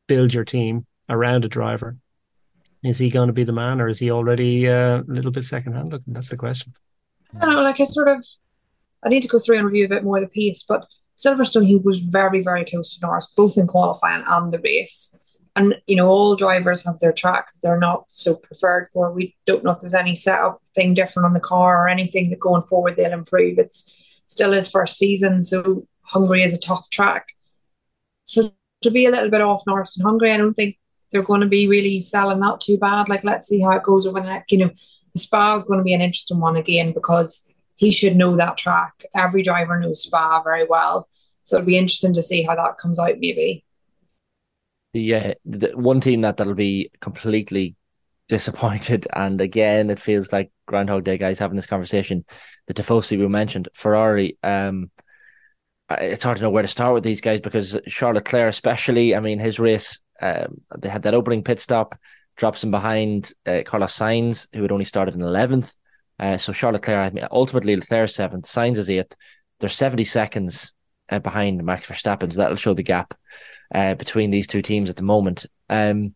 build 0.06 0.32
your 0.32 0.44
team 0.44 0.86
around 1.08 1.44
a 1.44 1.48
driver, 1.48 1.96
is 2.82 2.98
he 2.98 3.10
going 3.10 3.26
to 3.26 3.32
be 3.32 3.44
the 3.44 3.52
man, 3.52 3.80
or 3.80 3.88
is 3.88 3.98
he 3.98 4.10
already 4.10 4.68
uh, 4.68 5.00
a 5.00 5.04
little 5.06 5.30
bit 5.30 5.44
secondhand 5.44 5.92
looking? 5.92 6.14
That's 6.14 6.30
the 6.30 6.36
question. 6.36 6.72
I 7.38 7.44
don't 7.44 7.54
know. 7.54 7.62
Like 7.62 7.80
I 7.80 7.84
sort 7.84 8.08
of, 8.08 8.24
I 9.04 9.08
need 9.08 9.22
to 9.22 9.28
go 9.28 9.38
through 9.38 9.58
and 9.58 9.66
review 9.66 9.84
a 9.84 9.88
bit 9.88 10.04
more 10.04 10.16
of 10.16 10.22
the 10.22 10.28
piece, 10.28 10.64
but 10.64 10.86
Silverstone 11.16 11.66
he 11.66 11.76
was 11.76 12.00
very 12.00 12.42
very 12.42 12.64
close 12.64 12.96
to 12.96 13.06
Norris, 13.06 13.32
both 13.36 13.58
in 13.58 13.66
qualifying 13.66 14.24
and 14.26 14.52
the 14.52 14.60
race. 14.60 15.16
And 15.56 15.74
you 15.86 15.96
know, 15.96 16.08
all 16.08 16.36
drivers 16.36 16.84
have 16.86 16.98
their 17.00 17.12
track 17.12 17.48
they're 17.62 17.78
not 17.78 18.04
so 18.08 18.36
preferred 18.36 18.88
for. 18.92 19.12
We 19.12 19.36
don't 19.46 19.64
know 19.64 19.72
if 19.72 19.80
there's 19.80 19.94
any 19.94 20.14
setup 20.14 20.62
thing 20.74 20.94
different 20.94 21.26
on 21.26 21.34
the 21.34 21.40
car 21.40 21.84
or 21.84 21.88
anything 21.88 22.30
that 22.30 22.40
going 22.40 22.62
forward 22.62 22.96
they'll 22.96 23.12
improve. 23.12 23.58
It's 23.58 23.94
still 24.26 24.52
his 24.52 24.70
first 24.70 24.96
season, 24.96 25.42
so 25.42 25.86
Hungary 26.02 26.42
is 26.42 26.54
a 26.54 26.58
tough 26.58 26.88
track. 26.88 27.26
So 28.24 28.52
to 28.82 28.90
be 28.90 29.04
a 29.04 29.10
little 29.10 29.28
bit 29.28 29.42
off 29.42 29.64
Norris 29.66 29.98
and 29.98 30.06
Hungary, 30.06 30.32
I 30.32 30.38
don't 30.38 30.54
think 30.54 30.78
they're 31.10 31.22
going 31.22 31.40
to 31.40 31.46
be 31.46 31.68
really 31.68 32.00
selling 32.00 32.40
that 32.40 32.60
too 32.60 32.78
bad. 32.78 33.08
Like, 33.08 33.24
let's 33.24 33.48
see 33.48 33.60
how 33.60 33.70
it 33.70 33.82
goes 33.82 34.06
over 34.06 34.20
the 34.20 34.26
next. 34.26 34.52
You 34.52 34.58
know, 34.58 34.70
the 35.12 35.18
Spa 35.18 35.54
is 35.54 35.64
going 35.64 35.78
to 35.78 35.84
be 35.84 35.94
an 35.94 36.00
interesting 36.00 36.40
one 36.40 36.56
again 36.56 36.92
because 36.92 37.52
he 37.74 37.90
should 37.90 38.16
know 38.16 38.36
that 38.36 38.56
track. 38.56 39.04
Every 39.14 39.42
driver 39.42 39.78
knows 39.78 40.02
Spa 40.02 40.42
very 40.42 40.66
well, 40.66 41.08
so 41.42 41.56
it'll 41.56 41.66
be 41.66 41.78
interesting 41.78 42.14
to 42.14 42.22
see 42.22 42.42
how 42.42 42.54
that 42.54 42.78
comes 42.78 42.98
out. 42.98 43.18
Maybe 43.18 43.64
the, 44.92 45.14
uh, 45.14 45.34
the 45.44 45.72
one 45.74 46.00
team 46.00 46.22
that 46.22 46.36
that'll 46.36 46.54
be 46.54 46.90
completely 47.00 47.76
disappointed, 48.28 49.06
and 49.12 49.40
again, 49.40 49.90
it 49.90 49.98
feels 49.98 50.32
like 50.32 50.52
Groundhog 50.66 51.04
Day 51.04 51.18
guys 51.18 51.38
having 51.38 51.56
this 51.56 51.66
conversation. 51.66 52.24
The 52.66 52.74
Tifosi 52.74 53.18
we 53.18 53.26
mentioned, 53.28 53.68
Ferrari. 53.74 54.38
Um, 54.42 54.90
it's 55.90 56.22
hard 56.22 56.36
to 56.36 56.44
know 56.44 56.50
where 56.50 56.62
to 56.62 56.68
start 56.68 56.94
with 56.94 57.02
these 57.02 57.20
guys 57.20 57.40
because 57.40 57.76
Charles 57.88 58.14
Leclerc, 58.14 58.48
especially, 58.48 59.16
I 59.16 59.20
mean, 59.20 59.40
his 59.40 59.58
race, 59.58 60.00
um, 60.20 60.60
they 60.78 60.88
had 60.88 61.02
that 61.02 61.14
opening 61.14 61.44
pit 61.44 61.60
stop, 61.60 61.98
drops 62.36 62.62
him 62.62 62.70
behind 62.70 63.32
uh, 63.46 63.60
Carlos 63.66 63.98
Sainz, 63.98 64.48
who 64.54 64.62
had 64.62 64.72
only 64.72 64.84
started 64.84 65.14
in 65.14 65.22
eleventh. 65.22 65.74
Uh, 66.18 66.36
so 66.36 66.52
Charles 66.52 66.74
Leclerc, 66.74 67.14
ultimately 67.30 67.76
Leclerc 67.76 68.10
seventh, 68.10 68.46
Sainz 68.46 68.76
is 68.76 68.90
eighth. 68.90 69.16
They're 69.58 69.68
seventy 69.68 70.04
seconds 70.04 70.72
uh, 71.08 71.18
behind 71.18 71.64
Max 71.64 71.86
Verstappen, 71.86 72.32
so 72.32 72.38
that'll 72.38 72.56
show 72.56 72.74
the 72.74 72.82
gap 72.82 73.14
uh, 73.74 73.94
between 73.94 74.30
these 74.30 74.46
two 74.46 74.62
teams 74.62 74.90
at 74.90 74.96
the 74.96 75.02
moment. 75.02 75.46
Um, 75.68 76.14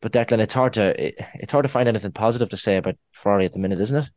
but 0.00 0.12
Declan, 0.12 0.40
it's 0.40 0.54
hard 0.54 0.74
to 0.74 1.06
it, 1.06 1.14
it's 1.34 1.52
hard 1.52 1.64
to 1.64 1.68
find 1.68 1.88
anything 1.88 2.12
positive 2.12 2.48
to 2.50 2.56
say 2.56 2.76
about 2.76 2.96
Ferrari 3.12 3.44
at 3.44 3.52
the 3.52 3.58
minute, 3.58 3.80
isn't 3.80 4.02
it? 4.04 4.10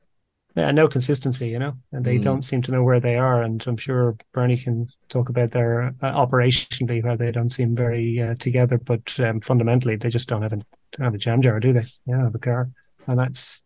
Yeah, 0.55 0.71
no 0.71 0.87
consistency, 0.87 1.47
you 1.47 1.59
know, 1.59 1.73
and 1.91 2.03
they 2.03 2.17
mm. 2.17 2.23
don't 2.23 2.41
seem 2.41 2.61
to 2.63 2.71
know 2.71 2.83
where 2.83 2.99
they 2.99 3.15
are. 3.15 3.43
And 3.43 3.63
I'm 3.67 3.77
sure 3.77 4.17
Bernie 4.33 4.57
can 4.57 4.87
talk 5.07 5.29
about 5.29 5.51
their 5.51 5.83
uh, 5.83 5.91
operationally 6.01 7.03
where 7.03 7.15
they 7.15 7.31
don't 7.31 7.51
seem 7.51 7.75
very 7.75 8.21
uh, 8.21 8.35
together, 8.35 8.77
but 8.79 9.19
um, 9.19 9.41
fundamentally 9.41 9.95
they 9.95 10.09
just 10.09 10.27
don't 10.27 10.41
have 10.41 10.53
a 10.53 10.57
don't 10.57 11.05
have 11.05 11.13
a 11.13 11.19
jam 11.19 11.41
jar, 11.41 11.59
do 11.59 11.73
they? 11.73 11.83
Yeah, 12.07 12.23
have 12.23 12.35
a 12.35 12.39
car, 12.39 12.69
and 13.07 13.19
that's 13.19 13.63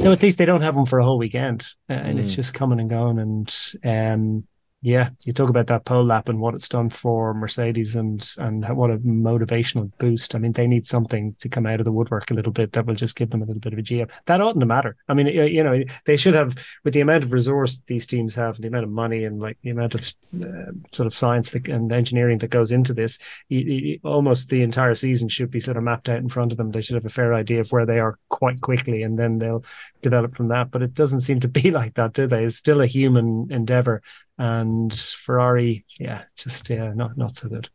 so 0.00 0.12
at 0.12 0.22
least 0.22 0.38
they 0.38 0.44
don't 0.44 0.62
have 0.62 0.74
them 0.74 0.86
for 0.86 0.98
a 0.98 1.04
whole 1.04 1.18
weekend, 1.18 1.66
and 1.88 2.16
mm. 2.16 2.20
it's 2.20 2.34
just 2.34 2.54
coming 2.54 2.80
and 2.80 2.90
going. 2.90 3.18
And 3.18 3.54
um, 3.84 4.44
yeah, 4.82 5.08
you 5.24 5.32
talk 5.32 5.48
about 5.48 5.66
that 5.68 5.84
pole 5.84 6.04
lap 6.04 6.28
and 6.28 6.38
what 6.38 6.54
it's 6.54 6.68
done 6.68 6.90
for 6.90 7.32
Mercedes 7.32 7.96
and 7.96 8.28
and 8.38 8.64
what 8.76 8.90
a 8.90 8.98
motivational 8.98 9.90
boost. 9.98 10.34
I 10.34 10.38
mean, 10.38 10.52
they 10.52 10.66
need 10.66 10.86
something 10.86 11.34
to 11.40 11.48
come 11.48 11.66
out 11.66 11.80
of 11.80 11.84
the 11.84 11.92
woodwork 11.92 12.30
a 12.30 12.34
little 12.34 12.52
bit 12.52 12.72
that 12.72 12.86
will 12.86 12.94
just 12.94 13.16
give 13.16 13.30
them 13.30 13.42
a 13.42 13.46
little 13.46 13.60
bit 13.60 13.72
of 13.72 13.78
a 13.78 13.82
G 13.82 14.02
up. 14.02 14.10
That 14.26 14.40
oughtn't 14.40 14.60
to 14.60 14.66
matter. 14.66 14.94
I 15.08 15.14
mean, 15.14 15.28
you 15.28 15.64
know, 15.64 15.82
they 16.04 16.16
should 16.16 16.34
have 16.34 16.54
with 16.84 16.92
the 16.92 17.00
amount 17.00 17.24
of 17.24 17.32
resource 17.32 17.82
these 17.86 18.06
teams 18.06 18.34
have, 18.34 18.60
the 18.60 18.68
amount 18.68 18.84
of 18.84 18.90
money 18.90 19.24
and 19.24 19.40
like 19.40 19.58
the 19.62 19.70
amount 19.70 19.94
of 19.94 20.00
uh, 20.40 20.72
sort 20.92 21.06
of 21.06 21.14
science 21.14 21.50
that, 21.52 21.68
and 21.68 21.90
engineering 21.90 22.38
that 22.38 22.50
goes 22.50 22.70
into 22.70 22.92
this. 22.92 23.18
You, 23.48 23.60
you, 23.60 23.98
almost 24.04 24.50
the 24.50 24.62
entire 24.62 24.94
season 24.94 25.28
should 25.28 25.50
be 25.50 25.58
sort 25.58 25.78
of 25.78 25.84
mapped 25.84 26.10
out 26.10 26.18
in 26.18 26.28
front 26.28 26.52
of 26.52 26.58
them. 26.58 26.70
They 26.70 26.82
should 26.82 26.94
have 26.94 27.06
a 27.06 27.08
fair 27.08 27.32
idea 27.32 27.60
of 27.60 27.72
where 27.72 27.86
they 27.86 27.98
are 27.98 28.18
quite 28.28 28.60
quickly, 28.60 29.02
and 29.02 29.18
then 29.18 29.38
they'll 29.38 29.64
develop 30.02 30.36
from 30.36 30.48
that. 30.48 30.70
But 30.70 30.82
it 30.82 30.94
doesn't 30.94 31.20
seem 31.20 31.40
to 31.40 31.48
be 31.48 31.70
like 31.72 31.94
that, 31.94 32.12
do 32.12 32.26
they? 32.26 32.44
It's 32.44 32.56
still 32.56 32.82
a 32.82 32.86
human 32.86 33.48
endeavor 33.50 34.02
and 34.38 34.92
Ferrari, 34.94 35.84
yeah, 35.98 36.24
just 36.36 36.68
yeah, 36.70 36.92
not 36.94 37.16
not 37.16 37.36
so 37.36 37.48
good. 37.48 37.68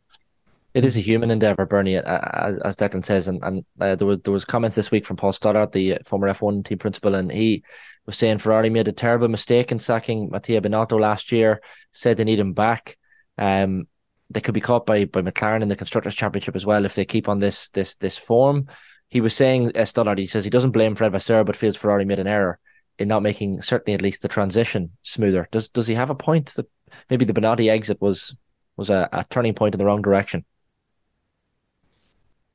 It 0.74 0.86
is 0.86 0.96
a 0.96 1.00
human 1.00 1.30
endeavor, 1.30 1.66
Bernie, 1.66 1.96
as, 1.96 2.76
Declan 2.76 3.04
says, 3.04 3.28
and, 3.28 3.42
and 3.42 3.64
uh, 3.78 3.94
there 3.94 4.06
was 4.06 4.20
there 4.24 4.32
was 4.32 4.46
comments 4.46 4.74
this 4.74 4.90
week 4.90 5.04
from 5.04 5.16
Paul 5.18 5.32
Stoddart, 5.32 5.72
the 5.72 5.98
former 6.04 6.28
F 6.28 6.40
one 6.40 6.62
team 6.62 6.78
principal, 6.78 7.14
and 7.14 7.30
he 7.30 7.62
was 8.06 8.16
saying 8.16 8.38
Ferrari 8.38 8.70
made 8.70 8.88
a 8.88 8.92
terrible 8.92 9.28
mistake 9.28 9.70
in 9.70 9.78
sacking 9.78 10.30
Mattia 10.30 10.62
Binotto 10.62 10.98
last 10.98 11.30
year. 11.30 11.60
Said 11.92 12.16
they 12.16 12.24
need 12.24 12.38
him 12.38 12.54
back. 12.54 12.96
Um, 13.36 13.86
they 14.30 14.40
could 14.40 14.54
be 14.54 14.62
caught 14.62 14.86
by 14.86 15.04
by 15.04 15.20
McLaren 15.20 15.62
in 15.62 15.68
the 15.68 15.76
constructors' 15.76 16.14
championship 16.14 16.56
as 16.56 16.64
well 16.64 16.86
if 16.86 16.94
they 16.94 17.04
keep 17.04 17.28
on 17.28 17.38
this 17.38 17.68
this 17.70 17.96
this 17.96 18.16
form. 18.16 18.68
He 19.08 19.20
was 19.20 19.36
saying 19.36 19.76
uh, 19.76 20.14
he 20.16 20.26
says 20.26 20.42
he 20.42 20.50
doesn't 20.50 20.70
blame 20.70 20.94
Fred 20.94 21.12
Vasseur, 21.12 21.44
but 21.44 21.56
feels 21.56 21.76
Ferrari 21.76 22.06
made 22.06 22.18
an 22.18 22.26
error 22.26 22.58
in 22.98 23.08
not 23.08 23.22
making 23.22 23.62
certainly 23.62 23.94
at 23.94 24.02
least 24.02 24.22
the 24.22 24.28
transition 24.28 24.90
smoother. 25.02 25.48
Does 25.50 25.68
does 25.68 25.86
he 25.86 25.94
have 25.94 26.10
a 26.10 26.14
point 26.14 26.54
that 26.56 26.66
maybe 27.10 27.24
the 27.24 27.32
Binotto 27.32 27.68
exit 27.68 28.00
was 28.00 28.36
was 28.76 28.90
a, 28.90 29.08
a 29.12 29.24
turning 29.30 29.54
point 29.54 29.74
in 29.74 29.78
the 29.78 29.84
wrong 29.84 30.02
direction? 30.02 30.44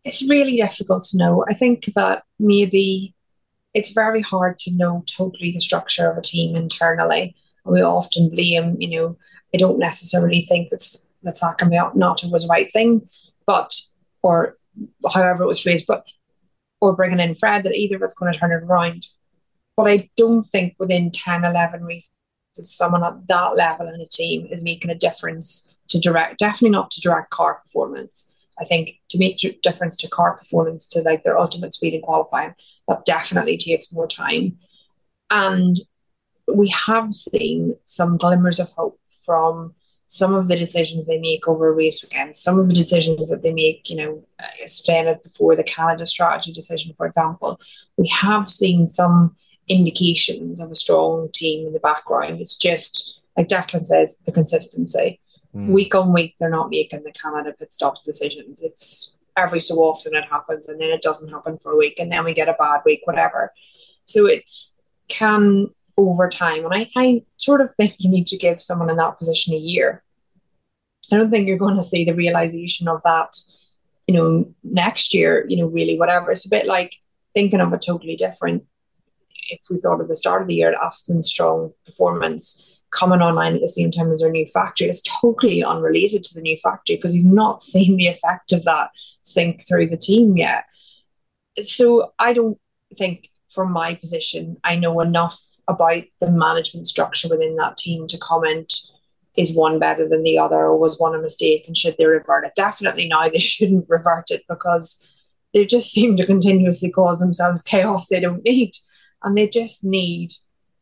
It's 0.03 0.27
really 0.27 0.57
difficult 0.57 1.03
to 1.11 1.17
know. 1.17 1.43
I 1.49 1.53
think 1.53 1.85
that 1.95 2.23
maybe 2.39 3.13
it's 3.73 3.91
very 3.91 4.21
hard 4.21 4.57
to 4.59 4.71
know 4.73 5.03
totally 5.05 5.51
the 5.51 5.59
structure 5.59 6.09
of 6.09 6.17
a 6.17 6.21
team 6.21 6.55
internally. 6.55 7.35
We 7.65 7.81
often 7.81 8.29
blame, 8.29 8.77
you 8.79 8.89
know, 8.89 9.17
I 9.53 9.57
don't 9.57 9.79
necessarily 9.79 10.41
think 10.41 10.69
that's 10.69 11.05
that 11.23 11.93
not 11.95 12.23
was 12.31 12.43
the 12.43 12.47
right 12.47 12.71
thing, 12.71 13.09
but 13.45 13.73
or 14.21 14.57
however 15.13 15.43
it 15.43 15.47
was 15.47 15.59
phrased, 15.59 15.85
but 15.87 16.05
or 16.79 16.95
bringing 16.95 17.19
in 17.19 17.35
Fred 17.35 17.63
that 17.63 17.75
either 17.75 17.95
of 17.95 18.03
us 18.03 18.15
going 18.15 18.31
to 18.31 18.39
turn 18.39 18.51
it 18.51 18.63
around. 18.63 19.07
But 19.77 19.87
I 19.87 20.09
don't 20.17 20.41
think 20.43 20.75
within 20.79 21.11
10, 21.11 21.45
11 21.45 21.83
races, 21.83 22.09
someone 22.55 23.03
at 23.03 23.27
that 23.27 23.55
level 23.55 23.87
in 23.87 24.01
a 24.01 24.07
team 24.07 24.47
is 24.49 24.63
making 24.63 24.89
a 24.89 24.95
difference 24.95 25.75
to 25.89 25.99
direct, 25.99 26.39
definitely 26.39 26.71
not 26.71 26.89
to 26.91 27.01
direct 27.01 27.29
car 27.29 27.61
performance. 27.63 28.31
I 28.59 28.65
think 28.65 28.99
to 29.09 29.19
make 29.19 29.41
a 29.43 29.51
difference 29.61 29.95
to 29.97 30.09
car 30.09 30.35
performance, 30.35 30.87
to 30.89 31.01
like 31.01 31.23
their 31.23 31.37
ultimate 31.37 31.73
speed 31.73 31.93
in 31.93 32.01
qualifying, 32.01 32.55
that 32.87 33.05
definitely 33.05 33.57
takes 33.57 33.93
more 33.93 34.07
time. 34.07 34.57
And 35.29 35.79
we 36.51 36.69
have 36.69 37.11
seen 37.11 37.75
some 37.85 38.17
glimmers 38.17 38.59
of 38.59 38.71
hope 38.71 38.99
from 39.23 39.75
some 40.07 40.33
of 40.33 40.47
the 40.47 40.57
decisions 40.57 41.05
they 41.05 41.19
make 41.19 41.47
over 41.47 41.67
a 41.67 41.73
race 41.73 42.01
weekend, 42.01 42.35
some 42.35 42.57
of 42.57 42.67
the 42.67 42.73
decisions 42.73 43.29
that 43.29 43.43
they 43.43 43.53
make, 43.53 43.89
you 43.89 43.97
know, 43.97 44.23
uh, 44.39 44.47
explained 44.61 45.09
it 45.09 45.21
before 45.21 45.55
the 45.55 45.63
Canada 45.63 46.05
strategy 46.05 46.51
decision, 46.51 46.93
for 46.97 47.05
example. 47.05 47.59
We 47.97 48.07
have 48.07 48.47
seen 48.47 48.87
some 48.87 49.35
indications 49.67 50.61
of 50.61 50.71
a 50.71 50.75
strong 50.75 51.29
team 51.33 51.67
in 51.67 51.73
the 51.73 51.79
background. 51.79 52.41
It's 52.41 52.55
just 52.55 53.19
like 53.37 53.47
Declan 53.47 53.85
says, 53.85 54.21
the 54.25 54.31
consistency. 54.31 55.19
Mm. 55.55 55.67
Week 55.69 55.93
on 55.95 56.11
week, 56.11 56.35
they're 56.39 56.49
not 56.49 56.69
making 56.69 57.03
the 57.03 57.11
Canada 57.11 57.53
pit 57.57 57.71
stops 57.71 58.01
decisions. 58.01 58.61
It's 58.61 59.15
every 59.37 59.59
so 59.59 59.75
often 59.75 60.15
it 60.15 60.25
happens, 60.25 60.67
and 60.67 60.81
then 60.81 60.89
it 60.89 61.01
doesn't 61.01 61.29
happen 61.29 61.57
for 61.59 61.71
a 61.71 61.77
week, 61.77 61.99
and 61.99 62.11
then 62.11 62.25
we 62.25 62.33
get 62.33 62.49
a 62.49 62.55
bad 62.59 62.81
week, 62.85 63.01
whatever. 63.05 63.53
So 64.03 64.25
it's 64.25 64.77
can 65.07 65.69
over 65.97 66.27
time, 66.27 66.65
and 66.65 66.73
I, 66.73 66.89
I 66.95 67.23
sort 67.37 67.61
of 67.61 67.73
think 67.75 67.95
you 67.99 68.09
need 68.09 68.27
to 68.27 68.37
give 68.37 68.59
someone 68.59 68.89
in 68.89 68.97
that 68.97 69.17
position 69.17 69.53
a 69.53 69.57
year. 69.57 70.03
I 71.11 71.17
don't 71.17 71.29
think 71.29 71.47
you're 71.47 71.57
going 71.57 71.77
to 71.77 71.83
see 71.83 72.03
the 72.03 72.15
realization 72.15 72.87
of 72.87 73.01
that, 73.03 73.37
you 74.07 74.15
know, 74.15 74.53
next 74.63 75.13
year. 75.13 75.45
You 75.47 75.57
know, 75.57 75.67
really, 75.67 75.97
whatever. 75.97 76.31
It's 76.31 76.45
a 76.45 76.49
bit 76.49 76.65
like 76.65 76.95
thinking 77.33 77.61
of 77.61 77.71
a 77.71 77.77
totally 77.77 78.15
different 78.15 78.65
if 79.49 79.61
we 79.69 79.77
thought 79.77 80.01
at 80.01 80.07
the 80.07 80.17
start 80.17 80.41
of 80.41 80.47
the 80.47 80.55
year, 80.55 80.75
Aston's 80.81 81.27
strong 81.27 81.71
performance 81.85 82.77
coming 82.91 83.21
online 83.21 83.55
at 83.55 83.61
the 83.61 83.67
same 83.67 83.91
time 83.91 84.11
as 84.11 84.23
our 84.23 84.29
new 84.29 84.45
factory 84.45 84.87
is 84.87 85.01
totally 85.01 85.63
unrelated 85.63 86.23
to 86.23 86.33
the 86.33 86.41
new 86.41 86.57
factory 86.57 86.95
because 86.95 87.15
you've 87.15 87.25
not 87.25 87.61
seen 87.73 87.97
the 87.97 88.07
effect 88.07 88.51
of 88.51 88.63
that 88.63 88.89
sink 89.21 89.61
through 89.67 89.87
the 89.87 89.97
team 89.97 90.37
yet. 90.37 90.65
So 91.61 92.13
I 92.19 92.33
don't 92.33 92.57
think 92.97 93.29
from 93.49 93.71
my 93.71 93.95
position 93.95 94.57
I 94.63 94.75
know 94.75 94.99
enough 95.01 95.41
about 95.67 96.03
the 96.21 96.31
management 96.31 96.87
structure 96.87 97.27
within 97.27 97.55
that 97.57 97.77
team 97.77 98.07
to 98.07 98.17
comment 98.17 98.73
is 99.35 99.55
one 99.55 99.79
better 99.79 100.07
than 100.07 100.23
the 100.23 100.37
other 100.37 100.55
or 100.55 100.77
was 100.77 100.97
one 100.97 101.13
a 101.13 101.21
mistake 101.21 101.65
and 101.67 101.77
should 101.77 101.95
they 101.97 102.05
revert 102.05 102.45
it? 102.45 102.53
Definitely 102.55 103.07
now 103.07 103.27
they 103.27 103.39
shouldn't 103.39 103.85
revert 103.89 104.31
it 104.31 104.43
because 104.47 105.03
they 105.53 105.65
just 105.65 105.91
seem 105.91 106.17
to 106.17 106.25
continuously 106.25 106.89
cause 106.89 107.19
themselves 107.19 107.61
chaos 107.61 108.07
they 108.07 108.19
don't 108.19 108.43
need 108.43 108.71
and 109.27 109.37
they 109.37 109.47
just 109.47 109.83
need 109.83 110.31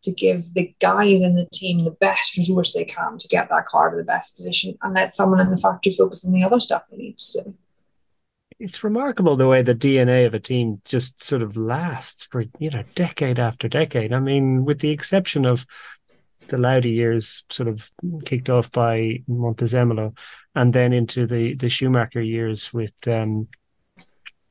to 0.03 0.12
give 0.12 0.53
the 0.53 0.73
guys 0.79 1.21
in 1.21 1.34
the 1.34 1.47
team 1.51 1.84
the 1.84 1.91
best 1.91 2.38
resource 2.38 2.73
they 2.73 2.86
can 2.86 3.17
to 3.17 3.27
get 3.27 3.49
that 3.49 3.65
car 3.65 3.89
to 3.89 3.97
the 3.97 4.03
best 4.03 4.38
position 4.38 4.77
and 4.84 4.93
let 4.93 5.13
someone 5.13 5.39
in 5.41 5.49
the 5.49 5.58
factory 5.58 5.93
focus 5.93 6.23
on 6.23 6.31
the 6.31 6.43
other 6.43 6.60
stuff 6.60 6.84
they 6.89 6.97
need 6.97 7.17
to 7.17 7.41
do. 7.43 7.55
it's 8.60 8.84
remarkable 8.84 9.36
the 9.36 9.47
way 9.47 9.63
the 9.63 9.73
DNA 9.73 10.27
of 10.27 10.36
a 10.36 10.39
team 10.39 10.79
just 10.86 11.23
sort 11.23 11.41
of 11.41 11.58
lasts 11.58 12.27
for 12.27 12.45
you 12.60 12.69
know 12.69 12.84
decade 12.93 13.39
after 13.39 13.67
decade. 13.67 14.13
I 14.13 14.19
mean, 14.19 14.63
with 14.63 14.79
the 14.79 14.91
exception 14.91 15.45
of 15.45 15.65
the 16.47 16.58
Lauda 16.58 16.88
years, 16.88 17.43
sort 17.49 17.67
of 17.67 17.89
kicked 18.25 18.51
off 18.51 18.71
by 18.71 19.23
Montezemolo, 19.27 20.15
and 20.53 20.71
then 20.71 20.93
into 20.93 21.25
the 21.25 21.55
the 21.55 21.69
Schumacher 21.69 22.21
years 22.21 22.71
with 22.71 22.93
um, 23.08 23.47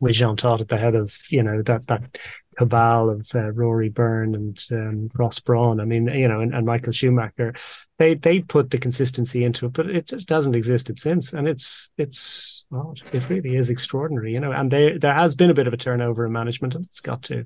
with 0.00 0.14
Jean 0.14 0.37
Todt 0.37 0.61
at 0.61 0.68
the 0.68 0.76
head 0.76 0.94
of 0.94 1.12
you 1.30 1.42
know 1.42 1.62
that 1.62 1.87
that 1.87 2.19
cabal 2.56 3.10
of 3.10 3.29
uh, 3.35 3.50
Rory 3.52 3.88
Byrne 3.88 4.35
and 4.35 4.64
um, 4.71 5.10
Ross 5.16 5.40
Brawn. 5.40 5.81
I 5.81 5.85
mean, 5.85 6.06
you 6.06 6.29
know, 6.29 6.40
and, 6.40 6.54
and, 6.54 6.66
Michael 6.66 6.92
Schumacher, 6.92 7.54
they 7.98 8.14
they 8.14 8.40
put 8.40 8.71
the 8.71 8.79
consistency 8.79 9.44
into 9.44 9.66
it, 9.66 9.73
but 9.73 9.90
it 9.90 10.06
just 10.06 10.29
hasn't 10.29 10.56
existed 10.56 10.98
since. 10.98 11.33
And 11.33 11.48
it's 11.48 11.90
it's 11.98 12.66
it 13.12 13.29
really 13.29 13.56
is 13.56 13.71
extraordinary, 13.71 14.33
you 14.33 14.40
know. 14.40 14.52
And 14.52 14.71
there 14.71 14.98
there 14.98 15.14
has 15.14 15.35
been 15.35 15.50
a 15.50 15.54
bit 15.54 15.66
of 15.66 15.75
a 15.75 15.79
turnover 15.79 16.27
in 16.27 16.33
management, 16.33 16.75
and 16.75 16.85
it's 16.85 17.00
got 17.00 17.23
to. 17.25 17.44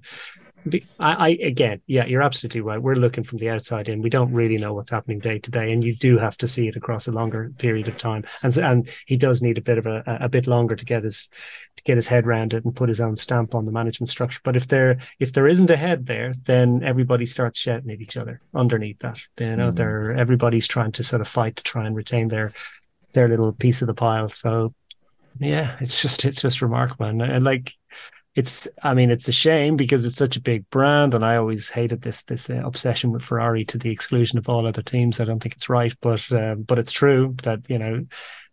I, 0.98 1.28
I 1.28 1.28
again, 1.42 1.80
yeah, 1.86 2.04
you're 2.04 2.22
absolutely 2.22 2.60
right. 2.60 2.80
We're 2.80 2.94
looking 2.94 3.24
from 3.24 3.38
the 3.38 3.50
outside 3.50 3.88
in. 3.88 4.02
We 4.02 4.10
don't 4.10 4.32
really 4.32 4.58
know 4.58 4.74
what's 4.74 4.90
happening 4.90 5.18
day 5.18 5.38
to 5.38 5.50
day, 5.50 5.72
and 5.72 5.82
you 5.82 5.94
do 5.94 6.18
have 6.18 6.36
to 6.38 6.46
see 6.46 6.68
it 6.68 6.76
across 6.76 7.08
a 7.08 7.12
longer 7.12 7.50
period 7.58 7.88
of 7.88 7.96
time. 7.96 8.24
And 8.42 8.52
so, 8.52 8.62
and 8.62 8.88
he 9.06 9.16
does 9.16 9.40
need 9.42 9.58
a 9.58 9.62
bit 9.62 9.78
of 9.78 9.86
a, 9.86 10.02
a 10.20 10.28
bit 10.28 10.46
longer 10.46 10.76
to 10.76 10.84
get 10.84 11.04
his 11.04 11.28
to 11.76 11.82
get 11.84 11.96
his 11.96 12.08
head 12.08 12.26
around 12.26 12.54
it 12.54 12.64
and 12.64 12.74
put 12.74 12.88
his 12.88 13.00
own 13.00 13.16
stamp 13.16 13.54
on 13.54 13.64
the 13.64 13.72
management 13.72 14.10
structure. 14.10 14.40
But 14.44 14.56
if 14.56 14.68
there 14.68 14.98
if 15.18 15.32
there 15.32 15.48
isn't 15.48 15.70
a 15.70 15.76
head 15.76 16.06
there, 16.06 16.34
then 16.44 16.82
everybody 16.82 17.26
starts 17.26 17.60
shouting 17.60 17.90
at 17.90 18.00
each 18.00 18.16
other 18.16 18.40
underneath 18.54 18.98
that. 19.00 19.20
You 19.38 19.56
know, 19.56 19.70
mm. 19.70 19.76
they're 19.76 20.12
everybody's 20.12 20.66
trying 20.66 20.92
to 20.92 21.02
sort 21.02 21.20
of 21.20 21.28
fight 21.28 21.56
to 21.56 21.62
try 21.62 21.86
and 21.86 21.96
retain 21.96 22.28
their 22.28 22.52
their 23.12 23.28
little 23.28 23.52
piece 23.52 23.82
of 23.82 23.86
the 23.86 23.94
pile. 23.94 24.28
So 24.28 24.74
yeah, 25.38 25.76
it's 25.80 26.02
just 26.02 26.24
it's 26.24 26.42
just 26.42 26.62
remarkable, 26.62 27.06
and, 27.06 27.22
and 27.22 27.44
like 27.44 27.72
it's 28.38 28.68
i 28.84 28.94
mean 28.94 29.10
it's 29.10 29.26
a 29.26 29.32
shame 29.32 29.76
because 29.76 30.06
it's 30.06 30.14
such 30.14 30.36
a 30.36 30.40
big 30.40 30.68
brand 30.70 31.12
and 31.12 31.24
i 31.24 31.34
always 31.34 31.68
hated 31.68 32.02
this 32.02 32.22
this 32.22 32.48
uh, 32.48 32.62
obsession 32.64 33.10
with 33.10 33.20
ferrari 33.20 33.64
to 33.64 33.76
the 33.76 33.90
exclusion 33.90 34.38
of 34.38 34.48
all 34.48 34.64
other 34.64 34.80
teams 34.80 35.18
i 35.18 35.24
don't 35.24 35.40
think 35.40 35.56
it's 35.56 35.68
right 35.68 35.92
but 36.00 36.30
uh, 36.30 36.54
but 36.54 36.78
it's 36.78 36.92
true 36.92 37.34
that 37.42 37.58
you 37.68 37.76
know 37.76 38.06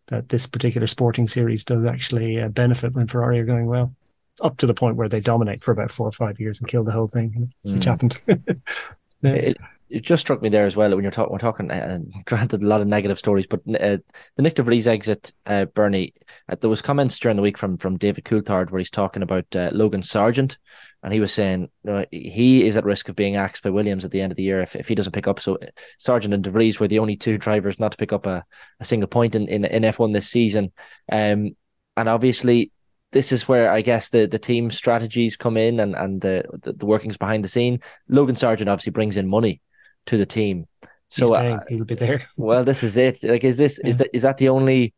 that 0.07 0.27
this 0.29 0.47
particular 0.47 0.87
sporting 0.87 1.27
series 1.27 1.63
does 1.63 1.85
actually 1.85 2.41
uh, 2.41 2.47
benefit 2.49 2.93
when 2.93 3.05
ferrari 3.05 3.39
are 3.39 3.45
going 3.45 3.67
well 3.67 3.93
up 4.41 4.57
to 4.57 4.65
the 4.65 4.73
point 4.73 4.95
where 4.95 5.07
they 5.07 5.19
dominate 5.19 5.63
for 5.63 5.71
about 5.71 5.91
four 5.91 6.07
or 6.07 6.11
five 6.11 6.39
years 6.39 6.59
and 6.59 6.67
kill 6.67 6.83
the 6.83 6.91
whole 6.91 7.07
thing 7.07 7.53
which 7.61 7.75
mm. 7.75 7.85
happened 7.85 8.19
it, 9.21 9.55
it 9.95 10.03
just 10.03 10.19
struck 10.19 10.41
me 10.41 10.49
there 10.49 10.65
as 10.65 10.75
well 10.75 10.93
when 10.93 11.03
you're 11.03 11.11
talking. 11.11 11.31
We're 11.31 11.39
talking, 11.39 11.71
uh, 11.71 11.99
granted, 12.25 12.61
a 12.61 12.67
lot 12.67 12.81
of 12.81 12.87
negative 12.87 13.17
stories, 13.17 13.47
but 13.47 13.61
uh, 13.79 13.97
the 14.35 14.41
Nick 14.41 14.55
de 14.55 14.63
Vries 14.63 14.87
exit, 14.87 15.31
uh, 15.45 15.65
Bernie. 15.65 16.13
Uh, 16.49 16.57
there 16.59 16.69
was 16.69 16.81
comments 16.81 17.17
during 17.17 17.37
the 17.37 17.41
week 17.41 17.57
from 17.57 17.77
from 17.77 17.97
David 17.97 18.25
Coulthard 18.25 18.71
where 18.71 18.79
he's 18.79 18.89
talking 18.89 19.23
about 19.23 19.45
uh, 19.55 19.69
Logan 19.71 20.01
Sargeant, 20.01 20.57
and 21.01 21.13
he 21.13 21.21
was 21.21 21.31
saying 21.31 21.69
he 22.11 22.65
is 22.67 22.75
at 22.75 22.83
risk 22.83 23.07
of 23.07 23.15
being 23.15 23.37
axed 23.37 23.63
by 23.63 23.69
Williams 23.69 24.03
at 24.03 24.11
the 24.11 24.19
end 24.19 24.33
of 24.33 24.35
the 24.35 24.43
year 24.43 24.59
if, 24.59 24.75
if 24.75 24.89
he 24.89 24.95
doesn't 24.95 25.13
pick 25.13 25.29
up. 25.29 25.39
So 25.39 25.57
Sargeant 25.97 26.33
and 26.33 26.43
de 26.43 26.51
Vries 26.51 26.77
were 26.77 26.89
the 26.89 26.99
only 26.99 27.15
two 27.15 27.37
drivers 27.37 27.79
not 27.79 27.91
to 27.91 27.97
pick 27.97 28.11
up 28.11 28.25
a, 28.25 28.43
a 28.81 28.85
single 28.85 29.07
point 29.07 29.33
in, 29.33 29.47
in 29.47 29.63
in 29.63 29.83
F1 29.83 30.11
this 30.11 30.27
season, 30.27 30.73
um, 31.09 31.55
and 31.95 32.09
obviously 32.09 32.73
this 33.13 33.31
is 33.31 33.47
where 33.47 33.71
I 33.71 33.79
guess 33.79 34.09
the, 34.09 34.25
the 34.25 34.39
team 34.39 34.69
strategies 34.71 35.37
come 35.37 35.55
in 35.55 35.79
and, 35.79 35.95
and 35.95 36.19
the, 36.19 36.43
the, 36.63 36.73
the 36.73 36.85
workings 36.85 37.15
behind 37.15 37.45
the 37.45 37.47
scene. 37.47 37.79
Logan 38.09 38.35
Sargeant 38.35 38.67
obviously 38.67 38.91
brings 38.91 39.15
in 39.15 39.29
money 39.29 39.61
to 40.07 40.17
the 40.17 40.25
team. 40.25 40.65
So 41.09 41.33
uh, 41.33 41.59
he'll 41.69 41.85
be 41.85 41.95
there. 41.95 42.19
Well, 42.37 42.63
this 42.63 42.83
is 42.83 42.97
it. 42.97 43.23
Like, 43.23 43.43
is 43.43 43.57
this 43.57 43.79
yeah. 43.81 43.89
is 43.89 43.97
that 43.97 44.09
is 44.13 44.21
that 44.23 44.37
the 44.37 44.49
only 44.49 44.93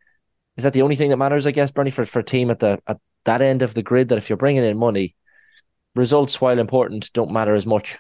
is 0.56 0.64
that 0.64 0.74
the 0.74 0.82
only 0.82 0.96
thing 0.96 1.10
that 1.12 1.18
matters? 1.18 1.46
I 1.46 1.52
guess, 1.52 1.72
Bernie, 1.72 1.92
for 1.92 2.06
for 2.06 2.20
a 2.20 2.24
team 2.24 2.50
at 2.50 2.60
the 2.60 2.80
at 2.88 3.00
that 3.26 3.42
end 3.42 3.62
of 3.62 3.74
the 3.74 3.84
grid, 3.84 4.10
that 4.10 4.18
if 4.18 4.30
you're 4.30 4.38
bringing 4.38 4.64
in 4.64 4.78
money, 4.78 5.16
results, 5.96 6.40
while 6.42 6.60
important, 6.60 7.12
don't 7.14 7.32
matter 7.32 7.54
as 7.54 7.66
much. 7.66 7.98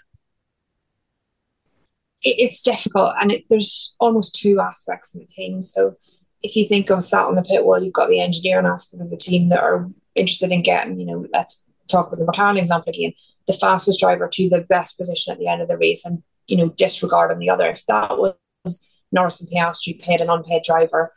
It's 2.24 2.64
difficult, 2.64 3.14
and 3.22 3.32
it, 3.32 3.45
there's 3.49 3.95
almost 3.99 4.36
two 4.36 4.60
aspects 4.60 5.14
in 5.14 5.22
the 5.22 5.28
team. 5.28 5.62
So, 5.62 5.95
if 6.41 6.55
you 6.55 6.68
think 6.68 6.89
of 6.89 7.03
sat 7.03 7.26
on 7.26 7.36
the 7.36 7.43
pit 7.43 7.64
wall, 7.64 7.82
you've 7.82 7.93
got 7.93 8.10
the 8.10 8.20
engineering 8.20 8.66
aspect 8.66 9.01
of 9.01 9.12
the 9.12 9.18
team 9.18 9.49
that 9.49 9.60
are 9.60 9.88
interested 10.16 10.51
in 10.51 10.64
getting, 10.64 10.99
you 10.99 11.05
know, 11.05 11.28
let's 11.32 11.64
talk 11.88 12.08
about 12.08 12.20
the 12.20 12.32
McLaren 12.32 12.58
example 12.58 12.89
again, 12.89 13.14
the 13.45 13.53
fastest 13.53 13.99
driver 13.99 14.28
to 14.28 14.49
the 14.49 14.62
best 14.62 14.97
position 14.97 15.32
at 15.32 15.39
the 15.39 15.47
end 15.47 15.62
of 15.62 15.68
the 15.68 15.78
race 15.78 16.05
and 16.05 16.24
you 16.48 16.58
know, 16.58 16.70
disregard 16.70 17.32
on 17.32 17.39
the 17.39 17.50
other. 17.50 17.68
If 17.68 17.86
that 17.88 18.18
was 18.18 18.88
Norris 19.12 19.41
and 19.41 19.50
Piastri 19.50 20.00
paid 20.00 20.22
an 20.22 20.30
unpaid 20.30 20.64
driver, 20.66 21.14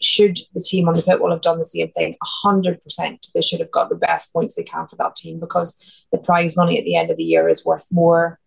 should 0.00 0.38
the 0.52 0.60
team 0.60 0.88
on 0.88 0.96
the 0.96 1.02
pit 1.02 1.20
wall 1.20 1.30
have 1.30 1.40
done 1.40 1.58
the 1.58 1.64
same 1.64 1.90
thing? 1.92 2.16
100%. 2.44 3.32
They 3.32 3.42
should 3.42 3.60
have 3.60 3.70
got 3.70 3.88
the 3.88 3.94
best 3.94 4.32
points 4.32 4.56
they 4.56 4.62
can 4.62 4.86
for 4.86 4.96
that 4.96 5.14
team 5.14 5.40
because 5.40 5.78
the 6.12 6.18
prize 6.18 6.56
money 6.56 6.78
at 6.78 6.84
the 6.84 6.96
end 6.96 7.10
of 7.10 7.16
the 7.16 7.24
year 7.24 7.48
is 7.48 7.64
worth 7.64 7.86
more 7.90 8.38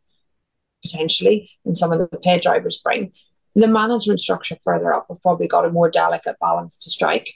potentially 0.84 1.50
than 1.64 1.74
some 1.74 1.92
of 1.92 2.00
the 2.00 2.18
paid 2.20 2.42
drivers 2.42 2.80
bring. 2.84 3.12
The 3.56 3.68
management 3.68 4.20
structure 4.20 4.58
further 4.64 4.94
up 4.94 5.08
have 5.10 5.22
probably 5.22 5.48
got 5.48 5.66
a 5.66 5.72
more 5.72 5.90
delicate 5.90 6.36
balance 6.40 6.78
to 6.80 6.90
strike. 6.90 7.30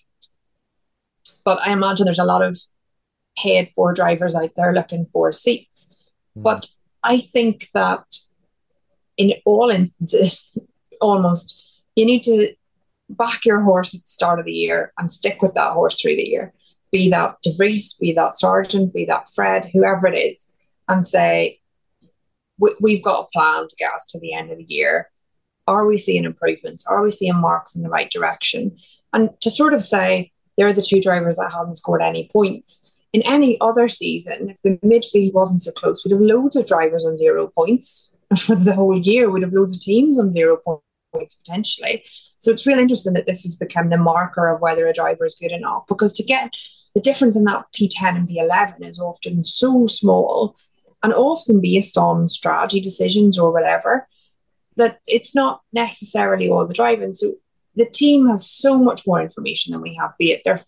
But 1.44 1.60
I 1.66 1.72
imagine 1.72 2.06
there's 2.06 2.20
a 2.20 2.24
lot 2.24 2.44
of 2.44 2.60
paid 3.38 3.70
for 3.70 3.94
drivers 3.94 4.36
out 4.36 4.52
there 4.56 4.74
looking 4.74 5.08
for 5.12 5.34
seats. 5.34 5.96
Mm. 6.38 6.44
But 6.44 6.68
I 7.04 7.18
think 7.18 7.66
that 7.74 8.06
in 9.22 9.34
all 9.45 9.69
instances, 9.69 10.57
almost, 10.99 11.63
you 11.95 12.05
need 12.05 12.24
to 12.24 12.53
back 13.09 13.45
your 13.45 13.61
horse 13.61 13.93
at 13.93 14.01
the 14.01 14.07
start 14.07 14.39
of 14.39 14.45
the 14.45 14.51
year 14.51 14.93
and 14.97 15.13
stick 15.13 15.41
with 15.41 15.53
that 15.53 15.74
horse 15.74 16.01
through 16.01 16.15
the 16.15 16.28
year. 16.28 16.53
Be 16.91 17.09
that 17.09 17.36
De 17.43 17.55
Vries, 17.55 17.93
be 17.99 18.13
that 18.13 18.34
Sargeant, 18.34 18.93
be 18.93 19.05
that 19.05 19.30
Fred, 19.30 19.69
whoever 19.72 20.07
it 20.07 20.17
is, 20.17 20.51
and 20.88 21.07
say, 21.07 21.59
we've 22.80 23.03
got 23.03 23.26
a 23.26 23.38
plan 23.38 23.67
to 23.67 23.76
get 23.78 23.93
us 23.93 24.07
to 24.07 24.19
the 24.19 24.34
end 24.34 24.51
of 24.51 24.57
the 24.57 24.65
year. 24.67 25.09
Are 25.67 25.86
we 25.86 25.97
seeing 25.97 26.26
improvements? 26.26 26.86
Are 26.88 27.03
we 27.03 27.11
seeing 27.11 27.39
marks 27.39 27.76
in 27.76 27.84
the 27.84 27.89
right 27.89 28.09
direction? 28.09 28.78
And 29.13 29.30
to 29.41 29.51
sort 29.51 29.74
of 29.74 29.84
say, 29.84 30.32
they're 30.57 30.74
the 30.74 30.82
two 30.82 31.01
drivers 31.01 31.38
that 31.38 31.51
haven't 31.51 31.78
scored 31.78 32.01
any 32.01 32.30
points. 32.34 32.91
In 33.13 33.22
any 33.24 33.59
other 33.61 33.88
season, 33.88 34.49
if 34.49 34.61
the 34.63 34.78
midfield 34.86 35.34
wasn't 35.34 35.61
so 35.61 35.72
close, 35.72 36.03
we'd 36.03 36.11
have 36.11 36.22
loads 36.22 36.55
of 36.55 36.65
drivers 36.65 37.05
on 37.05 37.17
zero 37.17 37.47
points 37.47 38.11
for 38.38 38.55
the 38.55 38.73
whole 38.75 38.97
year. 38.97 39.29
We'd 39.29 39.43
have 39.43 39.53
loads 39.53 39.75
of 39.75 39.82
teams 39.82 40.19
on 40.19 40.34
zero 40.34 40.57
points 41.13 41.36
potentially. 41.36 42.03
So 42.38 42.51
it's 42.51 42.65
really 42.65 42.82
interesting 42.82 43.13
that 43.13 43.25
this 43.25 43.43
has 43.43 43.55
become 43.55 43.89
the 43.89 43.97
marker 43.97 44.49
of 44.49 44.61
whether 44.61 44.88
a 44.88 44.93
driver 44.93 45.25
is 45.25 45.38
good 45.39 45.51
or 45.51 45.59
not. 45.59 45.88
Because 45.88 46.13
to 46.13 46.23
get 46.23 46.51
the 46.95 47.01
difference 47.01 47.38
in 47.38 47.43
that 47.45 47.65
P10 47.77 48.15
and 48.15 48.27
P11 48.27 48.88
is 48.88 48.99
often 48.99 49.43
so 49.43 49.86
small 49.86 50.55
and 51.03 51.13
often 51.13 51.61
based 51.61 51.97
on 51.97 52.29
strategy 52.29 52.79
decisions 52.79 53.38
or 53.39 53.51
whatever 53.51 54.07
that 54.77 54.99
it's 55.07 55.36
not 55.36 55.61
necessarily 55.73 56.49
all 56.49 56.65
the 56.65 56.73
driving. 56.73 57.13
So 57.13 57.34
the 57.75 57.86
team 57.86 58.27
has 58.27 58.49
so 58.49 58.77
much 58.77 59.05
more 59.05 59.21
information 59.21 59.71
than 59.71 59.82
we 59.82 59.95
have, 59.95 60.17
be 60.17 60.32
it 60.32 60.41
their 60.43 60.59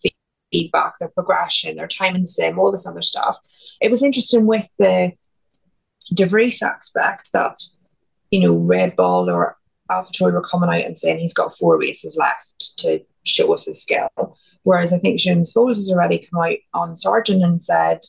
feedback, 0.52 0.98
their 0.98 1.08
progression, 1.08 1.76
their 1.76 1.88
time 1.88 2.14
in 2.14 2.22
the 2.22 2.28
sim, 2.28 2.58
all 2.58 2.70
this 2.70 2.86
other 2.86 3.02
stuff. 3.02 3.38
It 3.80 3.90
was 3.90 4.02
interesting 4.02 4.46
with 4.46 4.68
the 4.78 5.12
De 6.12 6.26
Vries 6.26 6.62
aspect 6.62 7.30
that, 7.32 7.56
you 8.30 8.40
know, 8.40 8.54
Red 8.54 8.96
Bull 8.96 9.30
or 9.30 9.56
AlphaTauri 9.90 10.32
were 10.32 10.42
coming 10.42 10.68
out 10.68 10.86
and 10.86 10.98
saying 10.98 11.18
he's 11.18 11.34
got 11.34 11.56
four 11.56 11.78
races 11.78 12.16
left 12.16 12.78
to 12.78 13.00
show 13.24 13.52
us 13.52 13.66
his 13.66 13.82
skill. 13.82 14.08
Whereas 14.62 14.92
I 14.92 14.98
think 14.98 15.20
James 15.20 15.52
Vowles 15.52 15.76
has 15.76 15.90
already 15.90 16.18
come 16.18 16.40
out 16.40 16.56
on 16.72 16.94
Sargeant 16.94 17.44
and 17.44 17.62
said 17.62 18.00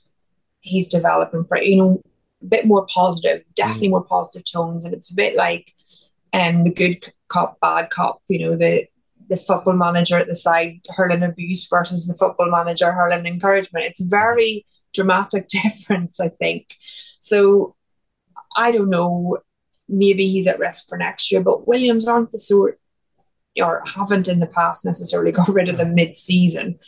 he's 0.61 0.87
developing, 0.87 1.45
for, 1.45 1.61
you 1.61 1.77
know, 1.77 2.01
a 2.41 2.45
bit 2.45 2.65
more 2.65 2.87
positive, 2.87 3.43
definitely 3.55 3.89
mm. 3.89 3.91
more 3.91 4.05
positive 4.05 4.49
tones. 4.49 4.85
And 4.85 4.93
it's 4.93 5.11
a 5.11 5.15
bit 5.15 5.35
like 5.35 5.73
um, 6.33 6.63
the 6.63 6.73
good 6.73 7.05
cop, 7.27 7.59
bad 7.59 7.89
cop, 7.89 8.21
you 8.27 8.39
know, 8.39 8.55
the 8.55 8.87
the 9.27 9.37
football 9.37 9.73
manager 9.73 10.17
at 10.17 10.27
the 10.27 10.35
side 10.35 10.79
hurling 10.95 11.23
abuse 11.23 11.67
versus 11.67 12.07
the 12.07 12.13
football 12.13 12.49
manager 12.49 12.91
hurling 12.91 13.25
encouragement. 13.25 13.85
It's 13.85 14.03
a 14.03 14.07
very 14.07 14.65
dramatic 14.93 15.47
difference, 15.63 16.19
I 16.19 16.29
think. 16.29 16.75
So 17.19 17.74
I 18.55 18.71
don't 18.71 18.89
know, 18.89 19.37
maybe 19.87 20.29
he's 20.29 20.47
at 20.47 20.59
risk 20.59 20.87
for 20.87 20.97
next 20.97 21.31
year, 21.31 21.41
but 21.41 21.67
Williams 21.67 22.07
aren't 22.07 22.31
the 22.31 22.39
sort 22.39 22.79
or 23.61 23.83
haven't 23.85 24.27
in 24.27 24.39
the 24.39 24.47
past 24.47 24.85
necessarily 24.85 25.31
got 25.33 25.47
rid 25.47 25.69
of 25.69 25.77
them 25.77 25.95
mid 25.95 26.15
season. 26.15 26.79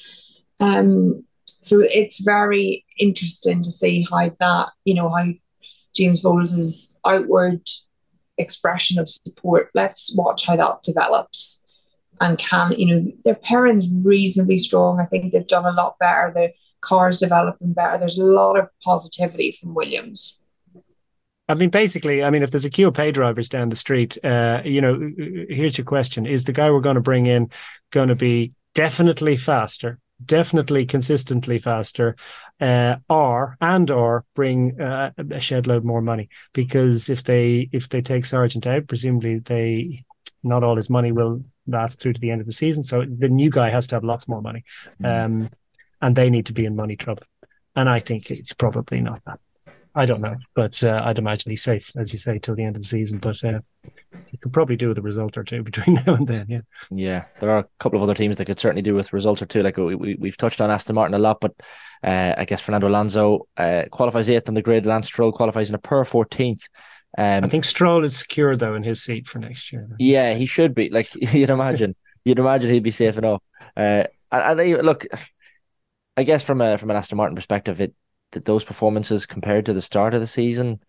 Um, 0.59 1.23
so 1.45 1.79
it's 1.81 2.19
very 2.19 2.85
interesting 2.99 3.63
to 3.63 3.71
see 3.71 4.07
how 4.09 4.31
that, 4.39 4.69
you 4.85 4.93
know, 4.93 5.09
how 5.09 5.27
James 5.95 6.23
Vowles' 6.23 6.95
outward 7.05 7.61
expression 8.37 8.99
of 8.99 9.09
support. 9.09 9.69
Let's 9.73 10.15
watch 10.15 10.45
how 10.45 10.55
that 10.55 10.83
develops. 10.83 11.63
And 12.19 12.37
can, 12.37 12.71
you 12.77 12.87
know, 12.87 13.01
their 13.23 13.35
parents 13.35 13.89
reasonably 13.91 14.57
strong. 14.57 14.99
I 14.99 15.05
think 15.05 15.31
they've 15.31 15.45
done 15.45 15.65
a 15.65 15.71
lot 15.71 15.97
better. 15.99 16.31
The 16.33 16.51
car's 16.81 17.19
developing 17.19 17.73
better. 17.73 17.97
There's 17.97 18.17
a 18.17 18.25
lot 18.25 18.57
of 18.57 18.69
positivity 18.83 19.51
from 19.51 19.75
Williams. 19.75 20.46
I 21.49 21.53
mean, 21.53 21.69
basically, 21.69 22.23
I 22.23 22.29
mean, 22.29 22.43
if 22.43 22.51
there's 22.51 22.65
a 22.65 22.69
queue 22.69 22.89
of 22.89 22.93
pay 22.93 23.11
drivers 23.11 23.47
down 23.47 23.69
the 23.69 23.75
street, 23.75 24.17
uh, 24.23 24.61
you 24.65 24.81
know, 24.81 25.11
here's 25.49 25.77
your 25.77 25.85
question: 25.85 26.25
Is 26.25 26.43
the 26.43 26.53
guy 26.53 26.69
we're 26.69 26.81
going 26.81 26.95
to 26.95 27.01
bring 27.01 27.25
in 27.25 27.49
going 27.91 28.09
to 28.09 28.15
be 28.15 28.53
definitely 28.73 29.37
faster, 29.37 29.97
definitely 30.25 30.85
consistently 30.85 31.57
faster, 31.57 32.15
uh, 32.59 32.97
or 33.09 33.57
and 33.61 33.89
or 33.89 34.23
bring 34.35 34.79
uh, 34.81 35.11
a 35.31 35.39
shed 35.39 35.67
load 35.67 35.85
more 35.85 36.01
money. 36.01 36.27
Because 36.53 37.09
if 37.09 37.23
they 37.23 37.69
if 37.71 37.87
they 37.89 38.01
take 38.01 38.23
Sargeant 38.23 38.67
out, 38.67 38.87
presumably 38.87 39.39
they 39.39 40.03
not 40.43 40.63
all 40.63 40.75
his 40.75 40.89
money 40.89 41.11
will 41.11 41.43
last 41.65 41.99
through 41.99 42.13
to 42.13 42.19
the 42.21 42.31
end 42.31 42.41
of 42.41 42.47
the 42.47 42.53
season. 42.53 42.83
So 42.83 43.05
the 43.05 43.29
new 43.29 43.49
guy 43.49 43.69
has 43.69 43.87
to 43.87 43.95
have 43.95 44.03
lots 44.03 44.27
more 44.27 44.41
money, 44.41 44.63
um, 45.03 45.49
and 46.01 46.15
they 46.15 46.29
need 46.29 46.47
to 46.47 46.53
be 46.53 46.65
in 46.65 46.75
money 46.75 46.97
trouble. 46.97 47.23
And 47.75 47.87
I 47.87 47.99
think 47.99 48.31
it's 48.31 48.53
probably 48.53 48.99
not 48.99 49.23
that. 49.25 49.39
I 49.95 50.05
don't 50.05 50.21
know, 50.21 50.35
but 50.55 50.83
uh, 50.83 51.01
I'd 51.03 51.17
imagine 51.17 51.49
he's 51.49 51.63
safe, 51.63 51.91
as 51.97 52.13
you 52.13 52.19
say, 52.19 52.39
till 52.39 52.55
the 52.55 52.63
end 52.63 52.75
of 52.75 52.81
the 52.81 52.87
season. 52.87 53.17
But 53.17 53.43
uh, 53.43 53.59
he 54.27 54.37
could 54.37 54.53
probably 54.53 54.75
do 54.75 54.89
with 54.89 54.97
a 54.97 55.01
result 55.01 55.37
or 55.37 55.43
two 55.43 55.63
between 55.63 55.95
now 56.05 56.15
and 56.15 56.27
then. 56.27 56.45
Yeah, 56.47 56.59
yeah. 56.91 57.25
There 57.39 57.49
are 57.49 57.59
a 57.59 57.67
couple 57.79 57.97
of 57.97 58.03
other 58.03 58.13
teams 58.13 58.37
that 58.37 58.45
could 58.45 58.59
certainly 58.59 58.81
do 58.81 58.95
with 58.95 59.11
a 59.11 59.15
result 59.15 59.41
or 59.41 59.45
two. 59.45 59.63
Like 59.63 59.77
we, 59.77 59.95
we 59.95 60.15
we've 60.19 60.37
touched 60.37 60.61
on 60.61 60.69
Aston 60.69 60.95
Martin 60.95 61.15
a 61.15 61.19
lot, 61.19 61.39
but 61.41 61.53
uh, 62.03 62.33
I 62.37 62.45
guess 62.45 62.61
Fernando 62.61 62.87
Alonso 62.87 63.47
uh, 63.57 63.83
qualifies 63.91 64.29
eighth 64.29 64.47
on 64.47 64.55
the 64.55 64.61
grid. 64.61 64.85
Lance 64.85 65.07
Stroll 65.07 65.31
qualifies 65.31 65.69
in 65.69 65.75
a 65.75 65.79
per 65.79 66.03
fourteenth. 66.05 66.63
Um, 67.17 67.43
I 67.43 67.49
think 67.49 67.63
Stroll 67.63 68.03
is 68.03 68.17
secure 68.17 68.55
though 68.55 68.75
in 68.75 68.83
his 68.83 69.03
seat 69.03 69.27
for 69.27 69.39
next 69.39 69.71
year. 69.71 69.87
Yeah, 69.99 70.33
he 70.33 70.45
should 70.45 70.75
be. 70.75 70.89
Like 70.89 71.13
you'd 71.15 71.49
imagine, 71.49 71.95
you'd 72.23 72.39
imagine 72.39 72.71
he'd 72.71 72.83
be 72.83 72.91
safe 72.91 73.17
enough. 73.17 73.41
Uh, 73.75 74.03
and, 74.31 74.59
and 74.59 74.85
look, 74.85 75.05
I 76.15 76.23
guess 76.23 76.43
from 76.43 76.61
a 76.61 76.77
from 76.77 76.89
an 76.89 76.97
Aston 76.97 77.17
Martin 77.17 77.35
perspective, 77.35 77.79
it 77.79 77.93
that 78.31 78.45
those 78.45 78.63
performances 78.63 79.25
compared 79.25 79.65
to 79.65 79.73
the 79.73 79.81
start 79.81 80.13
of 80.13 80.21
the 80.21 80.27
season, 80.27 80.79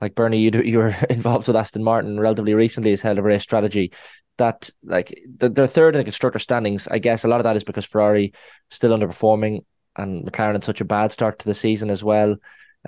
like 0.00 0.14
Bernie, 0.14 0.38
you 0.38 0.50
you 0.62 0.78
were 0.78 0.94
involved 1.10 1.46
with 1.46 1.56
Aston 1.56 1.84
Martin 1.84 2.20
relatively 2.20 2.54
recently 2.54 2.92
as 2.92 3.02
head 3.02 3.18
of 3.18 3.24
race 3.24 3.42
strategy. 3.42 3.92
That 4.36 4.70
like 4.84 5.18
they're 5.28 5.66
third 5.66 5.96
in 5.96 6.00
the 6.00 6.04
constructor 6.04 6.38
standings. 6.38 6.86
I 6.86 6.98
guess 6.98 7.24
a 7.24 7.28
lot 7.28 7.40
of 7.40 7.44
that 7.44 7.56
is 7.56 7.64
because 7.64 7.84
Ferrari 7.84 8.32
still 8.70 8.96
underperforming 8.96 9.64
and 9.96 10.24
McLaren 10.24 10.52
had 10.52 10.64
such 10.64 10.80
a 10.80 10.84
bad 10.84 11.10
start 11.10 11.40
to 11.40 11.46
the 11.46 11.54
season 11.54 11.90
as 11.90 12.04
well. 12.04 12.36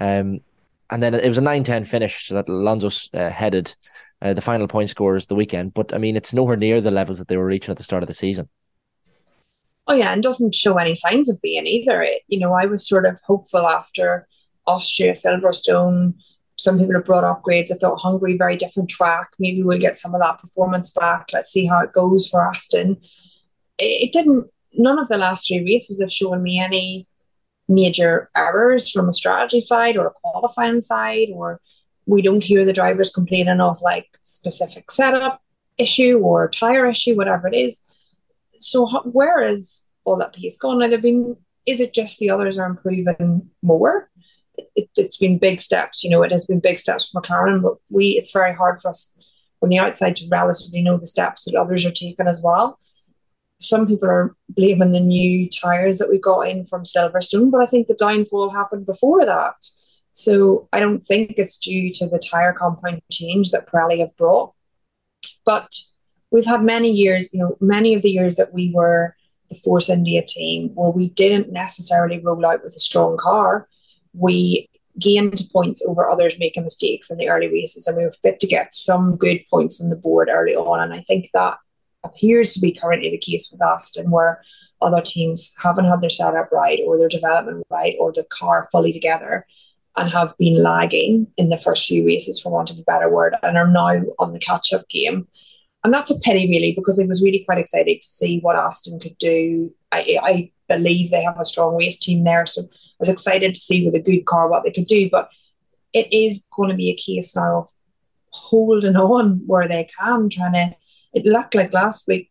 Um, 0.01 0.41
and 0.91 1.03
then 1.03 1.15
it 1.15 1.29
was 1.29 1.39
a 1.39 1.43
9-10 1.43 1.87
finish 1.87 2.29
that 2.29 2.49
Alonso 2.49 2.91
uh, 3.15 3.31
headed 3.31 3.75
uh, 4.23 4.35
the 4.35 4.41
final 4.41 4.69
point 4.69 4.91
scores 4.91 5.27
the 5.27 5.35
weekend. 5.35 5.75
But 5.75 5.95
I 5.95 5.99
mean, 5.99 6.17
it's 6.17 6.33
nowhere 6.33 6.57
near 6.57 6.81
the 6.81 6.91
levels 6.91 7.19
that 7.19 7.29
they 7.29 7.37
were 7.37 7.47
reaching 7.47 7.73
at 7.73 7.79
the 7.79 7.85
start 7.85 8.03
of 8.03 8.07
the 8.07 8.15
season. 8.15 8.49
Oh 9.91 9.95
yeah, 9.95 10.13
and 10.13 10.23
doesn't 10.23 10.55
show 10.55 10.77
any 10.77 10.95
signs 10.95 11.29
of 11.29 11.43
being 11.43 11.67
either. 11.67 12.01
It, 12.01 12.23
you 12.29 12.39
know, 12.39 12.53
I 12.53 12.67
was 12.67 12.89
sort 12.89 13.05
of 13.07 13.21
hopeful 13.27 13.67
after 13.67 14.29
Austria, 14.65 15.15
Silverstone. 15.15 16.15
Some 16.55 16.79
people 16.79 16.95
have 16.95 17.05
brought 17.05 17.25
upgrades. 17.25 17.73
I 17.73 17.75
thought 17.75 17.99
Hungary, 17.99 18.37
very 18.39 18.57
different 18.57 18.89
track. 18.89 19.31
Maybe 19.41 19.65
we'll 19.65 19.81
get 19.81 19.97
some 19.97 20.15
of 20.15 20.21
that 20.21 20.39
performance 20.39 20.93
back. 20.93 21.31
Let's 21.33 21.51
see 21.51 21.67
how 21.67 21.83
it 21.83 21.93
goes 21.93 22.29
for 22.29 22.41
Aston. 22.41 22.99
It, 23.79 24.05
it 24.05 24.13
didn't. 24.13 24.47
None 24.75 25.01
of 25.01 25.09
the 25.09 25.19
last 25.19 25.49
three 25.49 25.65
races 25.65 26.01
have 26.01 26.13
shown 26.13 26.41
me 26.41 26.61
any 26.61 27.09
major 27.69 28.31
errors 28.37 28.89
from 28.89 29.09
a 29.09 29.13
strategy 29.13 29.59
side 29.61 29.97
or 29.97 30.07
a 30.07 30.13
qualifying 30.13 30.83
side, 30.83 31.31
or 31.35 31.61
we 32.07 32.23
don't 32.23 32.45
hear 32.45 32.65
the 32.65 32.73
drivers 32.73 33.13
complaining 33.13 33.61
of 33.61 33.83
like 33.83 34.07
specific 34.23 34.93
setup 34.93 35.43
issue 35.79 36.19
or 36.19 36.49
tire 36.49 36.87
issue, 36.87 37.17
whatever 37.17 37.49
it 37.49 37.57
is 37.57 37.87
so 38.61 38.89
where 39.05 39.43
is 39.43 39.85
all 40.05 40.19
that 40.19 40.35
pace 40.35 40.59
gone? 40.59 40.79
Now, 40.79 40.89
there've 40.89 41.03
been 41.03 41.37
is 41.67 41.81
it 41.81 41.93
just 41.93 42.19
the 42.19 42.31
others 42.31 42.59
are 42.59 42.67
improving 42.67 43.49
more? 43.63 44.11
It, 44.77 44.89
has 44.97 45.17
been 45.17 45.39
big 45.39 45.61
steps, 45.61 46.03
you 46.05 46.11
know. 46.11 46.23
It 46.23 46.33
has 46.33 46.47
been 46.47 46.61
big 46.61 46.79
steps 46.79 47.09
for 47.09 47.21
McLaren, 47.21 47.63
but 47.63 47.75
we 47.91 48.11
it's 48.11 48.33
very 48.33 48.55
hard 48.55 48.81
for 48.81 48.89
us 48.89 49.17
from 49.59 49.69
the 49.69 49.79
outside 49.79 50.17
to 50.17 50.29
relatively 50.31 50.83
know 50.83 50.99
the 50.99 51.07
steps 51.07 51.45
that 51.45 51.55
others 51.55 51.85
are 51.85 51.93
taking 51.93 52.27
as 52.27 52.41
well. 52.43 52.79
Some 53.61 53.87
people 53.87 54.09
are 54.09 54.35
blaming 54.49 54.93
the 54.93 55.01
new 55.01 55.49
tires 55.49 55.99
that 55.99 56.09
we 56.09 56.19
got 56.19 56.49
in 56.49 56.65
from 56.67 56.85
Silverstone, 56.85 57.51
but 57.51 57.63
I 57.63 57.67
think 57.67 57.87
the 57.87 57.95
downfall 57.95 58.51
happened 58.51 58.87
before 58.87 59.25
that. 59.27 59.55
So 60.13 60.69
I 60.73 60.81
don't 60.81 61.07
think 61.07 61.35
it's 61.37 61.59
due 61.59 61.93
to 61.95 62.07
the 62.07 62.19
tire 62.19 62.53
compound 62.53 63.03
change 63.13 63.51
that 63.51 63.69
Pirelli 63.71 64.01
have 64.01 64.17
brought. 64.17 64.55
But 65.45 65.71
we've 66.31 66.47
had 66.47 66.63
many 66.63 66.91
years, 66.91 67.33
you 67.33 67.41
know, 67.41 67.57
many 67.61 67.95
of 67.95 68.03
the 68.03 68.11
years 68.11 68.37
that 68.37 68.53
we 68.53 68.73
were 68.75 69.17
the 69.49 69.57
Force 69.57 69.91
India 69.91 70.23
team 70.27 70.71
where 70.75 70.91
we 70.91 71.09
didn't 71.11 71.53
necessarily 71.53 72.21
roll 72.21 72.47
out 72.47 72.63
with 72.63 72.75
a 72.77 72.81
strong 72.81 73.17
car. 73.17 73.69
We 74.15 74.69
gained 74.99 75.43
points 75.53 75.85
over 75.87 76.09
others 76.09 76.39
making 76.39 76.65
mistakes 76.65 77.11
in 77.11 77.19
the 77.19 77.29
early 77.29 77.49
races 77.49 77.87
and 77.87 77.97
we 77.97 78.05
were 78.05 78.13
fit 78.13 78.39
to 78.41 78.47
get 78.47 78.73
some 78.73 79.17
good 79.17 79.41
points 79.51 79.83
on 79.83 79.91
the 79.91 79.97
board 79.97 80.29
early 80.31 80.55
on. 80.55 80.81
And 80.81 80.95
I 80.95 81.01
think 81.03 81.29
that 81.33 81.59
appears 82.05 82.55
to 82.55 82.61
be 82.61 82.73
currently 82.73 83.11
the 83.11 83.19
case 83.19 83.51
with 83.51 83.63
Aston, 83.63 84.11
where 84.11 84.43
other 84.81 85.03
teams 85.03 85.55
haven't 85.63 85.85
had 85.85 86.01
their 86.01 86.11
setup 86.11 86.51
right 86.53 86.81
or 86.87 86.97
their 86.97 87.09
development 87.09 87.67
right 87.71 87.97
or 87.99 88.13
the 88.13 88.25
car 88.25 88.69
fully 88.71 88.93
together 88.93 89.47
and 89.97 90.11
have 90.11 90.37
been 90.39 90.63
lagging 90.63 91.27
in 91.37 91.49
the 91.49 91.59
first 91.59 91.87
few 91.87 92.07
races, 92.07 92.41
for 92.41 92.53
want 92.53 92.71
of 92.71 92.79
a 92.79 92.83
better 92.83 93.11
word, 93.11 93.35
and 93.43 93.59
are 93.59 93.67
now 93.67 94.01
on 94.19 94.33
the 94.33 94.39
catch 94.39 94.73
up 94.73 94.89
game. 94.89 95.27
And 95.83 95.95
that's 95.95 96.11
a 96.11 96.19
pity, 96.21 96.49
really, 96.49 96.73
because 96.77 97.01
I 97.01 97.07
was 97.07 97.23
really 97.23 97.45
quite 97.45 97.59
excited 97.59 98.03
to 98.03 98.07
see 98.07 98.41
what 98.41 98.57
Aston 98.57 99.01
could 99.01 99.17
do. 99.19 99.75
I, 99.91 100.19
I 100.23 100.53
believe 100.69 101.11
they 101.11 101.23
have 101.23 101.41
a 101.41 101.45
strong 101.45 101.77
race 101.77 101.99
team 101.99 102.25
there. 102.25 102.45
So 102.47 102.63
I 102.63 102.67
was 102.99 103.09
excited 103.09 103.55
to 103.55 103.61
see 103.61 103.85
with 103.85 103.95
a 103.95 104.03
good 104.03 104.27
car 104.27 104.49
what 104.49 104.65
they 104.65 104.73
could 104.73 104.87
do. 104.87 105.09
But 105.11 105.31
it 105.93 106.13
is 106.13 106.47
going 106.55 106.71
to 106.71 106.77
be 106.77 106.91
a 106.91 106.97
case 106.97 107.35
now 107.35 107.61
of 107.61 107.71
holding 108.31 108.97
on 108.97 109.43
where 109.47 109.67
they 109.67 109.89
can, 109.99 110.29
trying 110.29 110.53
to, 110.53 110.77
it 111.15 111.25
looked 111.25 111.55
like 111.55 111.73
last 111.73 112.07
week, 112.07 112.31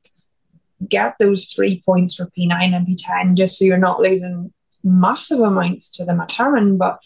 get 0.88 1.16
those 1.20 1.46
three 1.46 1.82
points 1.86 2.16
for 2.16 2.32
P9 2.38 2.52
and 2.52 2.88
P10 2.88 3.36
just 3.36 3.58
so 3.58 3.66
you're 3.66 3.78
not 3.78 4.00
losing 4.00 4.54
massive 4.84 5.40
amounts 5.40 5.90
to 5.98 6.06
the 6.06 6.14
McLaren. 6.14 6.78
But 6.78 7.00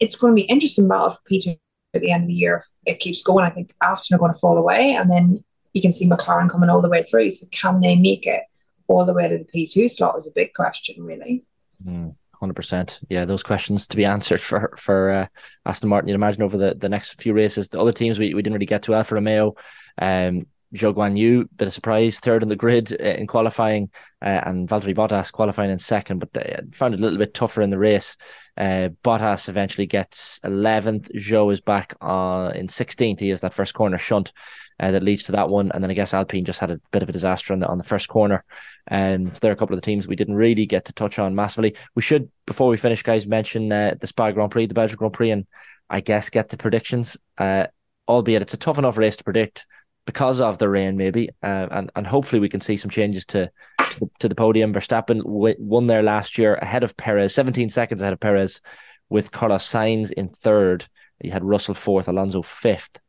it's 0.00 0.16
going 0.16 0.34
to 0.34 0.42
be 0.42 0.48
interesting 0.48 0.88
battle 0.88 1.10
for 1.10 1.20
P2 1.30 1.58
at 1.94 2.00
the 2.00 2.10
end 2.10 2.24
of 2.24 2.28
the 2.28 2.34
year 2.34 2.56
if 2.56 2.94
it 2.94 3.00
keeps 3.00 3.22
going. 3.22 3.44
I 3.44 3.50
think 3.50 3.74
Aston 3.82 4.16
are 4.16 4.18
going 4.18 4.32
to 4.32 4.40
fall 4.40 4.56
away. 4.56 4.94
And 4.94 5.10
then 5.10 5.44
you 5.72 5.82
can 5.82 5.92
see 5.92 6.08
McLaren 6.08 6.50
coming 6.50 6.70
all 6.70 6.82
the 6.82 6.88
way 6.88 7.02
through. 7.02 7.30
So 7.30 7.46
can 7.50 7.80
they 7.80 7.96
make 7.96 8.26
it 8.26 8.42
all 8.88 9.04
the 9.04 9.14
way 9.14 9.28
to 9.28 9.38
the 9.38 9.44
P2 9.44 9.90
slot 9.90 10.16
is 10.16 10.28
a 10.28 10.32
big 10.32 10.52
question, 10.52 11.04
really. 11.04 11.44
Mm. 11.84 12.14
100%. 12.42 12.98
Yeah, 13.08 13.24
those 13.24 13.42
questions 13.42 13.86
to 13.88 13.96
be 13.96 14.04
answered 14.16 14.40
for 14.40 14.74
for 14.76 15.10
uh, 15.10 15.26
Aston 15.64 15.88
Martin. 15.88 16.08
You'd 16.08 16.16
imagine 16.16 16.42
over 16.42 16.58
the, 16.58 16.74
the 16.74 16.88
next 16.88 17.20
few 17.20 17.32
races. 17.32 17.68
The 17.68 17.80
other 17.80 17.92
teams 17.92 18.18
we, 18.18 18.34
we 18.34 18.42
didn't 18.42 18.54
really 18.54 18.66
get 18.66 18.82
to 18.84 18.94
Alfa 18.94 19.14
Romeo, 19.14 19.54
um, 20.00 20.46
Zhou 20.74 20.94
Guanyu, 20.94 21.48
bit 21.56 21.68
of 21.68 21.74
surprise, 21.74 22.18
third 22.18 22.42
in 22.42 22.48
the 22.48 22.56
grid 22.56 22.96
uh, 22.98 23.04
in 23.04 23.26
qualifying, 23.26 23.90
uh, 24.22 24.40
and 24.44 24.68
Valtteri 24.68 24.94
Bottas 24.94 25.30
qualifying 25.30 25.70
in 25.70 25.78
second, 25.78 26.18
but 26.18 26.32
they 26.32 26.58
found 26.72 26.94
it 26.94 27.00
a 27.00 27.02
little 27.02 27.18
bit 27.18 27.34
tougher 27.34 27.62
in 27.62 27.70
the 27.70 27.78
race. 27.78 28.16
Uh, 28.56 28.88
Bottas 29.04 29.48
eventually 29.48 29.86
gets 29.86 30.38
11th. 30.40 31.14
Zhou 31.16 31.52
is 31.52 31.60
back 31.60 31.94
uh, 32.00 32.52
in 32.54 32.68
16th. 32.68 33.20
He 33.20 33.28
has 33.28 33.42
that 33.42 33.54
first 33.54 33.74
corner 33.74 33.98
shunt 33.98 34.32
uh, 34.80 34.90
that 34.90 35.02
leads 35.02 35.24
to 35.24 35.32
that 35.32 35.48
one. 35.48 35.70
And 35.72 35.82
then 35.82 35.90
I 35.90 35.94
guess 35.94 36.14
Alpine 36.14 36.44
just 36.44 36.60
had 36.60 36.70
a 36.70 36.80
bit 36.90 37.02
of 37.02 37.08
a 37.08 37.12
disaster 37.12 37.52
on 37.52 37.60
the 37.60 37.66
on 37.66 37.78
the 37.78 37.84
first 37.84 38.08
corner. 38.08 38.44
And 38.88 39.28
um, 39.28 39.34
so 39.34 39.40
there 39.40 39.50
are 39.50 39.54
a 39.54 39.56
couple 39.56 39.74
of 39.74 39.80
the 39.80 39.86
teams 39.86 40.08
we 40.08 40.16
didn't 40.16 40.34
really 40.34 40.66
get 40.66 40.86
to 40.86 40.92
touch 40.92 41.18
on 41.18 41.34
massively. 41.34 41.76
We 41.94 42.02
should, 42.02 42.30
before 42.46 42.68
we 42.68 42.76
finish, 42.76 43.02
guys, 43.02 43.26
mention 43.26 43.70
uh, 43.70 43.94
the 44.00 44.06
Spa 44.06 44.30
Grand 44.32 44.50
Prix, 44.50 44.66
the 44.66 44.74
Belgian 44.74 44.96
Grand 44.96 45.14
Prix, 45.14 45.30
and 45.30 45.46
I 45.88 46.00
guess 46.00 46.30
get 46.30 46.48
the 46.48 46.56
predictions. 46.56 47.16
Uh, 47.38 47.66
albeit 48.08 48.42
it's 48.42 48.54
a 48.54 48.58
tough 48.58 48.78
enough 48.78 48.98
race 48.98 49.16
to 49.16 49.24
predict 49.24 49.66
because 50.04 50.40
of 50.40 50.58
the 50.58 50.68
rain, 50.68 50.96
maybe, 50.96 51.30
uh, 51.42 51.66
and 51.70 51.92
and 51.94 52.06
hopefully 52.06 52.40
we 52.40 52.48
can 52.48 52.60
see 52.60 52.76
some 52.76 52.90
changes 52.90 53.26
to 53.26 53.50
to 53.78 54.00
the, 54.00 54.10
to 54.20 54.28
the 54.28 54.34
podium. 54.34 54.72
Verstappen 54.72 55.22
w- 55.22 55.56
won 55.58 55.86
there 55.86 56.02
last 56.02 56.38
year 56.38 56.54
ahead 56.56 56.82
of 56.82 56.96
Perez, 56.96 57.34
17 57.34 57.68
seconds 57.68 58.00
ahead 58.00 58.12
of 58.12 58.20
Perez, 58.20 58.60
with 59.08 59.30
Carlos 59.30 59.68
Sainz 59.68 60.12
in 60.12 60.28
third. 60.28 60.86
You 61.20 61.30
had 61.30 61.44
Russell 61.44 61.74
fourth, 61.74 62.08
Alonso 62.08 62.42
fifth. 62.42 63.00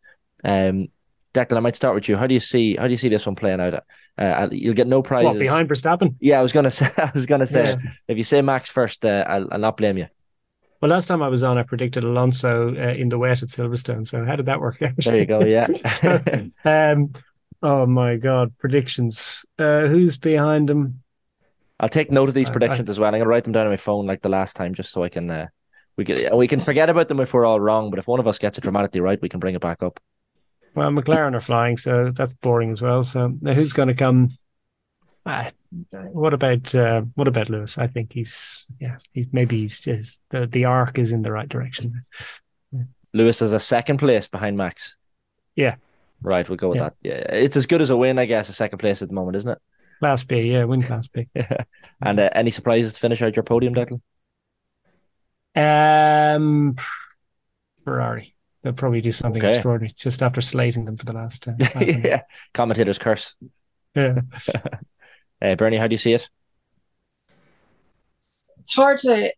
Um, 0.44 0.90
Declan, 1.34 1.58
I 1.58 1.62
might 1.62 1.76
start 1.76 1.96
with 1.96 2.08
you. 2.08 2.16
How 2.16 2.28
do 2.28 2.34
you 2.34 2.40
see 2.40 2.76
how 2.76 2.86
do 2.86 2.92
you 2.92 2.98
see 2.98 3.10
this 3.10 3.26
one 3.26 3.36
playing 3.36 3.60
out? 3.60 3.84
Uh, 4.18 4.48
you'll 4.52 4.76
get 4.76 4.88
no 4.88 5.02
prizes. 5.02 5.32
What, 5.32 5.40
behind 5.40 5.68
Verstappen? 5.68 6.16
Yeah, 6.20 6.40
I 6.40 6.44
was 6.44 6.52
gonna 6.52 6.72
say. 6.80 6.92
I 6.98 7.12
was 7.14 7.26
gonna 7.26 7.48
say. 7.48 7.64
Yeah. 7.64 7.92
If 8.08 8.18
you 8.18 8.24
say 8.24 8.42
Max 8.42 8.70
first, 8.70 9.04
uh, 9.04 9.26
I'll, 9.28 9.48
I'll 9.52 9.60
not 9.60 9.78
blame 9.78 9.98
you. 9.98 10.08
Well, 10.84 10.90
last 10.90 11.06
time 11.06 11.24
I 11.24 11.30
was 11.30 11.44
on, 11.44 11.58
I 11.58 11.64
predicted 11.64 12.04
Alonso 12.04 12.68
uh, 12.76 12.92
in 12.92 13.08
the 13.08 13.18
wet 13.18 13.42
at 13.42 13.48
Silverstone. 13.48 14.06
So 14.06 14.26
how 14.26 14.36
did 14.36 14.48
that 14.48 14.60
work 14.60 14.82
out? 14.82 14.92
There 14.98 15.18
you 15.18 15.26
go. 15.26 15.40
Yeah. 15.40 15.66
so, 15.86 16.22
um, 16.66 17.14
oh 17.62 17.86
my 17.86 18.18
God, 18.18 18.52
predictions. 18.58 19.46
Uh, 19.58 19.88
who's 19.88 20.18
behind 20.18 20.70
him? 20.70 21.02
I'll 21.80 21.88
take 21.88 22.12
note 22.12 22.28
of 22.28 22.34
these 22.34 22.50
predictions 22.50 22.90
I, 22.90 22.92
as 22.92 23.00
well. 23.00 23.16
I'm 23.16 23.22
gonna 23.22 23.30
write 23.30 23.46
them 23.46 23.54
down 23.54 23.66
on 23.66 23.72
my 23.72 23.78
phone 23.78 24.06
like 24.06 24.22
the 24.22 24.28
last 24.28 24.58
time, 24.58 24.76
just 24.76 24.92
so 24.92 25.06
I 25.06 25.08
can. 25.08 25.32
Uh, 25.32 25.48
we 25.96 26.04
can 26.04 26.36
we 26.36 26.50
can 26.50 26.60
forget 26.60 26.90
about 26.90 27.08
them 27.08 27.22
if 27.22 27.34
we're 27.34 27.46
all 27.46 27.62
wrong, 27.62 27.90
but 27.90 27.98
if 27.98 28.06
one 28.06 28.20
of 28.20 28.28
us 28.28 28.38
gets 28.38 28.58
it 28.58 28.62
dramatically 28.62 29.00
right, 29.00 29.22
we 29.22 29.30
can 29.30 29.40
bring 29.40 29.56
it 29.56 29.62
back 29.62 29.82
up. 29.84 30.02
Well, 30.76 30.90
McLaren 30.90 31.34
are 31.34 31.40
flying, 31.40 31.78
so 31.78 32.12
that's 32.12 32.34
boring 32.34 32.72
as 32.72 32.82
well. 32.82 33.04
So 33.04 33.34
now 33.40 33.54
who's 33.54 33.72
going 33.72 33.88
to 33.88 33.96
come? 33.96 34.32
Uh, 35.26 35.50
what 35.92 36.34
about 36.34 36.76
uh, 36.76 37.02
what 37.16 37.28
about 37.28 37.50
Lewis? 37.50 37.78
I 37.78 37.88
think 37.88 38.12
he's 38.12 38.68
yeah, 38.80 38.98
he's 39.14 39.28
maybe 39.32 39.58
he's 39.58 39.80
just 39.80 40.22
the 40.30 40.48
the 40.48 40.66
arc 40.66 41.00
is 41.00 41.14
in 41.14 41.22
the 41.22 41.32
right 41.32 41.48
direction. 41.48 42.02
Yeah. 42.72 42.84
Lewis 43.14 43.42
is 43.42 43.54
a 43.54 43.60
second 43.60 44.00
place 44.00 44.28
behind 44.28 44.58
Max. 44.58 44.96
Yeah. 45.56 45.76
Right, 46.22 46.48
we'll 46.48 46.58
go 46.58 46.70
with 46.70 46.78
yeah. 46.78 46.84
that. 46.84 46.96
Yeah, 47.02 47.36
it's 47.36 47.56
as 47.56 47.66
good 47.66 47.82
as 47.82 47.90
a 47.90 47.98
win, 47.98 48.18
I 48.18 48.26
guess. 48.26 48.50
A 48.50 48.54
second 48.54 48.80
place 48.80 49.02
at 49.02 49.10
the 49.10 49.14
moment, 49.14 49.36
isn't 49.38 49.50
it? 49.50 49.60
Class 50.00 50.24
B, 50.24 50.52
yeah, 50.54 50.64
win 50.66 50.82
Class 50.88 51.08
B. 51.08 51.28
and 52.02 52.20
uh, 52.20 52.30
any 52.34 52.52
surprises 52.52 52.94
to 52.94 53.00
finish 53.00 53.22
out 53.22 53.36
your 53.36 53.44
podium, 53.44 53.76
Declan? 53.76 54.02
Um, 55.56 56.76
Ferrari. 57.84 58.36
They'll 58.64 58.74
probably 58.74 59.02
do 59.02 59.12
something 59.12 59.44
Okay. 59.44 59.56
extraordinary 59.56 59.94
just 59.96 60.24
after 60.24 60.40
slating 60.42 60.86
them 60.86 60.96
for 60.98 61.06
the 61.06 61.14
last. 61.14 61.48
Uh, 61.48 61.54
an 61.76 62.02
yeah, 62.04 62.22
commentator's 62.54 62.98
curse. 62.98 63.36
yeah. 63.96 64.22
Uh, 65.44 65.56
Bernie, 65.56 65.78
how 65.78 65.88
do 65.88 65.94
you 65.94 65.98
see 65.98 66.14
it? 66.14 66.30
It's 68.60 68.74
hard 68.74 68.98
to 69.00 69.34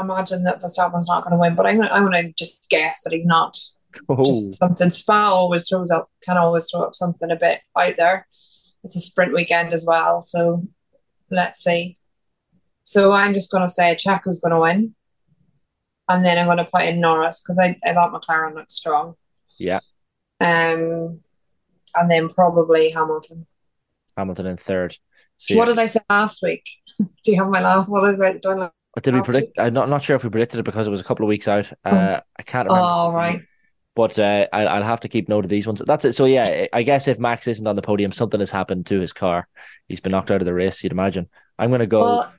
imagine 0.00 0.44
that 0.44 0.62
Verstappen's 0.62 1.08
not 1.08 1.24
going 1.24 1.32
to 1.32 1.38
win, 1.38 1.56
but 1.56 1.66
I'm 1.66 1.78
going 1.78 2.26
to 2.26 2.32
just 2.32 2.68
guess 2.70 3.02
that 3.02 3.12
he's 3.12 3.26
not. 3.26 3.58
Oh, 4.08 4.24
Just 4.24 4.58
something. 4.58 4.90
Spa 4.90 5.28
always 5.28 5.68
throws 5.68 5.90
up, 5.90 6.10
can 6.22 6.38
always 6.38 6.70
throw 6.70 6.82
up 6.82 6.94
something 6.94 7.30
a 7.30 7.36
bit 7.36 7.60
out 7.76 7.96
there. 7.96 8.26
It's 8.84 8.96
a 8.96 9.00
sprint 9.00 9.34
weekend 9.34 9.72
as 9.74 9.84
well, 9.86 10.22
so 10.22 10.66
let's 11.30 11.62
see. 11.62 11.98
So 12.84 13.12
I'm 13.12 13.34
just 13.34 13.50
going 13.50 13.66
to 13.66 13.72
say 13.72 13.96
Checo's 13.96 14.40
going 14.40 14.54
to 14.54 14.60
win, 14.60 14.94
and 16.08 16.24
then 16.24 16.38
I'm 16.38 16.46
going 16.46 16.58
to 16.58 16.64
put 16.64 16.84
in 16.84 17.00
Norris 17.00 17.42
because 17.42 17.58
I, 17.58 17.76
I 17.84 17.92
thought 17.92 18.12
McLaren 18.12 18.54
looked 18.54 18.72
strong. 18.72 19.16
Yeah. 19.58 19.80
Um, 20.40 21.20
and 21.94 22.10
then 22.10 22.28
probably 22.28 22.90
Hamilton. 22.90 23.46
Hamilton 24.16 24.46
in 24.46 24.56
third. 24.56 24.96
So, 25.42 25.54
yeah. 25.54 25.58
What 25.58 25.64
did 25.66 25.78
I 25.80 25.86
say 25.86 25.98
last 26.08 26.40
week? 26.40 26.62
Do 26.98 27.06
you 27.24 27.36
have 27.42 27.48
my 27.48 27.60
last? 27.60 27.88
What 27.88 28.08
did 28.08 28.22
I 28.22 28.34
done? 28.34 28.70
Did 29.02 29.14
we 29.14 29.22
predict? 29.22 29.48
Week? 29.48 29.54
I'm 29.58 29.74
not, 29.74 29.88
not 29.88 30.04
sure 30.04 30.14
if 30.14 30.22
we 30.22 30.30
predicted 30.30 30.60
it 30.60 30.62
because 30.62 30.86
it 30.86 30.90
was 30.90 31.00
a 31.00 31.04
couple 31.04 31.24
of 31.24 31.28
weeks 31.28 31.48
out. 31.48 31.68
Oh. 31.84 31.90
Uh, 31.90 32.20
oh. 32.20 32.26
I 32.38 32.42
can't 32.44 32.68
remember. 32.68 32.88
Oh, 32.88 33.10
right. 33.10 33.42
But 33.96 34.20
uh, 34.20 34.46
I, 34.52 34.66
I'll 34.66 34.84
have 34.84 35.00
to 35.00 35.08
keep 35.08 35.28
note 35.28 35.44
of 35.44 35.50
these 35.50 35.66
ones. 35.66 35.82
That's 35.84 36.04
it. 36.04 36.12
So 36.12 36.26
yeah, 36.26 36.66
I 36.72 36.84
guess 36.84 37.08
if 37.08 37.18
Max 37.18 37.48
isn't 37.48 37.66
on 37.66 37.74
the 37.74 37.82
podium, 37.82 38.12
something 38.12 38.38
has 38.38 38.52
happened 38.52 38.86
to 38.86 39.00
his 39.00 39.12
car. 39.12 39.48
He's 39.88 39.98
been 39.98 40.12
knocked 40.12 40.30
out 40.30 40.40
of 40.40 40.46
the 40.46 40.54
race. 40.54 40.84
You'd 40.84 40.92
imagine. 40.92 41.28
I'm 41.58 41.70
going 41.70 41.80
to 41.80 41.86
go. 41.88 42.02
Well, 42.02 42.32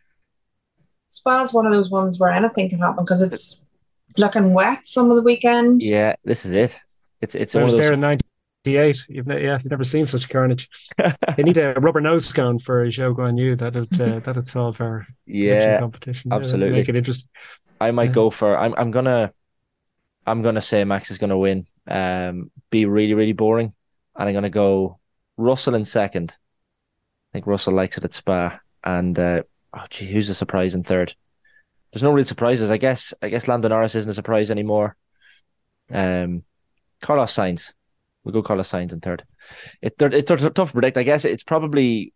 Spa's 1.10 1.54
one 1.54 1.66
of 1.66 1.74
those 1.74 1.92
ones 1.92 2.22
where 2.22 2.32
anything 2.32 2.70
can 2.70 2.80
happen 2.80 3.04
because 3.04 3.22
it's 3.22 3.66
looking 4.18 4.54
wet 4.54 4.88
some 4.88 5.10
of 5.10 5.18
the 5.18 5.24
weekend. 5.24 5.84
Yeah, 5.84 6.16
this 6.24 6.46
is 6.46 6.54
it. 6.54 6.80
It's 7.20 7.36
it's. 7.36 7.54
I 7.54 7.60
those... 7.60 7.76
there 7.76 7.92
in 7.92 8.00
90- 8.00 8.22
eight. 8.66 9.06
You've 9.10 9.28
ne- 9.28 9.44
yeah, 9.44 9.60
you've 9.62 9.72
never 9.72 9.84
seen 9.84 10.06
such 10.06 10.30
carnage. 10.30 10.70
they 10.98 11.44
need 11.44 11.58
a 11.58 11.74
rubber 11.74 12.02
nose 12.02 12.32
cone 12.32 12.60
for 12.60 12.86
Zhou 12.88 13.16
Guanyu. 13.16 13.58
That'd 13.58 14.02
uh, 14.02 14.20
that'd 14.20 14.48
solve 14.48 14.80
our 14.82 15.06
yeah 15.26 15.80
competition. 15.80 16.32
Absolutely, 16.32 16.78
make 16.78 16.90
it 16.90 16.96
interesting. 16.96 17.30
I 17.80 17.92
might 17.92 18.14
go 18.14 18.30
for. 18.30 18.58
I'm 18.58 18.74
I'm 18.76 18.92
gonna 18.92 19.34
I'm 20.26 20.42
gonna 20.42 20.62
say 20.62 20.84
Max 20.84 21.12
is 21.12 21.18
gonna 21.18 21.38
win. 21.38 21.68
Um, 21.88 22.52
be 22.70 22.86
really 22.86 23.14
really 23.14 23.34
boring, 23.34 23.74
and 24.16 24.30
I'm 24.30 24.34
gonna 24.34 24.50
go 24.50 25.00
Russell 25.38 25.76
in 25.76 25.86
second. 25.86 26.32
I 26.32 27.30
think 27.34 27.48
Russell 27.48 27.74
likes 27.74 27.98
it 27.98 28.06
at 28.06 28.14
Spa, 28.14 28.60
and 28.84 29.18
uh, 29.20 29.44
oh 29.74 29.86
gee, 29.90 30.12
who's 30.12 30.30
a 30.30 30.36
surprise 30.36 30.76
in 30.76 30.84
third? 30.84 31.14
There's 31.92 32.04
no 32.04 32.12
real 32.14 32.26
surprises, 32.26 32.72
I 32.72 32.78
guess. 32.78 33.14
I 33.22 33.30
guess 33.30 33.48
Lando 33.48 33.68
Norris 33.68 33.94
isn't 33.96 34.10
a 34.10 34.16
surprise 34.16 34.50
anymore. 34.50 34.96
Um, 35.92 36.44
Carlos 37.02 37.36
Sainz 37.36 37.74
we'll 38.24 38.34
go 38.34 38.44
Carlos 38.44 38.70
Sainz 38.70 38.94
in 38.94 39.02
third. 39.02 39.24
It, 39.82 39.96
it's 40.00 40.28
tough 40.28 40.54
tough 40.54 40.70
to 40.70 40.74
predict. 40.74 40.98
I 40.98 41.04
guess 41.04 41.26
it's 41.26 41.44
probably 41.44 42.14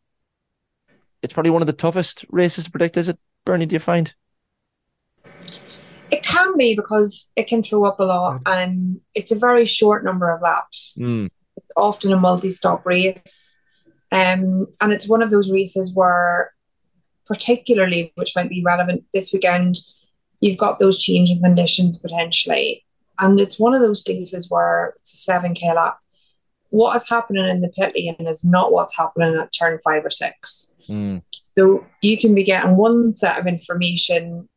it's 1.22 1.34
probably 1.34 1.52
one 1.52 1.62
of 1.62 1.68
the 1.68 1.74
toughest 1.74 2.26
races 2.30 2.66
to 2.66 2.72
predict. 2.72 2.98
Is 2.98 3.10
it, 3.10 3.20
Bernie? 3.46 3.66
Do 3.66 3.76
you 3.76 3.80
find? 3.80 4.14
It 6.10 6.24
can 6.24 6.56
be 6.58 6.76
because 6.76 7.32
it 7.36 7.48
can 7.48 7.62
throw 7.62 7.84
up 7.84 8.00
a 8.00 8.04
lot 8.04 8.42
and 8.46 9.02
it's 9.14 9.32
a 9.32 9.38
very 9.38 9.66
short 9.66 10.06
number 10.06 10.34
of 10.34 10.42
laps. 10.42 10.98
Mm, 11.00 11.30
It's 11.58 11.72
often 11.76 12.14
a 12.14 12.18
multi 12.18 12.50
stop 12.52 12.86
race. 12.86 13.60
Um, 14.12 14.68
and 14.80 14.94
it's 14.94 15.10
one 15.10 15.22
of 15.22 15.32
those 15.32 15.52
races 15.52 15.92
where, 15.94 16.54
particularly, 17.26 18.14
which 18.16 18.34
might 18.38 18.48
be 18.48 18.64
relevant 18.66 19.04
this 19.14 19.34
weekend, 19.34 19.80
you've 20.40 20.58
got 20.58 20.80
those 20.80 20.98
changing 20.98 21.42
conditions 21.42 21.98
potentially. 21.98 22.86
And 23.20 23.40
it's 23.40 23.60
one 23.60 23.74
of 23.74 23.82
those 23.82 24.04
places 24.04 24.50
where 24.50 24.94
it's 25.00 25.28
a 25.28 25.32
7k 25.32 25.76
lap. 25.76 25.98
What 26.70 26.96
is 26.96 27.10
happening 27.10 27.48
in 27.48 27.62
the 27.62 27.70
pit 27.70 27.94
lane 27.96 28.28
is 28.28 28.44
not 28.44 28.72
what's 28.72 28.98
happening 28.98 29.36
at 29.36 29.52
turn 29.54 29.80
five 29.84 30.06
or 30.06 30.10
six. 30.10 30.74
mm, 30.88 31.22
So 31.58 31.86
you 32.02 32.18
can 32.18 32.36
be 32.36 32.44
getting 32.44 32.76
one 32.76 33.14
set 33.14 33.40
of 33.40 33.48
information 33.48 34.50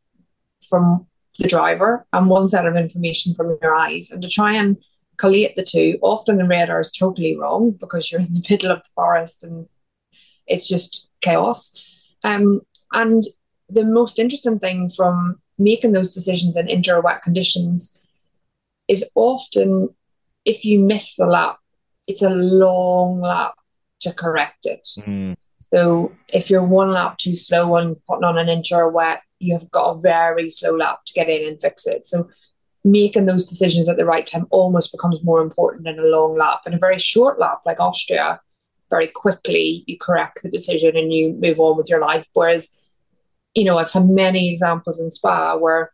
from 0.69 1.07
the 1.39 1.49
driver 1.49 2.07
and 2.13 2.29
one 2.29 2.49
set 2.49 2.67
of 2.67 2.77
information 2.77 3.35
from 3.35 3.57
your 3.63 3.75
eyes. 3.75 4.11
And 4.11 4.21
to 4.23 4.29
try 4.29 4.55
and 4.55 4.77
collate 5.17 5.57
the 5.57 5.63
two, 5.63 5.99
often 6.03 6.37
the 6.37 6.45
radar 6.45 6.81
is 6.81 6.93
totally 6.93 7.37
wrong 7.37 7.71
because 7.71 8.11
you're 8.11 8.21
in 8.21 8.33
the 8.33 8.47
middle 8.51 8.73
of 8.73 8.79
the 8.79 8.89
forest 8.95 9.45
and 9.45 9.69
it's 10.47 10.69
just 10.69 11.09
chaos. 11.21 12.05
Um, 12.25 12.61
and 12.93 13.23
the 13.69 13.85
most 13.85 14.19
interesting 14.19 14.59
thing 14.59 14.91
from 14.91 15.41
making 15.59 15.93
those 15.93 16.13
decisions 16.13 16.57
in 16.57 16.69
inter 16.69 17.01
wet 17.01 17.23
conditions 17.23 17.97
is 18.91 19.09
often 19.15 19.89
if 20.45 20.65
you 20.65 20.81
miss 20.81 21.15
the 21.15 21.27
lap, 21.27 21.59
it's 22.09 22.23
a 22.23 22.31
long 22.31 23.21
lap 23.21 23.55
to 24.01 24.13
correct 24.13 24.67
it. 24.67 24.87
mm. 24.99 25.37
So 25.73 26.13
if 26.29 26.51
you're 26.51 26.65
one 26.65 26.91
lap 26.91 27.19
too 27.19 27.37
slow 27.37 27.77
and 27.77 27.97
putting 28.07 28.25
on 28.25 28.37
an 28.37 28.49
inter 28.49 28.83
or 28.83 28.91
wet, 28.91 29.23
you've 29.39 29.71
got 29.71 29.91
a 29.91 30.01
very 30.01 30.51
slow 30.51 30.77
lap 30.77 31.05
to 31.07 31.13
get 31.13 31.29
in 31.29 31.47
and 31.47 31.61
fix 31.61 31.87
it. 31.87 32.05
So 32.05 32.29
making 32.83 33.27
those 33.27 33.49
decisions 33.49 33.89
at 33.89 33.97
the 33.97 34.05
right 34.05 34.27
time 34.27 34.47
almost 34.51 34.91
becomes 34.91 35.23
more 35.23 35.41
important 35.41 35.85
than 35.85 36.01
a 36.01 36.07
long 36.07 36.37
lap. 36.37 36.63
In 36.67 36.75
a 36.75 36.79
very 36.79 36.99
short 36.99 37.39
lap 37.39 37.61
like 37.65 37.79
Austria, 37.79 38.41
very 38.89 39.07
quickly 39.07 39.85
you 39.87 39.97
correct 39.99 40.41
the 40.43 40.51
decision 40.51 40.97
and 40.97 41.13
you 41.13 41.35
move 41.35 41.61
on 41.61 41.77
with 41.77 41.89
your 41.89 42.01
life. 42.01 42.27
Whereas, 42.33 42.77
you 43.55 43.65
know, 43.65 43.79
I've 43.79 43.93
had 43.93 44.09
many 44.09 44.51
examples 44.51 44.99
in 44.99 45.11
Spa 45.11 45.57
where 45.57 45.93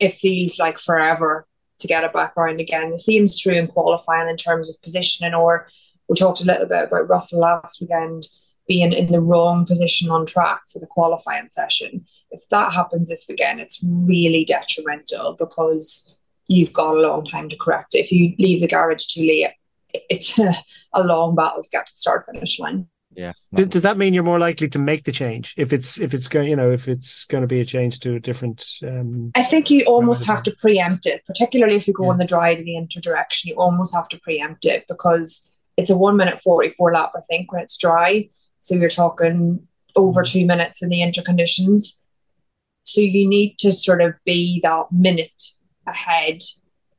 it 0.00 0.12
feels 0.12 0.58
like 0.58 0.80
forever 0.80 1.46
to 1.78 1.88
get 1.88 2.04
it 2.04 2.12
back 2.12 2.36
around 2.36 2.60
again. 2.60 2.90
The 2.90 2.98
same's 2.98 3.40
true 3.40 3.52
in 3.52 3.66
qualifying 3.66 4.28
in 4.28 4.36
terms 4.36 4.70
of 4.70 4.80
positioning, 4.82 5.34
or 5.34 5.68
we 6.08 6.16
talked 6.16 6.42
a 6.42 6.46
little 6.46 6.66
bit 6.66 6.84
about 6.84 7.08
Russell 7.08 7.40
last 7.40 7.80
weekend 7.80 8.28
being 8.68 8.92
in 8.92 9.12
the 9.12 9.20
wrong 9.20 9.64
position 9.64 10.10
on 10.10 10.26
track 10.26 10.62
for 10.72 10.78
the 10.78 10.86
qualifying 10.86 11.48
session. 11.50 12.04
If 12.30 12.48
that 12.48 12.72
happens 12.72 13.08
this 13.08 13.26
weekend, 13.28 13.60
it's 13.60 13.82
really 13.84 14.44
detrimental 14.44 15.36
because 15.38 16.16
you've 16.48 16.72
got 16.72 16.96
a 16.96 17.00
long 17.00 17.26
time 17.26 17.48
to 17.48 17.56
correct. 17.56 17.94
If 17.94 18.10
you 18.10 18.34
leave 18.38 18.60
the 18.60 18.68
garage 18.68 19.06
too 19.06 19.22
late, 19.22 19.50
it's 19.92 20.38
a, 20.38 20.54
a 20.94 21.04
long 21.04 21.34
battle 21.34 21.62
to 21.62 21.68
get 21.70 21.86
to 21.86 21.92
the 21.92 21.96
start 21.96 22.26
finish 22.32 22.58
line. 22.58 22.88
Yeah. 23.16 23.32
Does, 23.54 23.68
does 23.68 23.82
that 23.82 23.96
mean 23.96 24.12
you're 24.12 24.22
more 24.22 24.38
likely 24.38 24.68
to 24.68 24.78
make 24.78 25.04
the 25.04 25.12
change 25.12 25.54
if 25.56 25.72
it's 25.72 25.98
if 25.98 26.12
it's 26.12 26.28
going 26.28 26.48
you 26.50 26.56
know 26.56 26.70
if 26.70 26.86
it's 26.86 27.24
going 27.24 27.40
to 27.40 27.48
be 27.48 27.60
a 27.60 27.64
change 27.64 27.98
to 28.00 28.16
a 28.16 28.20
different 28.20 28.62
um, 28.82 29.32
I 29.34 29.42
think 29.42 29.70
you 29.70 29.84
almost 29.84 30.26
have 30.26 30.42
to 30.42 30.54
preempt 30.58 31.06
it, 31.06 31.24
particularly 31.24 31.76
if 31.76 31.88
you 31.88 31.94
go 31.94 32.04
Yeah. 32.04 32.10
on 32.10 32.18
the 32.18 32.26
dry 32.26 32.54
to 32.54 32.62
the 32.62 32.76
inter 32.76 33.00
direction. 33.00 33.48
You 33.48 33.56
almost 33.56 33.94
have 33.94 34.08
to 34.10 34.18
preempt 34.18 34.66
it 34.66 34.84
because 34.86 35.50
it's 35.78 35.90
a 35.90 35.96
one 35.96 36.16
minute 36.16 36.42
44 36.42 36.92
lap, 36.92 37.12
I 37.16 37.20
think, 37.22 37.52
when 37.52 37.62
it's 37.62 37.78
dry. 37.78 38.28
So 38.58 38.74
you're 38.74 38.90
talking 38.90 39.66
over 39.94 40.22
two 40.22 40.44
minutes 40.44 40.82
in 40.82 40.90
the 40.90 41.00
inter 41.00 41.22
conditions. 41.22 42.00
So 42.84 43.00
you 43.00 43.28
need 43.28 43.56
to 43.58 43.72
sort 43.72 44.02
of 44.02 44.14
be 44.24 44.60
that 44.62 44.86
minute 44.92 45.42
ahead 45.86 46.42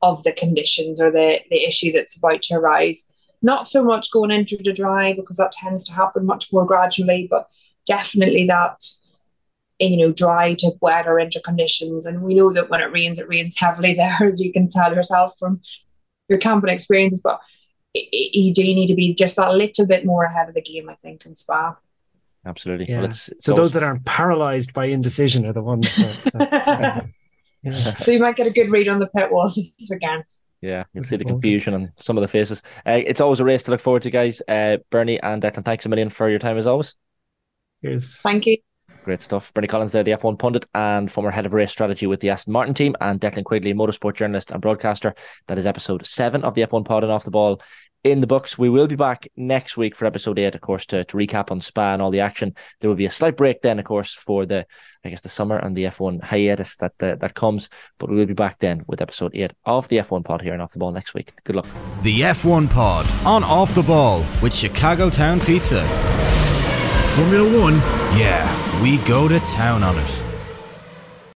of 0.02 0.22
the 0.22 0.32
conditions 0.32 1.00
or 1.00 1.10
the, 1.10 1.40
the 1.50 1.64
issue 1.64 1.92
that's 1.92 2.16
about 2.18 2.42
to 2.42 2.54
arise. 2.54 3.08
Not 3.40 3.68
so 3.68 3.84
much 3.84 4.10
going 4.10 4.30
into 4.30 4.56
the 4.56 4.72
dry 4.72 5.12
because 5.12 5.36
that 5.36 5.52
tends 5.52 5.84
to 5.84 5.92
happen 5.92 6.26
much 6.26 6.52
more 6.52 6.66
gradually, 6.66 7.28
but 7.30 7.48
definitely 7.86 8.46
that 8.46 8.82
you 9.78 9.96
know, 9.96 10.12
dry 10.12 10.54
to 10.54 10.72
wet 10.80 11.06
or 11.06 11.18
inter 11.18 11.40
conditions. 11.40 12.06
And 12.06 12.22
we 12.22 12.34
know 12.34 12.52
that 12.52 12.68
when 12.68 12.80
it 12.80 12.92
rains, 12.92 13.18
it 13.18 13.28
rains 13.28 13.56
heavily 13.56 13.94
there, 13.94 14.18
as 14.22 14.40
you 14.40 14.52
can 14.52 14.68
tell 14.68 14.94
yourself 14.94 15.34
from 15.38 15.60
your 16.28 16.38
camping 16.38 16.70
experiences. 16.70 17.20
But 17.20 17.40
i 17.96 18.00
i 18.00 18.28
you 18.32 18.52
do 18.52 18.62
need 18.62 18.88
to 18.88 18.94
be 18.94 19.14
just 19.14 19.38
a 19.38 19.52
little 19.52 19.86
bit 19.86 20.04
more 20.04 20.24
ahead 20.24 20.48
of 20.48 20.54
the 20.54 20.62
game, 20.62 20.88
I 20.88 20.94
think, 20.94 21.24
in 21.26 21.34
Spa. 21.34 21.76
Absolutely. 22.44 22.88
yeah. 22.88 22.98
Well, 23.00 23.06
it's, 23.06 23.28
it's 23.28 23.44
so 23.46 23.52
always- 23.52 23.72
those 23.72 23.72
that 23.74 23.82
aren't 23.82 24.04
paralyzed 24.04 24.72
by 24.72 24.86
indecision 24.86 25.46
are 25.46 25.52
the 25.52 25.62
ones 25.62 25.94
that, 25.96 26.32
that 26.50 27.04
yeah. 27.62 27.72
so 27.72 28.10
you 28.10 28.20
might 28.20 28.36
get 28.36 28.46
a 28.46 28.50
good 28.50 28.70
read 28.70 28.88
on 28.88 29.00
the 29.00 29.08
pit 29.08 29.30
walls 29.30 29.54
this 29.78 29.88
weekend. 29.90 30.24
Yeah, 30.60 30.84
you'll 30.92 31.04
see 31.04 31.16
the 31.16 31.24
Looking 31.24 31.28
forward 31.28 31.44
to 31.44 31.54
it. 31.54 31.60
confusion 31.60 31.74
on 31.74 31.92
some 31.98 32.16
of 32.16 32.22
the 32.22 32.28
faces. 32.28 32.62
Uh, 32.86 33.00
it's 33.06 33.20
always 33.20 33.40
a 33.40 33.44
race 33.44 33.62
to 33.64 33.70
look 33.70 33.80
forward 33.80 34.02
to, 34.02 34.10
guys. 34.10 34.42
Uh, 34.48 34.78
Bernie 34.90 35.20
and 35.20 35.42
Declan, 35.42 35.64
thanks 35.64 35.86
a 35.86 35.88
million 35.88 36.10
for 36.10 36.28
your 36.28 36.38
time 36.40 36.58
as 36.58 36.66
always. 36.66 36.96
Cheers. 37.80 38.20
Thank 38.22 38.46
you. 38.46 38.56
Great 39.08 39.22
stuff. 39.22 39.54
Bernie 39.54 39.66
Collins 39.66 39.92
there, 39.92 40.04
the 40.04 40.10
F1 40.10 40.38
pundit 40.38 40.66
and 40.74 41.10
former 41.10 41.30
head 41.30 41.46
of 41.46 41.54
race 41.54 41.70
strategy 41.70 42.06
with 42.06 42.20
the 42.20 42.28
Aston 42.28 42.52
Martin 42.52 42.74
team, 42.74 42.94
and 43.00 43.18
Declan 43.18 43.42
Quigley, 43.42 43.72
motorsport 43.72 44.16
journalist 44.16 44.50
and 44.50 44.60
broadcaster. 44.60 45.14
That 45.46 45.56
is 45.56 45.64
episode 45.64 46.06
seven 46.06 46.44
of 46.44 46.54
the 46.54 46.60
F1 46.60 46.84
pod 46.84 47.04
and 47.04 47.10
off 47.10 47.24
the 47.24 47.30
ball 47.30 47.62
in 48.04 48.20
the 48.20 48.26
books. 48.26 48.58
We 48.58 48.68
will 48.68 48.86
be 48.86 48.96
back 48.96 49.26
next 49.34 49.78
week 49.78 49.96
for 49.96 50.04
episode 50.04 50.38
eight, 50.38 50.54
of 50.54 50.60
course, 50.60 50.84
to, 50.88 51.06
to 51.06 51.16
recap 51.16 51.50
on 51.50 51.62
Spa 51.62 51.94
and 51.94 52.02
all 52.02 52.10
the 52.10 52.20
action. 52.20 52.54
There 52.82 52.90
will 52.90 52.98
be 52.98 53.06
a 53.06 53.10
slight 53.10 53.38
break 53.38 53.62
then, 53.62 53.78
of 53.78 53.86
course, 53.86 54.12
for 54.12 54.44
the 54.44 54.66
I 55.02 55.08
guess 55.08 55.22
the 55.22 55.30
summer 55.30 55.56
and 55.56 55.74
the 55.74 55.84
F1 55.84 56.22
hiatus 56.22 56.76
that 56.76 56.92
uh, 57.00 57.14
that 57.14 57.32
comes. 57.34 57.70
But 57.98 58.10
we 58.10 58.16
will 58.16 58.26
be 58.26 58.34
back 58.34 58.58
then 58.58 58.84
with 58.88 59.00
episode 59.00 59.34
eight 59.34 59.54
of 59.64 59.88
the 59.88 59.96
F1 59.96 60.22
pod 60.22 60.42
here 60.42 60.52
and 60.52 60.60
off 60.60 60.74
the 60.74 60.80
ball 60.80 60.92
next 60.92 61.14
week. 61.14 61.32
Good 61.44 61.56
luck. 61.56 61.66
The 62.02 62.20
F1 62.20 62.68
Pod 62.68 63.10
on 63.24 63.42
Off 63.42 63.74
the 63.74 63.82
Ball 63.82 64.18
with 64.42 64.52
Chicago 64.52 65.08
Town 65.08 65.40
Pizza. 65.40 66.27
Formula 67.18 67.60
One. 67.60 67.74
Yeah, 68.16 68.46
we 68.80 68.98
go 68.98 69.26
to 69.26 69.40
town 69.40 69.82
on 69.82 69.98
it. 69.98 70.27